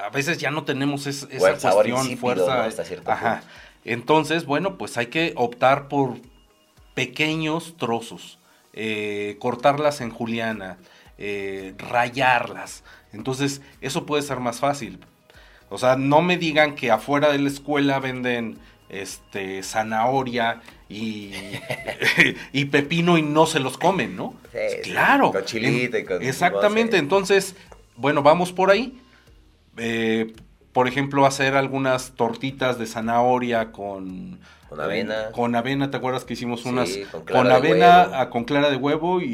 a 0.00 0.08
veces 0.10 0.38
ya 0.38 0.50
no 0.50 0.64
tenemos 0.64 1.06
es- 1.06 1.26
esa 1.30 1.58
sabor 1.60 1.88
cuestión, 1.88 2.18
fuerza. 2.18 2.56
¿no? 2.56 2.62
Hasta 2.62 2.84
cierto 2.84 3.10
Ajá. 3.10 3.40
punto. 3.40 3.52
Entonces, 3.84 4.44
bueno, 4.46 4.78
pues 4.78 4.96
hay 4.96 5.06
que 5.06 5.32
optar 5.36 5.88
por 5.88 6.16
pequeños 6.94 7.76
trozos, 7.76 8.38
eh, 8.72 9.36
cortarlas 9.38 10.00
en 10.00 10.10
juliana, 10.10 10.78
eh, 11.24 11.74
rayarlas. 11.78 12.82
Entonces, 13.12 13.62
eso 13.80 14.06
puede 14.06 14.24
ser 14.24 14.40
más 14.40 14.58
fácil. 14.58 14.98
O 15.68 15.78
sea, 15.78 15.94
no 15.94 16.20
me 16.20 16.36
digan 16.36 16.74
que 16.74 16.90
afuera 16.90 17.30
de 17.30 17.38
la 17.38 17.48
escuela 17.48 18.00
venden 18.00 18.58
este 18.88 19.62
zanahoria 19.62 20.62
y, 20.88 21.30
y 22.52 22.64
pepino 22.64 23.18
y 23.18 23.22
no 23.22 23.46
se 23.46 23.60
los 23.60 23.78
comen, 23.78 24.16
¿no? 24.16 24.34
Sí, 24.50 24.58
sí, 24.82 24.90
claro. 24.90 25.30
con 25.30 25.44
chilito 25.44 25.96
y 25.96 26.04
con 26.04 26.20
Exactamente. 26.24 26.94
sí. 26.94 26.98
Entonces, 26.98 27.54
bueno, 27.94 28.24
vamos 28.24 28.50
por 28.50 28.72
ahí. 28.72 29.00
Eh, 29.76 30.32
por 30.72 30.88
ejemplo, 30.88 31.24
hacer 31.24 31.54
algunas 31.54 32.16
tortitas 32.16 32.80
de 32.80 32.86
zanahoria 32.86 33.70
con... 33.70 34.40
Con 34.72 34.80
avena. 34.80 35.30
Con 35.32 35.54
avena, 35.56 35.90
¿te 35.90 35.96
acuerdas 35.96 36.24
que 36.24 36.34
hicimos 36.34 36.64
unas 36.64 36.90
con 36.90 37.10
con, 37.10 37.24
clara 37.24 37.48
de 37.48 37.54
avena, 37.68 38.08
huevo. 38.10 38.30
con 38.30 38.44
clara 38.44 38.70
de 38.70 38.76
huevo 38.76 39.20
y, 39.20 39.26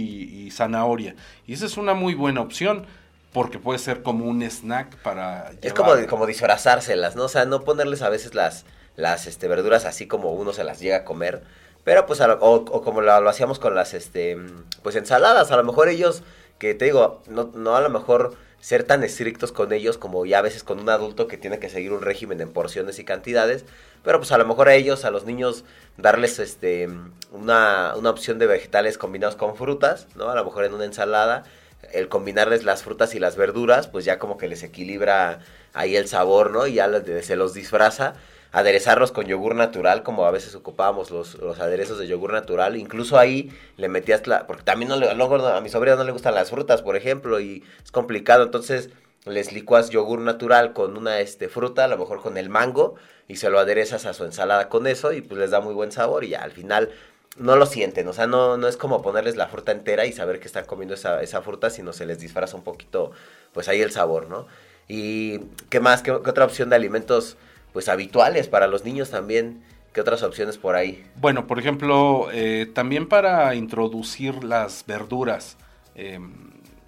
y 0.47 0.51
zanahoria? 0.51 1.15
Y 1.47 1.55
esa 1.55 1.67
es 1.67 1.77
una 1.77 1.95
muy 1.95 2.15
buena 2.15 2.41
opción 2.41 2.87
porque 3.33 3.59
puede 3.59 3.79
ser 3.79 4.03
como 4.03 4.25
un 4.25 4.43
snack 4.43 4.97
para 5.03 5.51
Es 5.63 5.75
llevar. 5.75 5.77
como, 5.97 6.07
como 6.07 6.27
disfrazárselas, 6.27 7.15
¿no? 7.17 7.25
O 7.25 7.29
sea, 7.29 7.45
no 7.45 7.63
ponerles 7.63 8.03
a 8.03 8.09
veces 8.09 8.35
las, 8.35 8.65
las 8.97 9.27
este, 9.27 9.49
verduras 9.49 9.85
así 9.85 10.07
como 10.07 10.33
uno 10.33 10.53
se 10.53 10.65
las 10.65 10.81
llega 10.81 10.97
a 10.99 11.05
comer. 11.05 11.43
Pero 11.85 12.07
pues, 12.07 12.19
lo- 12.21 12.39
o, 12.41 12.55
o 12.55 12.83
como 12.83 13.01
lo, 13.01 13.21
lo 13.21 13.31
hacíamos 13.31 13.59
con 13.59 13.75
las, 13.75 13.95
este, 13.95 14.37
pues 14.83 14.97
ensaladas. 14.97 15.51
A 15.53 15.57
lo 15.57 15.65
mejor 15.65 15.89
ellos, 15.89 16.23
que 16.59 16.75
te 16.75 16.87
digo, 16.87 17.23
no, 17.29 17.51
no 17.55 17.77
a 17.77 17.81
lo 17.81 17.91
mejor 17.91 18.35
ser 18.61 18.85
tan 18.85 19.05
estrictos 19.05 19.53
con 19.53 19.73
ellos 19.73 19.99
como 19.99 20.27
ya 20.27 20.39
a 20.39 20.43
veces 20.43 20.65
con 20.65 20.81
un 20.81 20.89
adulto 20.89 21.29
que 21.29 21.37
tiene 21.37 21.59
que 21.59 21.71
seguir 21.71 21.93
un 21.93 22.03
régimen 22.03 22.41
en 22.41 22.53
porciones 22.53 22.99
y 22.99 23.05
cantidades. 23.05 23.65
Pero 24.05 24.19
pues 24.19 24.33
a 24.33 24.39
lo 24.39 24.47
mejor 24.47 24.69
a 24.69 24.75
ellos, 24.75 25.05
a 25.05 25.11
los 25.11 25.25
niños, 25.25 25.65
darles 25.97 26.39
este 26.39 26.89
una, 27.33 27.95
una 27.97 28.11
opción 28.11 28.39
de 28.39 28.47
vegetales 28.47 28.99
combinados 28.99 29.37
con 29.37 29.57
frutas, 29.57 30.07
¿no? 30.17 30.31
A 30.31 30.35
lo 30.35 30.45
mejor 30.45 30.65
en 30.65 30.75
una 30.75 30.85
ensalada 30.85 31.45
el 31.93 32.09
combinarles 32.09 32.65
las 32.65 32.83
frutas 32.83 33.15
y 33.15 33.19
las 33.19 33.37
verduras, 33.37 33.89
pues 33.89 34.05
ya 34.05 34.19
como 34.19 34.37
que 34.37 34.49
les 34.49 34.63
equilibra 34.63 35.41
ahí 35.73 35.97
el 35.97 36.09
sabor, 36.09 36.51
¿no? 36.51 36.67
Y 36.67 36.75
ya 36.75 36.91
se 37.23 37.37
los 37.37 37.55
disfraza. 37.55 38.15
Aderezarlos 38.59 39.13
con 39.13 39.27
yogur 39.27 39.55
natural, 39.55 40.03
como 40.03 40.25
a 40.25 40.33
veces 40.33 40.55
ocupábamos 40.57 41.13
los, 41.13 41.35
los 41.35 41.61
aderezos 41.61 41.99
de 41.99 42.09
yogur 42.09 42.33
natural. 42.33 42.77
Incluso 42.77 43.19
ahí 43.19 43.53
le 43.77 43.89
metías 43.89 44.27
la... 44.27 44.49
Porque 44.49 44.65
también 44.65 44.89
no 44.89 44.97
le, 44.97 45.09
a 45.09 45.61
mi 45.61 45.69
sobrina 45.69 45.97
no 45.97 46.03
le 46.03 46.11
gustan 46.13 46.35
las 46.35 46.51
frutas, 46.51 46.83
por 46.83 46.97
ejemplo, 46.97 47.39
y 47.39 47.63
es 47.85 47.93
complicado. 47.93 48.43
Entonces 48.43 48.91
les 49.27 49.53
licuas 49.53 49.91
yogur 49.91 50.21
natural 50.21 50.73
con 50.73 50.97
una 50.97 51.21
este, 51.21 51.49
fruta, 51.49 51.85
a 51.85 51.89
lo 51.89 51.99
mejor 51.99 52.21
con 52.21 52.37
el 52.37 52.49
mango, 52.49 52.97
y 53.29 53.37
se 53.37 53.49
lo 53.49 53.61
aderezas 53.61 54.07
a 54.07 54.13
su 54.13 54.25
ensalada 54.25 54.69
con 54.69 54.87
eso, 54.87 55.13
y 55.13 55.21
pues 55.21 55.39
les 55.39 55.51
da 55.51 55.61
muy 55.61 55.75
buen 55.75 55.93
sabor. 55.93 56.25
Y 56.25 56.35
al 56.35 56.51
final 56.51 56.91
no 57.37 57.55
lo 57.55 57.67
sienten, 57.67 58.09
o 58.09 58.13
sea, 58.13 58.27
no, 58.27 58.57
no 58.57 58.67
es 58.67 58.77
como 58.77 59.03
ponerles 59.03 59.37
la 59.37 59.47
fruta 59.47 59.71
entera 59.71 60.05
y 60.07 60.13
saber 60.13 60.41
que 60.41 60.49
están 60.49 60.65
comiendo 60.65 60.95
esa, 60.95 61.23
esa 61.23 61.43
fruta, 61.43 61.71
sino 61.71 61.93
se 61.93 62.07
les 62.07 62.19
disfraza 62.19 62.57
un 62.57 62.65
poquito, 62.65 63.13
pues 63.53 63.69
ahí 63.69 63.81
el 63.81 63.93
sabor, 63.93 64.29
¿no? 64.29 64.49
Y 64.89 65.41
qué 65.71 65.79
más, 65.79 66.03
qué, 66.03 66.19
qué 66.25 66.31
otra 66.31 66.45
opción 66.45 66.71
de 66.71 66.77
alimentos, 66.77 67.37
pues 67.73 67.89
habituales 67.89 68.49
para 68.49 68.67
los 68.67 68.85
niños 68.85 69.11
también, 69.11 69.63
qué 69.93 70.01
otras 70.01 70.23
opciones 70.23 70.59
por 70.59 70.77
ahí. 70.77 71.05
Bueno, 71.17 71.47
por 71.47 71.59
ejemplo, 71.59 72.29
eh, 72.33 72.71
también 72.75 73.09
para 73.09 73.55
introducir 73.55 74.45
las 74.45 74.85
verduras, 74.87 75.57
eh, 75.95 76.21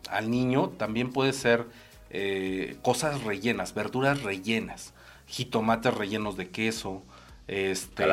al 0.08 0.30
niño 0.30 0.70
también 0.70 1.12
puede 1.12 1.32
ser 1.32 1.66
eh, 2.10 2.76
cosas 2.82 3.22
rellenas, 3.22 3.72
verduras 3.72 4.22
rellenas, 4.22 4.94
jitomates 5.26 5.94
rellenos 5.94 6.36
de 6.36 6.48
queso, 6.50 7.02
este, 7.46 8.04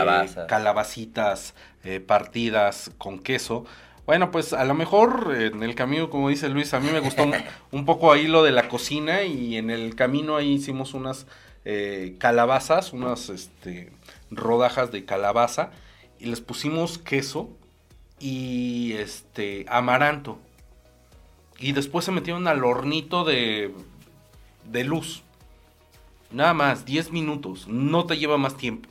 calabacitas 0.48 1.56
eh, 1.84 2.00
partidas 2.00 2.92
con 3.00 3.20
queso. 3.20 3.66
Bueno, 4.06 4.32
pues 4.32 4.54
a 4.54 4.66
lo 4.66 4.74
mejor 4.76 5.36
en 5.36 5.64
el 5.64 5.74
camino, 5.74 6.10
como 6.10 6.30
dice 6.30 6.48
Luis, 6.48 6.74
a 6.74 6.80
mí 6.80 6.90
me 6.92 7.00
gustó 7.00 7.24
un 7.72 7.86
poco 7.86 8.12
ahí 8.12 8.28
lo 8.28 8.44
de 8.44 8.52
la 8.52 8.70
cocina 8.70 9.24
y 9.24 9.58
en 9.58 9.72
el 9.72 9.96
camino 9.96 10.38
ahí 10.38 10.54
hicimos 10.54 10.94
unas 10.94 11.26
eh, 11.70 12.16
calabazas, 12.18 12.94
unas 12.94 13.28
este, 13.28 13.92
rodajas 14.32 14.90
de 14.90 15.04
calabaza 15.04 15.72
y 16.18 16.28
les 16.28 16.40
pusimos 16.40 16.98
queso 16.98 17.50
y 18.22 18.94
este 18.94 19.66
amaranto. 19.68 20.40
Y 21.60 21.74
después 21.74 22.06
se 22.06 22.14
metieron 22.14 22.48
al 22.48 22.64
hornito 22.64 23.26
de, 23.26 23.74
de 24.64 24.84
luz. 24.86 25.24
Nada 26.32 26.54
más, 26.54 26.86
10 26.86 27.12
minutos, 27.12 27.68
no 27.68 28.06
te 28.06 28.18
lleva 28.18 28.38
más 28.38 28.56
tiempo. 28.56 28.88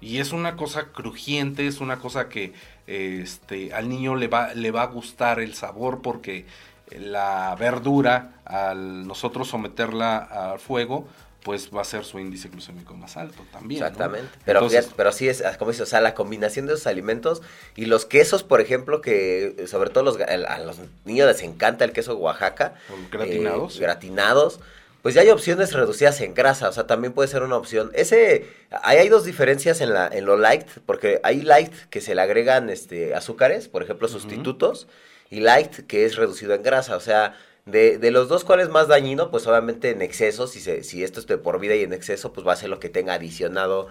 Y 0.00 0.16
es 0.16 0.32
una 0.32 0.56
cosa 0.56 0.92
crujiente, 0.92 1.66
es 1.66 1.82
una 1.82 1.98
cosa 1.98 2.30
que 2.30 2.54
este, 2.86 3.74
al 3.74 3.90
niño 3.90 4.14
le 4.14 4.28
va, 4.28 4.54
le 4.54 4.70
va 4.70 4.84
a 4.84 4.86
gustar 4.86 5.40
el 5.40 5.52
sabor 5.52 6.00
porque 6.00 6.46
la 6.90 7.54
verdura, 7.60 8.40
al 8.46 9.06
nosotros 9.06 9.48
someterla 9.48 10.16
al 10.52 10.58
fuego, 10.58 11.06
pues 11.42 11.70
va 11.74 11.80
a 11.80 11.84
ser 11.84 12.04
su 12.04 12.18
índice 12.18 12.48
glucémico 12.48 12.94
más 12.94 13.16
alto 13.16 13.44
también. 13.52 13.82
Exactamente. 13.82 14.30
Pero, 14.44 14.68
pero 14.96 15.12
sí 15.12 15.28
es, 15.28 15.42
como 15.58 15.70
dices, 15.70 15.88
o 15.88 15.90
sea, 15.90 16.00
la 16.00 16.14
combinación 16.14 16.66
de 16.66 16.74
esos 16.74 16.86
alimentos 16.86 17.42
y 17.76 17.86
los 17.86 18.06
quesos, 18.06 18.42
por 18.42 18.60
ejemplo, 18.60 19.00
que 19.00 19.64
sobre 19.66 19.90
todo 19.90 20.04
los, 20.04 20.20
a 20.20 20.58
los 20.58 20.78
niños 21.04 21.26
les 21.26 21.42
encanta 21.42 21.84
el 21.84 21.92
queso 21.92 22.16
Oaxaca. 22.16 22.74
Gratinados. 23.10 23.76
Eh, 23.76 23.80
gratinados 23.80 24.60
pues 25.02 25.16
ya 25.16 25.22
hay 25.22 25.30
opciones 25.30 25.72
reducidas 25.72 26.20
en 26.20 26.32
grasa, 26.32 26.68
o 26.68 26.72
sea, 26.72 26.86
también 26.86 27.12
puede 27.12 27.28
ser 27.28 27.42
una 27.42 27.56
opción. 27.56 27.90
Ese, 27.92 28.46
ahí 28.82 28.98
hay 28.98 29.08
dos 29.08 29.24
diferencias 29.24 29.80
en, 29.80 29.92
la, 29.92 30.06
en 30.06 30.24
lo 30.24 30.36
light, 30.36 30.64
porque 30.86 31.20
hay 31.24 31.42
light 31.42 31.72
que 31.90 32.00
se 32.00 32.14
le 32.14 32.22
agregan 32.22 32.70
este, 32.70 33.12
azúcares, 33.12 33.68
por 33.68 33.82
ejemplo, 33.82 34.06
sustitutos, 34.06 34.86
y 35.28 35.40
light 35.40 35.86
que 35.88 36.04
es 36.04 36.14
reducido 36.14 36.54
en 36.54 36.62
grasa, 36.62 36.96
o 36.96 37.00
sea, 37.00 37.34
de, 37.66 37.98
de, 37.98 38.10
los 38.10 38.28
dos, 38.28 38.44
¿cuál 38.44 38.60
es 38.60 38.68
más 38.68 38.88
dañino? 38.88 39.30
Pues 39.30 39.46
obviamente 39.46 39.90
en 39.90 40.02
exceso, 40.02 40.46
si, 40.46 40.60
se, 40.60 40.82
si 40.82 41.04
esto 41.04 41.20
es 41.20 41.26
de 41.26 41.38
por 41.38 41.60
vida 41.60 41.76
y 41.76 41.82
en 41.82 41.92
exceso, 41.92 42.32
pues 42.32 42.46
va 42.46 42.52
a 42.52 42.56
ser 42.56 42.68
lo 42.68 42.80
que 42.80 42.88
tenga 42.88 43.14
adicionado 43.14 43.88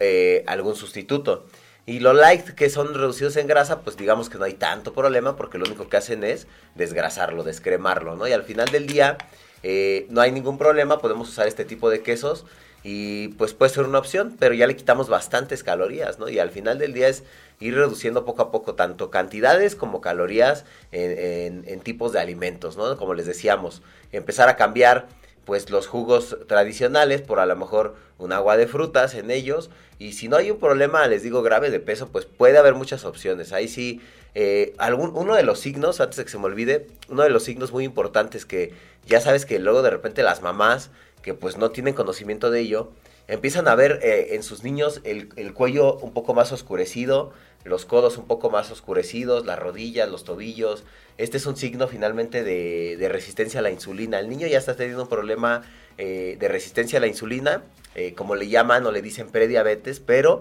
eh, 0.00 0.44
algún 0.46 0.76
sustituto. 0.76 1.46
Y 1.86 2.00
lo 2.00 2.12
light 2.12 2.50
que 2.50 2.68
son 2.68 2.94
reducidos 2.94 3.36
en 3.36 3.46
grasa, 3.46 3.80
pues 3.80 3.96
digamos 3.96 4.28
que 4.28 4.38
no 4.38 4.44
hay 4.44 4.54
tanto 4.54 4.92
problema 4.92 5.36
porque 5.36 5.58
lo 5.58 5.64
único 5.64 5.88
que 5.88 5.96
hacen 5.96 6.22
es 6.22 6.46
desgrasarlo, 6.74 7.44
descremarlo, 7.44 8.14
¿no? 8.14 8.28
Y 8.28 8.32
al 8.32 8.42
final 8.42 8.68
del 8.70 8.86
día 8.86 9.16
eh, 9.62 10.06
no 10.10 10.20
hay 10.20 10.30
ningún 10.30 10.58
problema, 10.58 10.98
podemos 10.98 11.28
usar 11.30 11.48
este 11.48 11.64
tipo 11.64 11.88
de 11.90 12.02
quesos 12.02 12.44
y 12.90 13.28
pues 13.36 13.52
puede 13.52 13.70
ser 13.70 13.84
una 13.84 13.98
opción, 13.98 14.34
pero 14.38 14.54
ya 14.54 14.66
le 14.66 14.74
quitamos 14.74 15.10
bastantes 15.10 15.62
calorías, 15.62 16.18
¿no? 16.18 16.30
Y 16.30 16.38
al 16.38 16.50
final 16.50 16.78
del 16.78 16.94
día 16.94 17.08
es 17.08 17.22
ir 17.60 17.74
reduciendo 17.74 18.24
poco 18.24 18.40
a 18.40 18.50
poco 18.50 18.76
tanto 18.76 19.10
cantidades 19.10 19.74
como 19.74 20.00
calorías 20.00 20.64
en, 20.90 21.80
tipos 21.80 22.14
de 22.14 22.20
alimentos, 22.20 22.78
¿no? 22.78 22.96
Como 22.96 23.12
les 23.12 23.26
decíamos, 23.26 23.82
empezar 24.10 24.48
a 24.48 24.56
cambiar 24.56 25.06
pues 25.44 25.68
los 25.68 25.86
jugos 25.86 26.38
tradicionales 26.46 27.20
por 27.20 27.40
a 27.40 27.46
lo 27.46 27.56
mejor 27.56 27.94
un 28.16 28.32
agua 28.32 28.56
de 28.56 28.66
frutas 28.66 29.14
en 29.14 29.30
ellos 29.30 29.68
y 29.98 30.14
si 30.14 30.28
no 30.28 30.36
hay 30.36 30.50
un 30.50 30.58
problema 30.58 31.06
les 31.08 31.22
digo 31.22 31.42
grave 31.42 31.70
de 31.70 31.80
peso 31.80 32.08
pues 32.08 32.26
puede 32.26 32.58
haber 32.58 32.74
muchas 32.74 33.06
opciones 33.06 33.54
ahí 33.54 33.66
sí 33.66 34.02
eh, 34.34 34.74
algún, 34.76 35.12
uno 35.14 35.34
de 35.34 35.44
los 35.44 35.58
signos 35.60 36.02
antes 36.02 36.18
de 36.18 36.24
que 36.24 36.30
se 36.30 36.38
me 36.38 36.44
olvide 36.44 36.86
uno 37.08 37.22
de 37.22 37.30
los 37.30 37.44
signos 37.44 37.72
muy 37.72 37.84
importantes 37.84 38.44
que 38.44 38.74
ya 39.06 39.22
sabes 39.22 39.46
que 39.46 39.58
luego 39.58 39.80
de 39.80 39.88
repente 39.88 40.22
las 40.22 40.42
mamás 40.42 40.90
que 41.22 41.34
pues 41.34 41.56
no 41.56 41.70
tienen 41.70 41.94
conocimiento 41.94 42.50
de 42.50 42.60
ello, 42.60 42.90
empiezan 43.28 43.68
a 43.68 43.74
ver 43.74 44.00
eh, 44.02 44.34
en 44.34 44.42
sus 44.42 44.64
niños 44.64 45.00
el, 45.04 45.28
cuello 45.52 45.98
un 45.98 46.12
poco 46.12 46.34
más 46.34 46.50
oscurecido, 46.52 47.32
los 47.64 47.84
codos 47.84 48.16
un 48.16 48.26
poco 48.26 48.50
más 48.50 48.70
oscurecidos, 48.70 49.44
las 49.44 49.58
rodillas, 49.58 50.08
los 50.08 50.24
tobillos. 50.24 50.84
Este 51.18 51.36
es 51.36 51.46
un 51.46 51.56
signo 51.56 51.86
finalmente 51.88 52.42
de, 52.42 53.08
resistencia 53.10 53.60
a 53.60 53.62
la 53.62 53.70
insulina. 53.70 54.18
El 54.18 54.28
niño 54.28 54.46
ya 54.46 54.58
está 54.58 54.74
teniendo 54.74 55.02
un 55.02 55.08
problema 55.08 55.62
eh, 55.98 56.36
de 56.40 56.48
resistencia 56.48 56.98
a 56.98 57.00
la 57.00 57.08
insulina, 57.08 57.62
eh, 57.94 58.14
como 58.14 58.34
le 58.34 58.48
llaman 58.48 58.86
o 58.86 58.92
le 58.92 59.02
dicen 59.02 59.28
prediabetes, 59.28 60.00
pero 60.00 60.40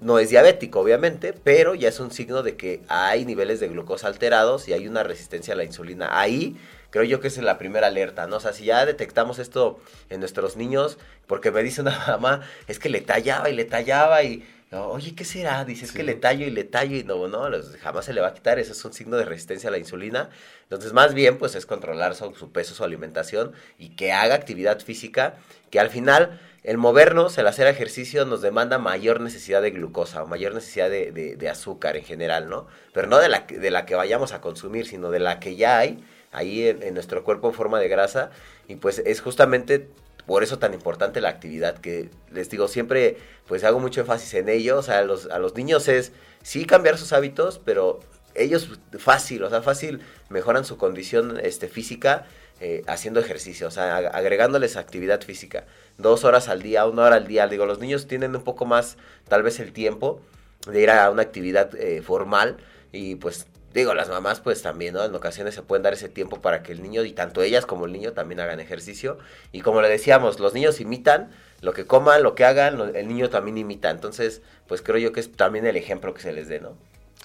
no 0.00 0.18
es 0.18 0.30
diabético 0.30 0.80
obviamente, 0.80 1.32
pero 1.32 1.76
ya 1.76 1.88
es 1.88 2.00
un 2.00 2.10
signo 2.10 2.42
de 2.42 2.56
que 2.56 2.80
hay 2.88 3.24
niveles 3.24 3.60
de 3.60 3.68
glucosa 3.68 4.08
alterados 4.08 4.66
y 4.66 4.72
hay 4.72 4.88
una 4.88 5.04
resistencia 5.04 5.54
a 5.54 5.56
la 5.56 5.62
insulina. 5.62 6.08
Ahí 6.10 6.56
creo 6.94 7.02
yo 7.02 7.18
que 7.18 7.26
es 7.26 7.38
la 7.38 7.58
primera 7.58 7.88
alerta, 7.88 8.28
¿no? 8.28 8.36
O 8.36 8.40
sea, 8.40 8.52
si 8.52 8.66
ya 8.66 8.86
detectamos 8.86 9.40
esto 9.40 9.80
en 10.10 10.20
nuestros 10.20 10.56
niños, 10.56 10.96
porque 11.26 11.50
me 11.50 11.60
dice 11.64 11.80
una 11.80 11.98
mamá, 12.06 12.42
es 12.68 12.78
que 12.78 12.88
le 12.88 13.00
tallaba 13.00 13.50
y 13.50 13.56
le 13.56 13.64
tallaba 13.64 14.22
y, 14.22 14.46
oye, 14.70 15.16
¿qué 15.16 15.24
será? 15.24 15.64
Dice, 15.64 15.86
es 15.86 15.90
que 15.90 16.04
le 16.04 16.14
tallo 16.14 16.46
y 16.46 16.50
le 16.50 16.62
tallo 16.62 16.96
y 16.96 17.02
no, 17.02 17.26
no, 17.26 17.50
jamás 17.80 18.04
se 18.04 18.12
le 18.12 18.20
va 18.20 18.28
a 18.28 18.34
quitar, 18.34 18.60
eso 18.60 18.70
es 18.70 18.84
un 18.84 18.92
signo 18.92 19.16
de 19.16 19.24
resistencia 19.24 19.70
a 19.70 19.72
la 19.72 19.78
insulina. 19.78 20.30
Entonces, 20.62 20.92
más 20.92 21.14
bien, 21.14 21.36
pues 21.36 21.56
es 21.56 21.66
controlar 21.66 22.14
su, 22.14 22.52
peso, 22.52 22.76
su 22.76 22.84
alimentación 22.84 23.54
y 23.76 23.96
que 23.96 24.12
haga 24.12 24.36
actividad 24.36 24.78
física, 24.78 25.34
que 25.70 25.80
al 25.80 25.90
final 25.90 26.40
el 26.62 26.78
movernos, 26.78 27.36
el 27.38 27.48
hacer 27.48 27.66
ejercicio 27.66 28.24
nos 28.24 28.40
demanda 28.40 28.78
mayor 28.78 29.20
necesidad 29.20 29.62
de 29.62 29.72
glucosa 29.72 30.22
o 30.22 30.28
mayor 30.28 30.54
necesidad 30.54 30.90
de, 30.90 31.10
de 31.10 31.48
azúcar 31.48 31.96
en 31.96 32.04
general, 32.04 32.48
¿no? 32.48 32.68
Pero 32.92 33.08
no 33.08 33.18
de 33.18 33.28
la, 33.28 33.40
de 33.48 33.70
la 33.72 33.84
que 33.84 33.96
vayamos 33.96 34.32
a 34.32 34.40
consumir, 34.40 34.86
sino 34.86 35.10
de 35.10 35.18
la 35.18 35.40
que 35.40 35.56
ya 35.56 35.78
hay 35.78 36.04
ahí 36.34 36.68
en, 36.68 36.94
nuestro 36.94 37.24
cuerpo 37.24 37.48
en 37.48 37.54
forma 37.54 37.80
de 37.80 37.88
grasa 37.88 38.30
y 38.68 38.76
pues 38.76 39.00
es 39.00 39.20
justamente 39.20 39.88
por 40.26 40.42
eso 40.42 40.58
tan 40.58 40.74
importante 40.74 41.20
la 41.20 41.28
actividad 41.28 41.78
que 41.78 42.08
les 42.32 42.48
digo 42.50 42.68
siempre 42.68 43.16
pues 43.46 43.64
hago 43.64 43.78
mucho 43.78 44.00
énfasis 44.00 44.34
en 44.34 44.48
ello, 44.48 44.78
o 44.78 44.82
sea, 44.82 44.98
a 44.98 45.02
los, 45.02 45.26
a 45.26 45.38
los 45.38 45.54
niños 45.54 45.88
es 45.88 46.12
sí 46.42 46.64
cambiar 46.64 46.98
sus 46.98 47.12
hábitos, 47.12 47.60
pero 47.64 48.00
ellos 48.34 48.80
fácil, 48.98 49.44
o 49.44 49.50
sea, 49.50 49.62
fácil 49.62 50.00
mejoran 50.28 50.64
su 50.64 50.76
condición 50.76 51.38
este, 51.42 51.68
física 51.68 52.26
eh, 52.60 52.82
haciendo 52.86 53.20
ejercicio, 53.20 53.68
o 53.68 53.70
sea, 53.70 53.96
agregándoles 53.96 54.76
actividad 54.76 55.20
física, 55.22 55.66
dos 55.98 56.24
horas 56.24 56.48
al 56.48 56.62
día, 56.62 56.86
una 56.86 57.02
hora 57.02 57.16
al 57.16 57.26
día, 57.26 57.46
digo, 57.48 57.66
los 57.66 57.78
niños 57.78 58.06
tienen 58.06 58.34
un 58.34 58.42
poco 58.42 58.64
más 58.64 58.96
tal 59.28 59.42
vez 59.42 59.60
el 59.60 59.72
tiempo 59.72 60.20
de 60.66 60.80
ir 60.80 60.90
a 60.90 61.10
una 61.10 61.22
actividad 61.22 61.74
eh, 61.74 62.00
formal 62.02 62.56
y 62.92 63.16
pues 63.16 63.46
digo, 63.74 63.92
las 63.92 64.08
mamás 64.08 64.40
pues 64.40 64.62
también, 64.62 64.94
¿no? 64.94 65.04
En 65.04 65.14
ocasiones 65.14 65.54
se 65.54 65.62
pueden 65.62 65.82
dar 65.82 65.92
ese 65.92 66.08
tiempo 66.08 66.40
para 66.40 66.62
que 66.62 66.72
el 66.72 66.80
niño, 66.80 67.04
y 67.04 67.12
tanto 67.12 67.42
ellas 67.42 67.66
como 67.66 67.86
el 67.86 67.92
niño 67.92 68.12
también 68.12 68.40
hagan 68.40 68.60
ejercicio. 68.60 69.18
Y 69.52 69.60
como 69.60 69.82
le 69.82 69.88
decíamos, 69.88 70.38
los 70.38 70.54
niños 70.54 70.80
imitan 70.80 71.30
lo 71.60 71.72
que 71.72 71.84
coman, 71.84 72.22
lo 72.22 72.36
que 72.36 72.44
hagan, 72.44 72.94
el 72.94 73.08
niño 73.08 73.30
también 73.30 73.58
imita. 73.58 73.90
Entonces, 73.90 74.42
pues 74.68 74.80
creo 74.80 74.98
yo 74.98 75.12
que 75.12 75.20
es 75.20 75.32
también 75.32 75.66
el 75.66 75.76
ejemplo 75.76 76.14
que 76.14 76.22
se 76.22 76.32
les 76.32 76.46
dé, 76.46 76.60
¿no? 76.60 76.76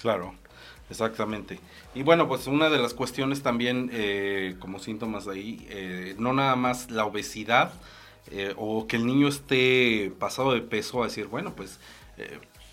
Claro, 0.02 0.34
exactamente. 0.89 1.60
Y 1.93 2.02
bueno, 2.02 2.28
pues 2.28 2.47
una 2.47 2.70
de 2.70 2.80
las 2.80 2.95
cuestiones 2.95 3.43
también 3.43 3.91
eh, 3.93 4.56
como 4.60 4.80
síntomas 4.80 5.28
ahí, 5.28 5.68
eh, 5.70 6.16
no 6.18 6.34
nada 6.34 6.56
más 6.56 6.89
la 6.89 7.06
obesidad 7.06 7.72
eh, 8.32 8.54
o 8.58 8.88
que 8.88 8.95
el 8.95 9.06
niño 9.06 9.28
esté 9.28 10.12
pasado 10.18 10.54
de 10.54 10.62
peso, 10.62 11.04
a 11.04 11.08
decir, 11.08 11.28
bueno, 11.28 11.54
pues 11.56 11.80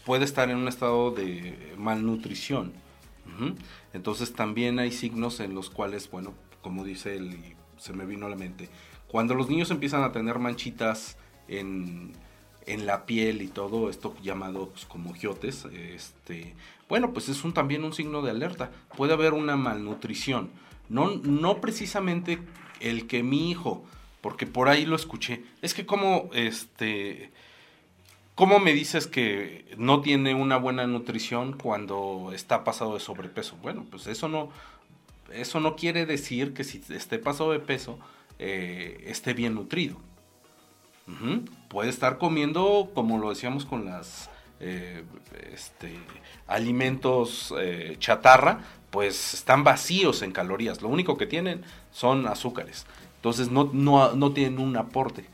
puede 0.04 0.24
estar 0.24 0.50
en 0.50 0.56
un 0.56 0.66
estado 0.66 1.12
de 1.12 1.72
malnutrición 1.76 2.72
entonces 3.92 4.32
también 4.32 4.78
hay 4.78 4.92
signos 4.92 5.40
en 5.40 5.54
los 5.54 5.70
cuales, 5.70 6.10
bueno, 6.10 6.34
como 6.62 6.84
dice 6.84 7.16
él, 7.16 7.56
se 7.76 7.92
me 7.92 8.06
vino 8.06 8.26
a 8.26 8.30
la 8.30 8.36
mente, 8.36 8.68
cuando 9.08 9.34
los 9.34 9.48
niños 9.48 9.70
empiezan 9.70 10.02
a 10.02 10.12
tener 10.12 10.38
manchitas 10.38 11.16
en, 11.48 12.12
la 12.66 13.06
piel 13.06 13.42
y 13.42 13.48
todo 13.48 13.88
esto 13.88 14.14
llamados 14.22 14.86
como 14.86 15.14
giotes, 15.14 15.66
este, 15.66 16.54
bueno, 16.88 17.12
pues 17.12 17.28
es 17.28 17.44
un, 17.44 17.52
también 17.52 17.84
un 17.84 17.92
signo 17.92 18.22
de 18.22 18.30
alerta. 18.30 18.72
Puede 18.96 19.12
haber 19.12 19.34
una 19.34 19.56
malnutrición. 19.56 20.50
No, 20.88 21.16
no 21.22 21.60
precisamente 21.60 22.40
el 22.80 23.06
que 23.06 23.22
mi 23.22 23.50
hijo, 23.50 23.84
porque 24.20 24.46
por 24.46 24.68
ahí 24.68 24.84
lo 24.84 24.96
escuché, 24.96 25.44
es 25.62 25.74
que 25.74 25.86
como 25.86 26.28
este 26.32 27.32
¿Cómo 28.36 28.58
me 28.58 28.74
dices 28.74 29.06
que 29.06 29.64
no 29.78 30.02
tiene 30.02 30.34
una 30.34 30.58
buena 30.58 30.86
nutrición 30.86 31.54
cuando 31.54 32.32
está 32.34 32.64
pasado 32.64 32.92
de 32.92 33.00
sobrepeso? 33.00 33.56
Bueno, 33.62 33.86
pues 33.90 34.06
eso 34.08 34.28
no, 34.28 34.50
eso 35.32 35.58
no 35.58 35.74
quiere 35.74 36.04
decir 36.04 36.52
que 36.52 36.62
si 36.62 36.82
esté 36.90 37.18
pasado 37.18 37.52
de 37.52 37.60
peso 37.60 37.98
eh, 38.38 39.04
esté 39.06 39.32
bien 39.32 39.54
nutrido. 39.54 39.96
Puede 41.68 41.88
estar 41.88 42.18
comiendo, 42.18 42.90
como 42.94 43.16
lo 43.16 43.30
decíamos 43.30 43.64
con 43.64 43.86
las 43.86 44.28
eh, 44.60 45.04
este, 45.50 45.98
alimentos 46.46 47.54
eh, 47.58 47.96
chatarra, 47.98 48.60
pues 48.90 49.32
están 49.32 49.64
vacíos 49.64 50.20
en 50.20 50.32
calorías. 50.32 50.82
Lo 50.82 50.88
único 50.88 51.16
que 51.16 51.24
tienen 51.24 51.62
son 51.90 52.26
azúcares. 52.26 52.86
Entonces 53.14 53.50
no, 53.50 53.70
no, 53.72 54.14
no 54.14 54.32
tienen 54.32 54.58
un 54.58 54.76
aporte. 54.76 55.24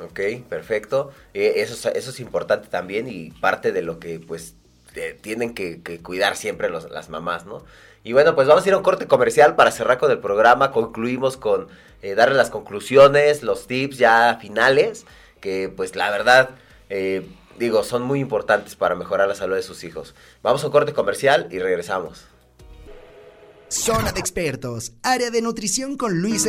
Ok, 0.00 0.20
perfecto. 0.48 1.12
Eh, 1.34 1.54
eso, 1.56 1.90
eso 1.90 2.10
es 2.10 2.20
importante 2.20 2.68
también 2.68 3.08
y 3.08 3.30
parte 3.30 3.72
de 3.72 3.82
lo 3.82 3.98
que 3.98 4.18
pues 4.20 4.54
tienen 5.20 5.54
que, 5.54 5.80
cuidar 6.02 6.36
siempre 6.36 6.70
las 6.70 7.08
mamás, 7.08 7.46
¿no? 7.46 7.64
Y 8.04 8.12
bueno, 8.12 8.34
pues 8.34 8.46
vamos 8.46 8.64
a 8.64 8.68
ir 8.68 8.74
a 8.74 8.76
un 8.76 8.82
corte 8.82 9.06
comercial 9.06 9.56
para 9.56 9.70
cerrar 9.70 9.98
con 9.98 10.10
el 10.10 10.18
programa. 10.18 10.70
Concluimos 10.70 11.38
con 11.38 11.68
eh, 12.02 12.14
darle 12.14 12.36
las 12.36 12.50
conclusiones, 12.50 13.42
los 13.42 13.66
tips 13.66 13.96
ya 13.96 14.38
finales, 14.40 15.06
que 15.40 15.72
pues 15.74 15.96
la 15.96 16.10
verdad, 16.10 16.50
eh, 16.90 17.26
digo, 17.58 17.82
son 17.82 18.02
muy 18.02 18.20
importantes 18.20 18.76
para 18.76 18.94
mejorar 18.94 19.26
la 19.26 19.34
salud 19.34 19.56
de 19.56 19.62
sus 19.62 19.84
hijos. 19.84 20.14
Vamos 20.42 20.62
a 20.62 20.66
un 20.66 20.72
corte 20.72 20.92
comercial 20.92 21.48
y 21.50 21.58
regresamos. 21.58 22.26
Zona 23.68 24.12
de 24.12 24.20
expertos, 24.20 24.92
área 25.02 25.30
de 25.30 25.40
nutrición 25.40 25.96
con 25.96 26.20
Luis. 26.20 26.44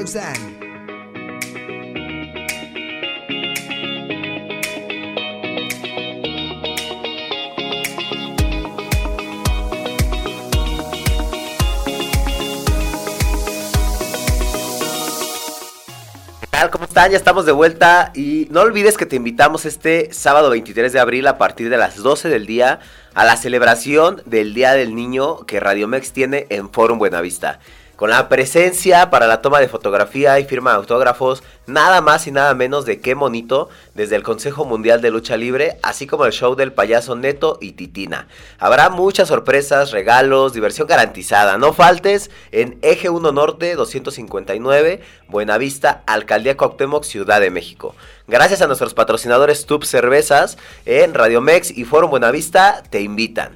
Ya 16.96 17.18
estamos 17.18 17.46
de 17.46 17.52
vuelta 17.52 18.12
y 18.16 18.48
no 18.52 18.62
olvides 18.62 18.98
que 18.98 19.06
te 19.06 19.18
invitamos 19.18 19.66
este 19.66 20.12
sábado 20.14 20.50
23 20.50 20.94
de 20.94 21.00
abril 21.02 21.28
a 21.28 21.38
partir 21.38 21.70
de 21.70 21.76
las 21.76 21.98
12 21.98 22.30
del 22.30 22.46
día 22.46 22.80
a 23.14 23.26
la 23.26 23.36
celebración 23.36 24.24
del 24.26 24.54
Día 24.54 24.72
del 24.72 24.96
Niño 24.96 25.46
que 25.46 25.60
Radiomex 25.60 26.14
tiene 26.14 26.48
en 26.50 26.70
Forum 26.70 26.98
Buenavista 26.98 27.60
con 27.96 28.10
la 28.10 28.28
presencia 28.28 29.10
para 29.10 29.28
la 29.28 29.42
toma 29.42 29.60
de 29.60 29.70
fotografía 29.70 30.40
y 30.40 30.46
firma 30.46 30.72
de 30.72 30.78
autógrafos, 30.78 31.44
nada 31.66 32.02
más 32.02 32.28
y 32.28 32.32
nada 32.32 32.54
menos 32.54 32.86
de 32.86 33.00
qué 33.00 33.16
monito, 33.16 33.70
desde 33.94 34.16
el 34.16 34.24
Consejo 34.24 34.66
Mundial 34.66 35.02
de 35.02 35.12
Lucha 35.12 35.38
Libre, 35.38 35.78
así 35.82 36.06
como 36.06 36.26
el 36.26 36.34
show 36.34 36.56
del 36.56 36.74
payaso 36.74 37.16
Neto 37.16 37.58
y 37.62 37.74
Titina. 37.74 38.28
Habrá 38.60 38.90
muchas 38.90 39.30
sorpresas, 39.30 39.92
regalos, 39.92 40.54
diversión 40.54 40.88
garantizada. 40.88 41.58
No 41.58 41.74
faltes 41.74 42.32
en 42.52 42.78
Eje 42.82 43.10
1 43.10 43.32
Norte 43.32 43.76
259, 43.76 45.02
Buenavista, 45.30 46.04
Alcaldía 46.06 46.58
Cuauhtémoc, 46.58 47.04
Ciudad 47.04 47.40
de 47.40 47.50
México. 47.50 47.96
Gracias 48.28 48.62
a 48.62 48.68
nuestros 48.68 48.94
patrocinadores 48.94 49.66
Tub 49.66 49.86
Cervezas 49.86 50.58
en 50.86 51.14
Radiomex 51.14 51.72
y 51.72 51.86
Forum 51.86 52.10
Buenavista 52.10 52.84
te 52.90 53.02
invitan. 53.02 53.52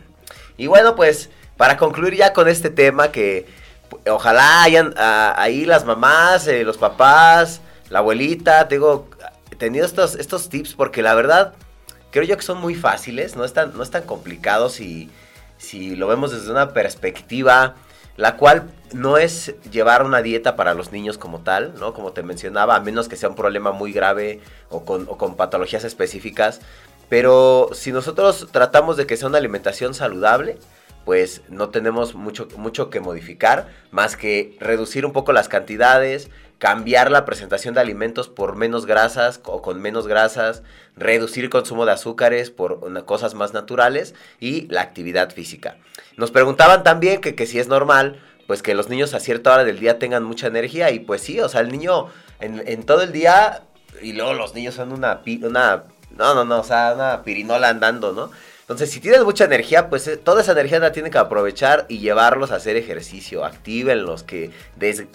Y 0.58 0.68
bueno, 0.68 0.96
pues 0.96 1.30
para 1.58 1.76
concluir 1.76 2.16
ya 2.16 2.32
con 2.32 2.48
este 2.48 2.70
tema 2.70 3.12
que 3.12 3.59
ojalá 4.10 4.64
hayan 4.64 4.94
ah, 4.98 5.34
ahí 5.38 5.66
las 5.66 5.86
mamás, 5.86 6.48
eh, 6.48 6.64
los 6.64 6.78
papás, 6.78 7.62
la 7.90 8.00
abuelita, 8.00 8.68
tengo 8.68 9.10
tenido 9.58 9.86
estos, 9.86 10.16
estos 10.16 10.50
tips 10.50 10.74
porque 10.74 11.02
la 11.02 11.16
verdad 11.16 11.54
creo 12.12 12.24
yo 12.24 12.38
que 12.38 12.44
son 12.44 12.60
muy 12.60 12.76
fáciles, 12.76 13.36
no 13.36 13.46
están, 13.46 13.76
no 13.76 13.84
están 13.84 14.04
complicados 14.04 14.74
si, 14.74 15.10
si 15.58 15.96
lo 15.96 16.08
vemos 16.08 16.32
desde 16.32 16.52
una 16.52 16.74
perspectiva 16.74 17.76
la 18.20 18.36
cual 18.36 18.70
no 18.92 19.18
es 19.18 19.56
llevar 19.72 20.04
una 20.04 20.22
dieta 20.22 20.58
para 20.58 20.74
los 20.74 20.92
niños 20.92 21.18
como 21.18 21.40
tal, 21.40 21.74
¿no? 21.80 21.94
Como 21.94 22.12
te 22.12 22.22
mencionaba, 22.22 22.76
a 22.76 22.82
menos 22.82 23.08
que 23.08 23.16
sea 23.16 23.30
un 23.30 23.36
problema 23.36 23.72
muy 23.72 23.94
grave 23.94 24.42
o 24.70 24.84
con, 24.84 25.08
o 25.10 25.18
con 25.18 25.38
patologías 25.38 25.86
específicas. 25.86 26.60
Pero 27.08 27.70
si 27.72 27.94
nosotros 27.94 28.50
tratamos 28.52 28.98
de 28.98 29.08
que 29.08 29.16
sea 29.16 29.30
una 29.30 29.38
alimentación 29.38 29.94
saludable, 29.94 30.58
pues 31.06 31.42
no 31.50 31.70
tenemos 31.70 32.16
mucho, 32.16 32.48
mucho 32.58 32.90
que 32.90 33.00
modificar, 33.00 33.68
más 33.92 34.16
que 34.16 34.56
reducir 34.60 35.06
un 35.06 35.14
poco 35.14 35.34
las 35.34 35.50
cantidades, 35.50 36.30
cambiar 36.60 37.10
la 37.10 37.26
presentación 37.26 37.74
de 37.74 37.82
alimentos 37.82 38.28
por 38.28 38.56
menos 38.56 38.86
grasas 38.86 39.40
o 39.46 39.62
con 39.62 39.82
menos 39.82 40.08
grasas, 40.08 40.62
reducir 40.96 41.46
el 41.46 41.50
consumo 41.50 41.86
de 41.86 41.94
azúcares 41.94 42.52
por 42.52 43.06
cosas 43.06 43.34
más 43.34 43.54
naturales 43.54 44.14
y 44.40 44.68
la 44.68 44.82
actividad 44.82 45.32
física. 45.32 45.78
Nos 46.18 46.32
preguntaban 46.32 46.84
también 46.84 47.22
que, 47.22 47.46
si 47.48 47.60
es 47.60 47.70
normal, 47.70 48.22
pues 48.46 48.62
que 48.62 48.76
los 48.76 48.90
niños 48.90 49.14
a 49.14 49.22
cierta 49.22 49.54
hora 49.54 49.64
del 49.64 49.80
día 49.80 50.00
tengan 50.00 50.24
mucha 50.24 50.48
energía 50.48 50.92
y 50.92 51.00
pues 51.00 51.22
sí, 51.22 51.40
o 51.40 51.48
sea, 51.48 51.62
el 51.62 51.72
niño 51.72 52.08
en, 52.42 52.84
todo 52.84 53.04
el 53.04 53.14
día 53.14 53.64
y 54.02 54.12
luego 54.12 54.34
los 54.34 54.54
niños 54.54 54.76
son 54.76 54.92
una, 54.92 55.22
una, 55.44 55.84
no, 56.12 56.36
no, 56.36 56.44
no, 56.44 56.60
o 56.60 56.64
sea, 56.64 56.94
una 56.94 57.24
pirinola 57.24 57.70
andando, 57.70 58.12
¿no? 58.12 58.32
Entonces, 58.70 58.92
si 58.92 59.00
tienes 59.00 59.24
mucha 59.24 59.46
energía, 59.46 59.90
pues 59.90 60.08
eh, 60.08 60.16
toda 60.16 60.44
esa 60.44 60.52
energía 60.52 60.78
la 60.78 60.92
tienen 60.92 61.12
que 61.12 61.18
aprovechar 61.18 61.88
y 61.90 61.98
llevarlos 61.98 62.52
a 62.52 62.58
hacer 62.58 62.76
ejercicio. 62.76 63.44
Actívenlos, 63.44 64.22
que, 64.22 64.52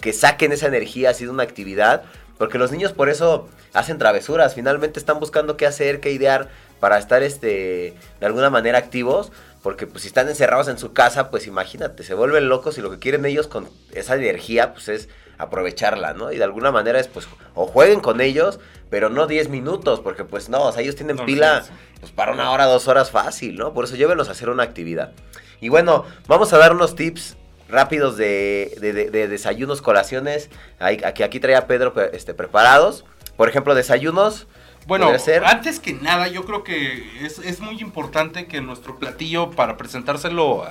que 0.01 0.11
saquen 0.11 0.51
esa 0.51 0.67
energía, 0.67 1.11
ha 1.11 1.13
sido 1.13 1.31
una 1.31 1.43
actividad. 1.43 2.03
Porque 2.37 2.57
los 2.57 2.73
niños 2.73 2.91
por 2.91 3.07
eso 3.07 3.47
hacen 3.71 3.97
travesuras. 3.97 4.55
Finalmente 4.55 4.99
están 4.99 5.21
buscando 5.21 5.55
qué 5.55 5.65
hacer, 5.65 6.01
qué 6.01 6.11
idear 6.11 6.49
para 6.81 6.97
estar 6.97 7.23
este, 7.23 7.93
de 8.19 8.25
alguna 8.25 8.49
manera 8.49 8.77
activos. 8.77 9.31
Porque 9.63 9.87
pues 9.87 10.01
si 10.01 10.09
están 10.09 10.27
encerrados 10.27 10.67
en 10.67 10.77
su 10.77 10.91
casa, 10.91 11.31
pues 11.31 11.47
imagínate, 11.47 12.03
se 12.03 12.13
vuelven 12.13 12.49
locos 12.49 12.77
y 12.77 12.81
lo 12.81 12.91
que 12.91 12.99
quieren 12.99 13.25
ellos 13.25 13.47
con 13.47 13.69
esa 13.93 14.15
energía, 14.15 14.73
pues 14.73 14.89
es 14.89 15.07
aprovecharla, 15.37 16.13
¿no? 16.13 16.31
Y 16.31 16.37
de 16.37 16.43
alguna 16.43 16.71
manera 16.71 16.99
es 16.99 17.07
pues 17.07 17.27
o 17.53 17.67
jueguen 17.67 17.99
con 17.99 18.21
ellos, 18.21 18.59
pero 18.89 19.09
no 19.09 19.27
10 19.27 19.49
minutos, 19.49 19.99
porque 19.99 20.23
pues 20.23 20.49
no, 20.49 20.63
o 20.63 20.71
sea, 20.71 20.81
ellos 20.81 20.95
tienen 20.95 21.17
pila 21.17 21.65
pues 21.99 22.11
para 22.11 22.31
una 22.31 22.51
hora, 22.51 22.65
dos 22.65 22.87
horas 22.87 23.11
fácil, 23.11 23.55
¿no? 23.55 23.73
Por 23.73 23.85
eso 23.85 23.95
llévenlos 23.95 24.29
a 24.29 24.31
hacer 24.31 24.49
una 24.49 24.63
actividad. 24.63 25.13
Y 25.61 25.69
bueno, 25.69 26.05
vamos 26.27 26.53
a 26.53 26.57
dar 26.57 26.73
unos 26.73 26.95
tips 26.95 27.37
rápidos 27.67 28.17
de, 28.17 28.77
de, 29.11 29.27
desayunos, 29.27 29.81
colaciones. 29.81 30.49
Aquí, 30.79 31.23
aquí 31.23 31.39
traía 31.39 31.67
Pedro 31.67 31.93
este, 32.13 32.33
preparados. 32.33 33.05
Por 33.37 33.49
ejemplo, 33.49 33.73
desayunos. 33.75 34.47
Bueno, 34.87 35.11
antes 35.45 35.79
que 35.79 35.93
nada, 35.93 36.27
yo 36.27 36.45
creo 36.45 36.63
que 36.63 37.25
es, 37.25 37.59
muy 37.59 37.81
importante 37.81 38.45
que 38.45 38.61
nuestro 38.61 38.99
platillo, 38.99 39.49
para 39.49 39.77
presentárselo 39.77 40.63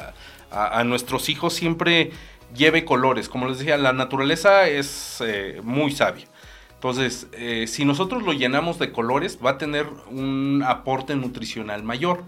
a 0.52 0.84
nuestros 0.84 1.28
hijos, 1.28 1.52
siempre 1.52 2.12
lleve 2.54 2.84
colores. 2.84 3.28
Como 3.28 3.46
les 3.48 3.58
decía, 3.58 3.76
la 3.76 3.92
naturaleza 3.92 4.68
es 4.68 5.22
eh, 5.24 5.60
muy 5.62 5.90
sabia. 5.90 6.26
Entonces, 6.74 7.28
eh, 7.32 7.66
si 7.66 7.84
nosotros 7.84 8.22
lo 8.22 8.32
llenamos 8.32 8.78
de 8.78 8.92
colores, 8.92 9.38
va 9.44 9.50
a 9.50 9.58
tener 9.58 9.86
un 10.10 10.62
aporte 10.66 11.16
nutricional 11.16 11.82
mayor. 11.82 12.24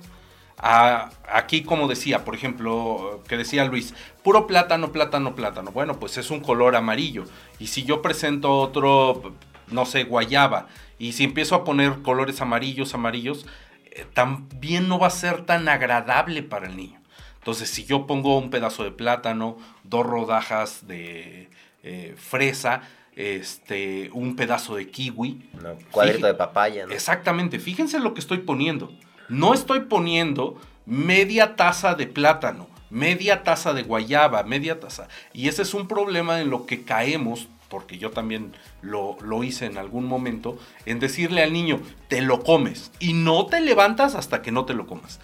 aquí, 0.59 1.62
como 1.62 1.87
decía, 1.89 2.24
por 2.24 2.35
ejemplo, 2.35 3.22
que 3.29 3.37
decía 3.37 3.66
Luis, 3.66 3.95
puro 4.24 4.47
plátano, 4.47 4.93
plátano, 4.93 5.35
plátano. 5.35 5.70
Bueno, 5.72 5.99
pues 6.01 6.16
es 6.16 6.31
un 6.31 6.41
color 6.41 6.77
amarillo. 6.77 7.24
Y 7.59 7.66
si 7.66 7.85
yo 7.85 8.01
presento 8.01 8.59
otro, 8.59 9.35
no 9.68 9.85
sé, 9.85 10.05
guayaba, 10.05 10.68
y 10.99 11.12
si 11.12 11.24
empiezo 11.24 11.55
a 11.55 11.64
poner 11.64 12.01
colores 12.03 12.41
amarillos, 12.41 12.95
amarillos, 12.95 13.47
eh, 13.85 14.07
también 14.14 14.89
no 14.89 14.99
va 14.99 15.09
a 15.09 15.11
ser 15.11 15.45
tan 15.45 15.68
agradable 15.68 16.43
para 16.43 16.66
el 16.66 16.77
niño. 16.77 17.01
Entonces, 17.47 17.70
si 17.70 17.84
yo 17.84 18.09
pongo 18.09 18.36
un 18.36 18.51
pedazo 18.51 18.82
de 18.82 18.90
plátano, 18.90 19.57
dos 19.84 20.05
rodajas 20.05 20.88
de 20.88 21.49
eh, 21.84 22.16
fresa, 22.18 22.82
este, 23.14 24.11
un 24.12 24.34
pedazo 24.34 24.74
de 24.74 24.90
kiwi. 24.90 25.49
Un 25.55 25.84
cuadrito 25.92 26.26
de 26.26 26.34
papaya. 26.34 26.86
Exactamente, 26.90 27.61
fíjense 27.61 28.01
lo 28.01 28.14
que 28.14 28.20
estoy 28.20 28.38
poniendo. 28.38 28.90
No 29.28 29.55
estoy 29.55 29.82
poniendo 29.82 30.61
media 30.86 31.55
taza 31.55 31.94
de 31.94 32.09
plátano, 32.09 32.66
media 32.90 33.44
taza 33.44 33.72
de 33.72 33.84
guayaba, 33.84 34.42
media 34.42 34.80
taza. 34.80 35.07
Y 35.32 35.47
ese 35.47 35.62
es 35.62 35.72
un 35.72 35.86
problema 35.86 36.40
en 36.40 36.51
lo 36.51 36.66
que 36.66 36.82
caemos, 36.82 37.47
porque 37.68 37.97
yo 37.97 38.11
también 38.11 38.55
lo, 38.82 39.16
lo, 39.22 39.44
hice 39.44 39.66
en 39.66 39.78
algún 39.78 40.07
momento, 40.07 40.59
en 40.84 40.99
decirle 40.99 41.44
al 41.44 41.53
niño, 41.53 41.80
te 42.09 42.22
lo 42.22 42.42
comes 42.42 42.90
y 42.99 43.12
no 43.12 43.47
te 43.47 43.61
levantas 43.61 44.16
hasta 44.16 44.42
que 44.42 44.51
no 44.51 44.64
te 44.64 44.74
lo 44.74 44.88
comas. 44.88 45.20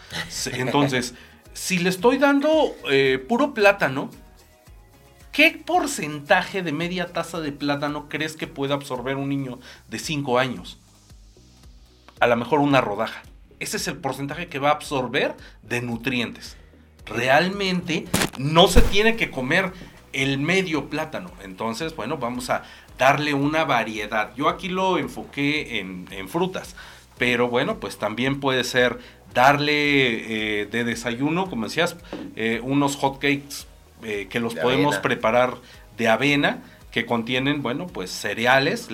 Entonces, 0.52 1.14
si 1.54 1.78
le 1.78 1.90
estoy 1.90 2.18
dando 2.18 2.74
eh, 2.90 3.24
puro 3.28 3.54
plátano, 3.54 4.10
¿qué 5.32 5.62
porcentaje 5.64 6.62
de 6.62 6.72
media 6.72 7.12
taza 7.12 7.40
de 7.40 7.52
plátano 7.52 8.08
crees 8.08 8.36
que 8.36 8.46
puede 8.46 8.74
absorber 8.74 9.16
un 9.16 9.28
niño 9.28 9.58
de 9.88 9.98
5 9.98 10.38
años? 10.38 10.78
A 12.20 12.26
lo 12.26 12.36
mejor 12.36 12.60
una 12.60 12.80
rodaja. 12.80 13.22
Ese 13.58 13.76
es 13.76 13.86
el 13.88 13.96
porcentaje 13.96 14.48
que 14.48 14.58
va 14.58 14.70
a 14.70 14.72
absorber 14.72 15.34
de 15.62 15.82
nutrientes. 15.82 16.56
Realmente 17.06 18.06
no 18.38 18.68
se 18.68 18.82
tiene 18.82 19.16
que 19.16 19.30
comer 19.30 19.72
el 20.12 20.38
medio 20.38 20.88
plátano. 20.88 21.30
Entonces, 21.42 21.94
bueno, 21.96 22.18
vamos 22.18 22.50
a 22.50 22.62
darle 22.98 23.34
una 23.34 23.64
variedad. 23.64 24.34
Yo 24.36 24.48
aquí 24.48 24.68
lo 24.68 24.98
enfoqué 24.98 25.80
en, 25.80 26.06
en 26.10 26.28
frutas. 26.28 26.76
Pero 27.18 27.48
bueno, 27.48 27.78
pues 27.78 27.98
también 27.98 28.40
puede 28.40 28.64
ser 28.64 28.98
darle 29.34 30.62
eh, 30.62 30.66
de 30.66 30.84
desayuno, 30.84 31.48
como 31.48 31.66
decías, 31.66 31.96
eh, 32.36 32.60
unos 32.62 32.96
hotcakes 32.96 33.66
eh, 34.02 34.28
que 34.30 34.40
los 34.40 34.54
podemos 34.54 34.96
preparar 34.98 35.54
de 35.96 36.08
avena, 36.08 36.62
que 36.90 37.06
contienen, 37.06 37.62
bueno, 37.62 37.86
pues 37.86 38.10
cereales, 38.10 38.88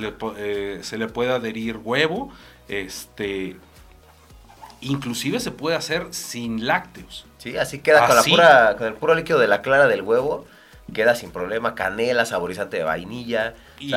se 0.83 0.99
le 0.99 1.09
puede 1.09 1.33
adherir 1.33 1.79
huevo, 1.79 2.33
este, 2.69 3.57
inclusive 4.81 5.41
se 5.41 5.51
puede 5.51 5.77
hacer 5.77 6.09
sin 6.11 6.67
lácteos. 6.67 7.27
Sí, 7.39 7.57
así 7.57 7.81
queda 7.81 8.07
con, 8.07 8.17
la 8.17 8.23
pura, 8.23 8.77
con 8.77 8.87
el 8.87 8.95
puro 8.95 9.15
líquido 9.15 9.39
de 9.39 9.49
la 9.49 9.63
clara 9.63 9.89
del 9.89 10.03
huevo, 10.03 10.47
queda 10.93 11.15
sin 11.15 11.31
problema, 11.31 11.75
canela, 11.75 12.25
saborizante 12.25 12.79
de 12.79 12.85
vainilla, 12.85 13.55
y, 13.79 13.93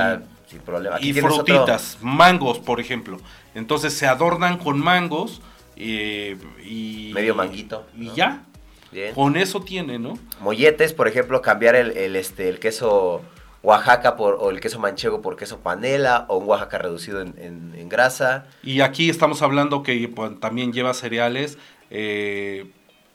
sin 0.48 0.60
problema. 0.66 0.98
y 1.00 1.14
frutitas, 1.14 1.98
mangos, 2.02 2.60
por 2.60 2.80
ejemplo. 2.80 3.20
Entonces 3.56 3.94
se 3.94 4.08
adornan 4.08 4.58
con 4.58 4.80
mangos, 4.80 5.42
eh, 5.84 6.38
y, 6.64 7.12
Medio 7.14 7.36
manguito. 7.36 7.86
Y 7.98 8.12
ya, 8.12 8.44
Bien. 8.92 9.14
Con 9.16 9.38
eso 9.38 9.62
tiene, 9.62 9.98
¿no? 10.00 10.18
Molletes, 10.42 10.92
por 10.92 11.08
ejemplo, 11.08 11.42
cambiar 11.42 11.76
el, 11.76 11.92
el, 11.98 12.18
este, 12.18 12.50
el 12.50 12.60
queso 12.60 13.22
Oaxaca 13.64 14.18
por, 14.18 14.36
o 14.40 14.50
el 14.50 14.60
queso 14.60 14.80
manchego 14.80 15.22
por 15.22 15.38
queso 15.38 15.60
panela 15.60 16.26
o 16.28 16.36
un 16.38 16.48
Oaxaca 16.50 16.78
reducido 16.78 17.22
en, 17.22 17.34
en- 17.38 17.74
en 17.78 17.88
grasa. 17.88 18.48
Y 18.64 18.82
aquí 18.82 19.10
estamos 19.10 19.42
hablando 19.44 19.82
que 19.82 20.10
pues, 20.14 20.38
también 20.42 20.74
lleva 20.74 20.94
cereales. 20.94 21.58
eh, 21.90 22.66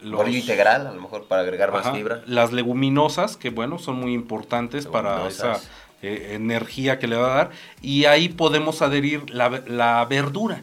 los- 0.01 0.27
integral, 0.29 0.87
a 0.87 0.93
lo 0.93 1.01
mejor 1.03 1.27
para 1.27 1.43
agregar 1.43 1.73
más 1.73 1.91
fibra. 1.95 2.23
Las 2.27 2.53
leguminosas, 2.53 3.37
que 3.37 3.51
bueno, 3.51 3.79
son 3.79 3.97
muy 3.97 4.15
importantes 4.15 4.87
para 4.87 5.27
esa 5.29 5.61
eh, 6.03 6.31
energía 6.33 6.99
que 6.99 7.07
le 7.07 7.17
va 7.17 7.33
a 7.33 7.37
dar. 7.37 7.51
Y 7.83 8.07
ahí 8.07 8.29
podemos 8.31 8.81
adherir 8.83 9.29
la 9.31 10.05
verdura. 10.09 10.63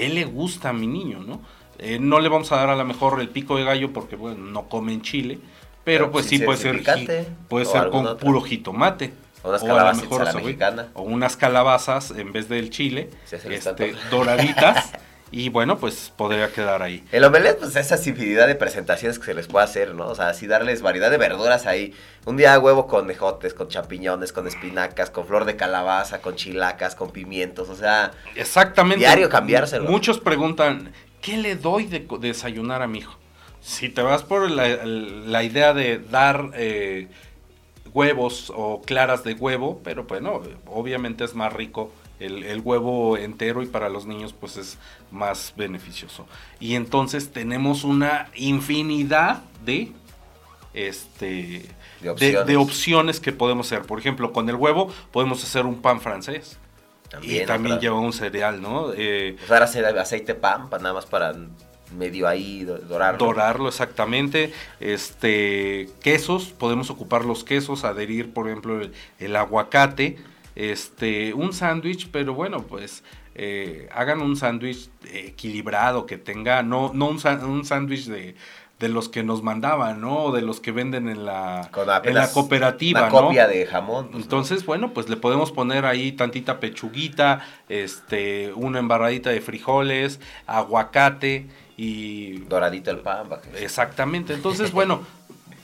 ¿Qué 0.00 0.08
le 0.08 0.24
gusta 0.24 0.70
a 0.70 0.72
mi 0.72 0.86
niño, 0.86 1.20
no? 1.20 1.40
Eh, 1.78 1.98
no 1.98 2.20
le 2.20 2.28
vamos 2.28 2.50
a 2.52 2.56
dar 2.56 2.70
a 2.70 2.76
lo 2.76 2.84
mejor 2.84 3.20
el 3.20 3.28
pico 3.28 3.56
de 3.56 3.64
gallo 3.64 3.92
porque, 3.92 4.16
bueno, 4.16 4.44
no 4.44 4.68
comen 4.68 5.02
chile. 5.02 5.38
Pero, 5.84 6.04
Pero 6.04 6.10
pues 6.12 6.26
sí 6.26 6.38
puede 6.38 6.58
ser, 6.58 6.78
picante, 6.78 7.26
puede 7.48 7.66
o 7.66 7.72
ser 7.72 7.90
con 7.90 8.16
puro 8.18 8.42
jitomate. 8.42 9.12
O 9.42 9.48
unas 9.48 9.62
a 9.62 9.92
lo 9.92 9.94
mejor 9.94 10.34
mexicana. 10.34 10.88
O 10.94 11.02
unas 11.02 11.36
calabazas 11.36 12.10
en 12.10 12.32
vez 12.32 12.48
del 12.48 12.70
chile, 12.70 13.10
este, 13.30 13.94
doraditas. 14.10 14.92
y 15.32 15.48
bueno, 15.48 15.78
pues 15.78 16.12
podría 16.16 16.52
quedar 16.52 16.82
ahí. 16.82 17.04
El 17.12 17.22
omelette, 17.24 17.60
pues 17.60 17.76
esa 17.76 17.96
infinidad 17.96 18.48
de 18.48 18.56
presentaciones 18.56 19.18
que 19.18 19.26
se 19.26 19.34
les 19.34 19.46
puede 19.46 19.64
hacer, 19.64 19.94
¿no? 19.94 20.08
O 20.08 20.14
sea, 20.14 20.28
así 20.28 20.48
darles 20.48 20.82
variedad 20.82 21.10
de 21.10 21.18
verduras 21.18 21.66
ahí. 21.66 21.94
Un 22.24 22.36
día 22.36 22.58
huevo 22.58 22.88
con 22.88 23.08
ejotes, 23.10 23.54
con 23.54 23.68
champiñones, 23.68 24.32
con 24.32 24.48
espinacas, 24.48 25.10
con 25.10 25.26
flor 25.26 25.44
de 25.44 25.54
calabaza, 25.54 26.20
con 26.20 26.34
chilacas, 26.34 26.96
con 26.96 27.10
pimientos, 27.10 27.68
o 27.68 27.76
sea, 27.76 28.10
Exactamente. 28.34 28.98
Diario 28.98 29.28
cambiárselo. 29.28 29.88
Muchos 29.88 30.18
preguntan, 30.18 30.92
¿qué 31.20 31.36
le 31.36 31.54
doy 31.54 31.86
de 31.86 32.06
desayunar 32.18 32.82
a 32.82 32.88
mi 32.88 32.98
hijo? 32.98 33.16
Si 33.60 33.88
te 33.88 34.02
vas 34.02 34.24
por 34.24 34.50
la, 34.50 34.84
la 34.84 35.44
idea 35.44 35.74
de 35.74 35.98
dar 35.98 36.50
eh, 36.54 37.08
huevos 37.92 38.52
o 38.54 38.82
claras 38.82 39.22
de 39.22 39.34
huevo, 39.34 39.80
pero 39.84 40.04
bueno, 40.04 40.42
obviamente 40.66 41.24
es 41.24 41.34
más 41.34 41.52
rico 41.52 41.92
el, 42.20 42.44
el 42.44 42.60
huevo 42.60 43.16
entero 43.16 43.62
y 43.62 43.66
para 43.66 43.88
los 43.88 44.06
niños 44.06 44.34
pues 44.38 44.56
es 44.56 44.78
más 45.10 45.52
beneficioso. 45.56 46.26
Y 46.60 46.74
entonces 46.74 47.32
tenemos 47.32 47.84
una 47.84 48.28
infinidad 48.34 49.42
de 49.64 49.92
este 50.74 51.64
De 52.00 52.10
opciones. 52.10 52.46
de 52.46 52.56
opciones 52.56 53.20
que 53.20 53.32
podemos 53.32 53.66
hacer. 53.66 53.82
Por 53.86 53.98
ejemplo, 53.98 54.32
con 54.32 54.48
el 54.48 54.56
huevo 54.56 54.92
podemos 55.12 55.42
hacer 55.42 55.66
un 55.66 55.80
pan 55.82 56.00
francés. 56.00 56.58
también. 57.10 57.42
y 57.42 57.46
también 57.46 57.80
lleva 57.80 57.98
un 57.98 58.12
cereal, 58.12 58.62
¿no? 58.62 58.92
Eh, 58.96 59.36
aceite 59.98 60.34
pan, 60.34 60.70
pa- 60.70 60.78
nada 60.78 60.94
más 60.94 61.06
para 61.06 61.34
medio 61.96 62.28
ahí 62.28 62.62
do- 62.62 62.78
dorarlo. 62.78 63.18
dorarlo 63.26 63.68
exactamente. 63.68 64.52
Este, 64.78 65.88
quesos, 66.02 66.50
podemos 66.56 66.88
ocupar 66.88 67.24
los 67.24 67.42
quesos, 67.42 67.82
adherir, 67.82 68.32
por 68.32 68.46
ejemplo, 68.48 68.80
el, 68.80 68.92
el 69.18 69.34
aguacate. 69.34 70.18
Este, 70.54 71.32
un 71.34 71.52
sándwich, 71.52 72.08
pero 72.12 72.34
bueno, 72.34 72.62
pues 72.62 73.02
eh, 73.34 73.88
hagan 73.94 74.20
un 74.20 74.36
sándwich 74.36 74.90
equilibrado, 75.12 76.06
que 76.06 76.18
tenga, 76.18 76.62
no, 76.62 76.92
no 76.94 77.08
un 77.08 77.18
sándwich 77.64 78.06
de, 78.06 78.34
de 78.78 78.88
los 78.88 79.08
que 79.08 79.22
nos 79.22 79.42
mandaban, 79.42 80.00
¿no? 80.00 80.32
De 80.32 80.40
los 80.42 80.58
que 80.60 80.72
venden 80.72 81.08
en 81.08 81.24
la, 81.26 81.70
en 82.04 82.14
la 82.14 82.32
cooperativa, 82.32 83.00
Una 83.02 83.10
¿no? 83.10 83.20
copia 83.26 83.46
de 83.46 83.66
jamón. 83.66 84.06
pues, 84.06 84.16
¿no? 84.16 84.22
Entonces, 84.22 84.64
bueno, 84.64 84.92
pues 84.94 85.08
le 85.08 85.16
podemos 85.16 85.52
poner 85.52 85.84
ahí 85.84 86.12
tantita 86.12 86.60
pechuguita, 86.60 87.46
este, 87.68 88.52
una 88.54 88.78
embarradita 88.78 89.30
de 89.30 89.40
frijoles, 89.42 90.18
aguacate 90.46 91.46
y 91.76 92.38
Doradito 92.40 92.90
el 92.90 92.98
pan. 92.98 93.26
exactamente. 93.58 94.32
Entonces, 94.34 94.72
bueno, 94.72 95.02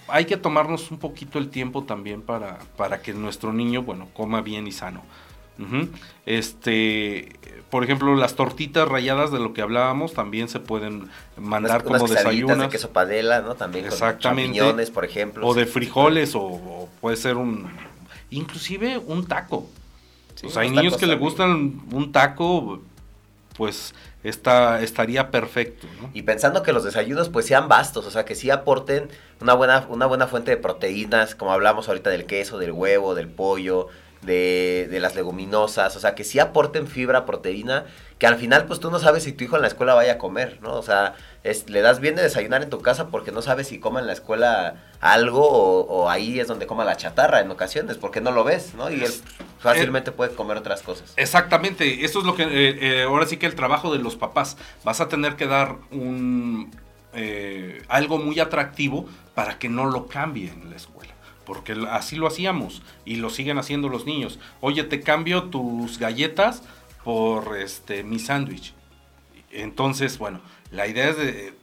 hay 0.08 0.26
que 0.26 0.36
tomarnos 0.36 0.90
un 0.90 0.98
poquito 0.98 1.38
el 1.38 1.48
tiempo 1.48 1.84
también 1.84 2.22
para, 2.22 2.58
para 2.76 3.00
que 3.02 3.12
nuestro 3.12 3.52
niño, 3.52 3.82
bueno, 3.82 4.08
coma 4.14 4.40
bien 4.42 4.66
y 4.66 4.72
sano. 4.72 5.02
Este, 6.26 7.38
por 7.70 7.84
ejemplo, 7.84 8.14
las 8.16 8.34
tortitas 8.34 8.88
rayadas 8.88 9.30
de 9.32 9.38
lo 9.38 9.52
que 9.54 9.62
hablábamos 9.62 10.12
también 10.12 10.48
se 10.48 10.60
pueden 10.60 11.08
mandar 11.36 11.82
Unas- 11.86 12.00
como 12.00 12.08
desayunos. 12.08 12.58
de 12.58 12.68
queso 12.68 12.90
panela, 12.90 13.40
¿no? 13.42 13.54
También 13.54 13.84
con 13.84 13.92
Exactamente. 13.92 14.58
champiñones, 14.58 14.90
por 14.90 15.04
ejemplo. 15.04 15.46
O 15.46 15.54
de 15.54 15.66
frijoles, 15.66 16.34
o, 16.34 16.42
o 16.42 16.88
puede 17.00 17.16
ser 17.16 17.36
un. 17.36 17.68
Inclusive 18.30 18.98
un 18.98 19.26
taco. 19.26 19.68
Sí, 20.34 20.46
o 20.48 20.50
sea, 20.50 20.62
hay 20.62 20.70
niños 20.70 20.96
que 20.96 21.06
le 21.06 21.12
también. 21.12 21.18
gustan 21.30 21.80
un 21.92 22.12
taco, 22.12 22.80
pues 23.56 23.94
está, 24.24 24.82
estaría 24.82 25.30
perfecto. 25.30 25.86
¿no? 26.02 26.10
Y 26.12 26.22
pensando 26.22 26.62
que 26.62 26.72
los 26.72 26.84
desayunos 26.84 27.28
pues 27.30 27.46
sean 27.46 27.68
vastos, 27.68 28.04
o 28.04 28.10
sea, 28.10 28.24
que 28.24 28.34
sí 28.34 28.50
aporten 28.50 29.08
una 29.40 29.54
buena, 29.54 29.86
una 29.88 30.06
buena 30.06 30.26
fuente 30.26 30.50
de 30.50 30.56
proteínas, 30.58 31.34
como 31.34 31.52
hablamos 31.52 31.88
ahorita 31.88 32.10
del 32.10 32.26
queso, 32.26 32.58
del 32.58 32.72
huevo, 32.72 33.14
del 33.14 33.28
pollo, 33.28 33.86
de, 34.22 34.88
de 34.90 35.00
las 35.00 35.14
leguminosas, 35.14 35.96
o 35.96 36.00
sea, 36.00 36.14
que 36.14 36.24
sí 36.24 36.38
aporten 36.38 36.86
fibra, 36.86 37.24
proteína, 37.24 37.86
que 38.18 38.26
al 38.26 38.36
final 38.36 38.64
pues 38.66 38.80
tú 38.80 38.90
no 38.90 38.98
sabes 38.98 39.24
si 39.24 39.32
tu 39.32 39.44
hijo 39.44 39.56
en 39.56 39.62
la 39.62 39.68
escuela 39.68 39.94
vaya 39.94 40.14
a 40.14 40.18
comer, 40.18 40.58
¿no? 40.62 40.74
O 40.74 40.82
sea, 40.82 41.14
le 41.66 41.80
das 41.80 42.00
bien 42.00 42.16
de 42.16 42.22
desayunar 42.22 42.62
en 42.62 42.70
tu 42.70 42.80
casa 42.80 43.08
porque 43.08 43.30
no 43.30 43.42
sabes 43.42 43.68
si 43.68 43.78
coma 43.78 44.00
en 44.00 44.06
la 44.06 44.14
escuela 44.14 44.76
algo 45.00 45.46
o, 45.46 45.80
o 45.82 46.10
ahí 46.10 46.40
es 46.40 46.48
donde 46.48 46.66
coma 46.66 46.84
la 46.84 46.96
chatarra 46.96 47.40
en 47.40 47.50
ocasiones, 47.50 47.98
porque 47.98 48.20
no 48.20 48.30
lo 48.30 48.42
ves, 48.42 48.74
¿no? 48.74 48.90
Y 48.90 49.04
él 49.04 49.12
fácilmente 49.58 50.12
puede 50.12 50.34
comer 50.34 50.56
otras 50.56 50.82
cosas. 50.82 51.12
Exactamente, 51.16 52.04
eso 52.04 52.20
es 52.20 52.24
lo 52.24 52.34
que 52.34 52.44
eh, 52.44 52.78
eh, 52.80 53.02
ahora 53.02 53.26
sí 53.26 53.36
que 53.36 53.46
el 53.46 53.54
trabajo 53.54 53.92
de 53.92 54.02
los 54.02 54.16
papás. 54.16 54.56
Vas 54.82 55.00
a 55.00 55.08
tener 55.08 55.36
que 55.36 55.46
dar 55.46 55.76
un 55.90 56.70
eh, 57.12 57.82
algo 57.88 58.18
muy 58.18 58.40
atractivo 58.40 59.06
para 59.34 59.58
que 59.58 59.68
no 59.68 59.86
lo 59.86 60.06
cambie 60.06 60.50
en 60.50 60.70
la 60.70 60.76
escuela. 60.76 60.95
Porque 61.46 61.74
así 61.90 62.16
lo 62.16 62.26
hacíamos 62.26 62.82
y 63.04 63.16
lo 63.16 63.30
siguen 63.30 63.58
haciendo 63.58 63.88
los 63.88 64.04
niños. 64.04 64.38
Oye, 64.60 64.84
te 64.84 65.00
cambio 65.00 65.44
tus 65.44 65.98
galletas 65.98 66.62
por 67.04 67.56
este 67.56 68.02
mi 68.02 68.18
sándwich. 68.18 68.74
Entonces, 69.52 70.18
bueno, 70.18 70.40
la 70.70 70.86
idea 70.86 71.08
es 71.08 71.16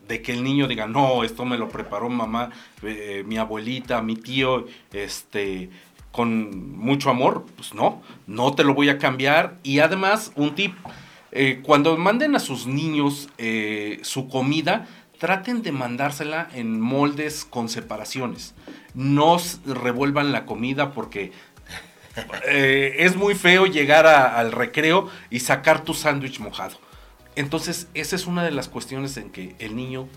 de, 0.07 0.21
que 0.21 0.31
el 0.31 0.43
niño 0.43 0.67
diga, 0.67 0.87
no, 0.87 1.23
esto 1.23 1.45
me 1.45 1.57
lo 1.57 1.69
preparó 1.69 2.09
mamá, 2.09 2.49
eh, 2.81 3.23
mi 3.27 3.37
abuelita, 3.37 4.01
mi 4.01 4.15
tío, 4.15 4.65
este, 4.91 5.69
con 6.11 6.77
mucho 6.77 7.09
amor. 7.09 7.45
Pues 7.55 7.73
no, 7.73 8.01
no 8.25 8.53
te 8.53 8.63
lo 8.63 8.73
voy 8.73 8.89
a 8.89 8.97
cambiar. 8.97 9.57
Y 9.63 9.79
además, 9.79 10.31
un 10.35 10.55
tip, 10.55 10.73
eh, 11.31 11.61
cuando 11.61 11.97
manden 11.97 12.35
a 12.35 12.39
sus 12.39 12.65
niños 12.65 13.29
eh, 13.37 13.99
su 14.03 14.29
comida, 14.29 14.87
traten 15.19 15.61
de 15.61 15.71
mandársela 15.71 16.49
en 16.53 16.79
moldes 16.79 17.45
con 17.45 17.69
separaciones. 17.69 18.55
No 18.93 19.37
revuelvan 19.65 20.31
la 20.31 20.45
comida 20.45 20.91
porque 20.91 21.31
eh, 22.47 22.95
es 22.99 23.15
muy 23.15 23.33
feo 23.35 23.65
llegar 23.65 24.05
a- 24.05 24.37
al 24.37 24.51
recreo 24.51 25.09
y 25.29 25.39
sacar 25.39 25.83
tu 25.83 25.93
sándwich 25.93 26.39
mojado. 26.39 26.77
Entonces, 27.35 27.87
esa 27.95 28.15
es 28.15 28.27
una 28.27 28.43
de 28.43 28.51
las 28.51 28.69
cuestiones 28.69 29.17
en 29.17 29.31
que 29.31 29.55
el 29.59 29.75
niño 29.75 30.07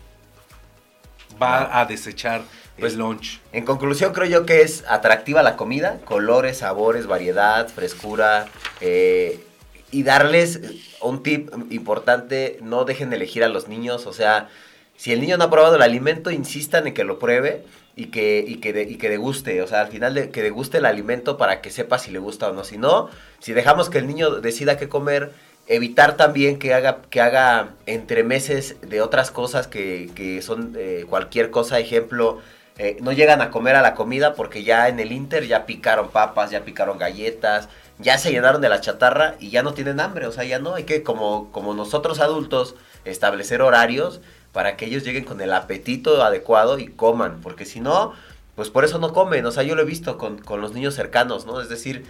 va 1.42 1.80
a 1.80 1.86
desechar 1.86 2.42
Pues, 2.78 2.92
el 2.92 2.98
lunch. 2.98 3.40
En 3.52 3.64
conclusión, 3.64 4.12
creo 4.12 4.26
yo 4.26 4.44
que 4.46 4.60
es 4.62 4.84
atractiva 4.88 5.42
la 5.42 5.56
comida, 5.56 5.98
colores, 6.04 6.58
sabores, 6.58 7.06
variedad, 7.06 7.68
frescura, 7.68 8.46
eh, 8.82 9.42
y 9.90 10.02
darles 10.02 10.60
un 11.00 11.22
tip 11.22 11.50
importante, 11.70 12.58
no 12.60 12.84
dejen 12.84 13.08
de 13.08 13.16
elegir 13.16 13.44
a 13.44 13.48
los 13.48 13.68
niños, 13.68 14.04
o 14.06 14.12
sea, 14.12 14.48
si 14.96 15.12
el 15.12 15.20
niño 15.20 15.36
no 15.38 15.44
ha 15.44 15.50
probado 15.50 15.76
el 15.76 15.82
alimento, 15.82 16.30
insistan 16.30 16.86
en 16.86 16.94
que 16.94 17.04
lo 17.04 17.18
pruebe 17.18 17.64
y 17.96 18.06
que, 18.06 18.44
y 18.46 18.56
que, 18.56 18.72
de- 18.74 18.82
y 18.84 18.96
que 18.98 19.08
deguste, 19.10 19.62
o 19.62 19.66
sea, 19.66 19.80
al 19.82 19.88
final 19.88 20.14
de, 20.14 20.30
que 20.30 20.42
deguste 20.42 20.78
el 20.78 20.86
alimento 20.86 21.38
para 21.38 21.60
que 21.62 21.70
sepa 21.70 21.98
si 21.98 22.10
le 22.12 22.18
gusta 22.20 22.50
o 22.50 22.52
no, 22.52 22.62
si 22.64 22.78
no, 22.78 23.08
si 23.40 23.54
dejamos 23.54 23.90
que 23.90 23.98
el 23.98 24.06
niño 24.06 24.30
decida 24.30 24.76
qué 24.78 24.88
comer, 24.88 25.32
evitar 25.66 26.16
también 26.16 26.58
que 26.58 26.74
haga, 26.74 26.98
que 27.10 27.20
haga 27.20 27.70
entremeses 27.86 28.76
de 28.82 29.00
otras 29.02 29.30
cosas 29.30 29.66
que, 29.66 30.10
que 30.14 30.42
son 30.42 30.74
eh, 30.78 31.06
cualquier 31.08 31.50
cosa, 31.50 31.78
ejemplo, 31.80 32.40
eh, 32.78 32.98
no 33.00 33.12
llegan 33.12 33.40
a 33.40 33.50
comer 33.50 33.74
a 33.76 33.82
la 33.82 33.94
comida 33.94 34.34
porque 34.34 34.62
ya 34.62 34.88
en 34.88 35.00
el 35.00 35.10
Inter 35.12 35.46
ya 35.46 35.64
picaron 35.66 36.10
papas, 36.10 36.50
ya 36.50 36.60
picaron 36.64 36.98
galletas, 36.98 37.68
ya 37.98 38.18
se 38.18 38.30
llenaron 38.30 38.60
de 38.60 38.68
la 38.68 38.80
chatarra 38.82 39.36
y 39.40 39.48
ya 39.50 39.62
no 39.62 39.72
tienen 39.72 40.00
hambre, 40.00 40.26
o 40.26 40.32
sea, 40.32 40.44
ya 40.44 40.58
no, 40.58 40.74
hay 40.74 40.84
que 40.84 41.02
como, 41.02 41.50
como 41.50 41.72
nosotros 41.74 42.20
adultos 42.20 42.74
establecer 43.06 43.62
horarios 43.62 44.20
para 44.56 44.78
que 44.78 44.86
ellos 44.86 45.04
lleguen 45.04 45.24
con 45.24 45.42
el 45.42 45.52
apetito 45.52 46.22
adecuado 46.22 46.78
y 46.78 46.86
coman, 46.88 47.42
porque 47.42 47.66
si 47.66 47.78
no, 47.78 48.14
pues 48.54 48.70
por 48.70 48.86
eso 48.86 48.98
no 48.98 49.12
comen, 49.12 49.44
o 49.44 49.50
sea, 49.50 49.64
yo 49.64 49.74
lo 49.74 49.82
he 49.82 49.84
visto 49.84 50.16
con, 50.16 50.38
con 50.38 50.62
los 50.62 50.72
niños 50.72 50.94
cercanos, 50.94 51.44
¿no? 51.44 51.60
Es 51.60 51.68
decir, 51.68 52.06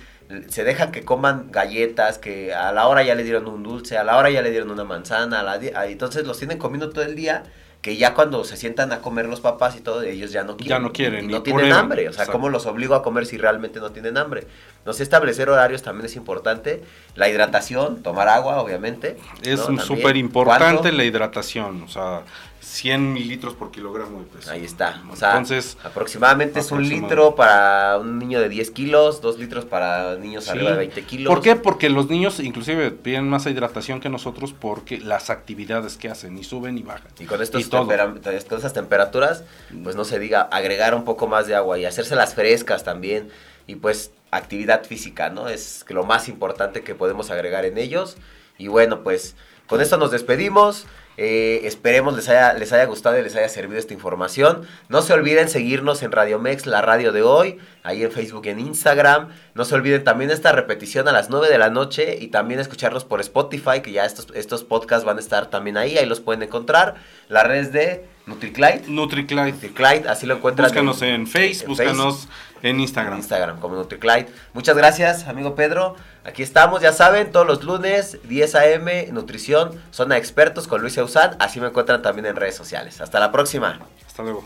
se 0.48 0.62
dejan 0.62 0.92
que 0.92 1.04
coman 1.04 1.50
galletas, 1.50 2.18
que 2.18 2.54
a 2.54 2.70
la 2.70 2.86
hora 2.86 3.02
ya 3.02 3.16
le 3.16 3.24
dieron 3.24 3.48
un 3.48 3.64
dulce, 3.64 3.98
a 3.98 4.04
la 4.04 4.16
hora 4.16 4.30
ya 4.30 4.42
le 4.42 4.52
dieron 4.52 4.70
una 4.70 4.84
manzana, 4.84 5.40
a 5.40 5.42
la 5.42 5.54
a- 5.54 5.86
entonces 5.88 6.24
los 6.24 6.38
tienen 6.38 6.58
comiendo 6.58 6.90
todo 6.90 7.04
el 7.04 7.16
día, 7.16 7.42
que 7.86 7.96
ya 7.96 8.14
cuando 8.14 8.42
se 8.42 8.56
sientan 8.56 8.90
a 8.90 8.98
comer 8.98 9.26
los 9.26 9.40
papás 9.40 9.76
y 9.76 9.80
todo, 9.80 10.02
ellos 10.02 10.32
ya 10.32 10.42
no 10.42 10.56
quieren. 10.56 10.76
Ya 10.76 10.80
no 10.80 10.92
quieren, 10.92 11.22
y 11.22 11.26
ni 11.28 11.34
no 11.34 11.42
tienen 11.44 11.66
prueban, 11.66 11.84
hambre, 11.84 12.08
o 12.08 12.12
sea, 12.12 12.24
exacto. 12.24 12.32
¿cómo 12.32 12.48
los 12.48 12.66
obligo 12.66 12.96
a 12.96 13.02
comer 13.04 13.26
si 13.26 13.38
realmente 13.38 13.78
no 13.78 13.92
tienen 13.92 14.18
hambre? 14.18 14.48
No 14.84 14.92
sé, 14.92 15.04
establecer 15.04 15.48
horarios 15.48 15.84
también 15.84 16.06
es 16.06 16.16
importante, 16.16 16.82
la 17.14 17.28
hidratación, 17.28 18.02
tomar 18.02 18.26
agua, 18.26 18.60
obviamente. 18.60 19.16
Es 19.40 19.68
¿no? 19.68 19.80
súper 19.80 20.16
importante 20.16 20.90
la 20.90 21.04
hidratación. 21.04 21.84
O 21.84 21.88
sea, 21.88 22.22
100 22.68 23.12
mililitros 23.12 23.54
por 23.54 23.70
kilogramo 23.70 24.18
de 24.18 24.26
peso. 24.26 24.50
Ahí 24.50 24.64
está. 24.64 25.00
O 25.10 25.14
sea, 25.16 25.30
Entonces, 25.30 25.78
aproximadamente 25.84 26.58
es 26.60 26.72
un 26.72 26.86
litro 26.88 27.34
para 27.36 27.96
un 27.98 28.18
niño 28.18 28.40
de 28.40 28.48
10 28.48 28.70
kilos, 28.72 29.20
dos 29.20 29.38
litros 29.38 29.64
para 29.64 30.16
niños 30.16 30.44
Sí. 30.44 30.50
arriba 30.50 30.72
de 30.72 30.78
20 30.78 31.02
kilos. 31.04 31.32
¿Por 31.32 31.42
qué? 31.42 31.54
Porque 31.56 31.88
los 31.88 32.10
niños 32.10 32.40
inclusive 32.40 32.90
piden 32.90 33.28
más 33.28 33.46
hidratación 33.46 34.00
que 34.00 34.08
nosotros 34.08 34.52
porque 34.52 34.98
las 34.98 35.30
actividades 35.30 35.96
que 35.96 36.08
hacen 36.10 36.36
y 36.36 36.42
suben 36.44 36.76
y 36.76 36.82
bajan. 36.82 37.08
Y 37.20 37.24
con, 37.26 37.40
estos 37.40 37.60
Y 37.62 37.64
todo. 37.64 37.82
tempera- 37.86 38.12
con 38.48 38.58
esas 38.58 38.72
temperaturas, 38.72 39.44
pues 39.84 39.94
no 39.96 40.04
se 40.04 40.18
diga 40.18 40.42
agregar 40.42 40.94
un 40.94 41.04
poco 41.04 41.28
más 41.28 41.46
de 41.46 41.54
agua 41.54 41.78
y 41.78 41.84
hacérselas 41.84 42.34
frescas 42.34 42.82
también. 42.84 43.28
Y 43.68 43.76
pues 43.76 44.10
actividad 44.32 44.84
física, 44.84 45.30
¿no? 45.30 45.48
Es 45.48 45.84
lo 45.88 46.04
más 46.04 46.28
importante 46.28 46.82
que 46.82 46.94
podemos 46.96 47.30
agregar 47.30 47.64
en 47.64 47.78
ellos. 47.78 48.16
Y 48.58 48.66
bueno, 48.68 49.02
pues 49.02 49.36
con 49.66 49.80
esto 49.80 49.96
nos 49.98 50.10
despedimos. 50.10 50.84
Eh, 51.16 51.62
esperemos 51.64 52.14
les 52.14 52.28
haya, 52.28 52.52
les 52.52 52.72
haya 52.72 52.84
gustado 52.84 53.18
y 53.18 53.22
les 53.22 53.34
haya 53.36 53.48
servido 53.48 53.78
esta 53.78 53.94
información. 53.94 54.66
No 54.88 55.02
se 55.02 55.12
olviden 55.12 55.48
seguirnos 55.48 56.02
en 56.02 56.12
Radio 56.12 56.38
Mex, 56.38 56.66
la 56.66 56.82
radio 56.82 57.12
de 57.12 57.22
hoy, 57.22 57.58
ahí 57.82 58.02
en 58.02 58.12
Facebook 58.12 58.46
y 58.46 58.50
en 58.50 58.60
Instagram. 58.60 59.28
No 59.54 59.64
se 59.64 59.74
olviden 59.74 60.04
también 60.04 60.30
esta 60.30 60.52
repetición 60.52 61.08
a 61.08 61.12
las 61.12 61.30
9 61.30 61.48
de 61.48 61.58
la 61.58 61.70
noche 61.70 62.18
y 62.20 62.28
también 62.28 62.60
escucharnos 62.60 63.04
por 63.04 63.20
Spotify, 63.20 63.80
que 63.82 63.92
ya 63.92 64.04
estos, 64.04 64.28
estos 64.34 64.64
podcasts 64.64 65.04
van 65.04 65.16
a 65.16 65.20
estar 65.20 65.48
también 65.48 65.76
ahí, 65.76 65.96
ahí 65.96 66.06
los 66.06 66.20
pueden 66.20 66.42
encontrar. 66.42 66.96
La 67.28 67.42
red 67.42 67.68
de 67.70 68.15
NutriClide. 68.26 68.82
NutriClide. 68.88 69.52
NutriClide, 69.52 70.08
así 70.08 70.26
lo 70.26 70.34
encuentran. 70.34 70.68
Búscanos 70.68 71.00
en 71.02 71.26
Face, 71.28 71.60
en 71.62 71.68
búscanos 71.68 72.28
en 72.60 72.70
en 72.70 72.80
Instagram. 72.80 73.18
Instagram 73.18 73.60
como 73.60 73.76
NutriClide. 73.76 74.26
Muchas 74.52 74.76
gracias, 74.76 75.28
amigo 75.28 75.54
Pedro. 75.54 75.94
Aquí 76.24 76.42
estamos, 76.42 76.82
ya 76.82 76.92
saben, 76.92 77.30
todos 77.30 77.46
los 77.46 77.62
lunes, 77.62 78.18
10 78.24 78.54
a.m., 78.56 79.08
Nutrición, 79.12 79.80
Zona 79.92 80.16
de 80.16 80.20
Expertos 80.20 80.66
con 80.66 80.80
Luis 80.80 80.96
Eusán. 80.96 81.36
Así 81.38 81.60
me 81.60 81.68
encuentran 81.68 82.02
también 82.02 82.26
en 82.26 82.34
redes 82.34 82.56
sociales. 82.56 83.00
Hasta 83.00 83.20
la 83.20 83.30
próxima. 83.30 83.78
Hasta 84.04 84.22
luego. 84.24 84.42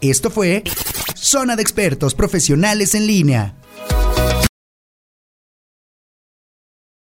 Esto 0.00 0.30
fue 0.30 0.64
Zona 1.14 1.54
de 1.54 1.62
Expertos 1.62 2.14
Profesionales 2.14 2.94
en 2.96 3.06
Línea. 3.06 3.54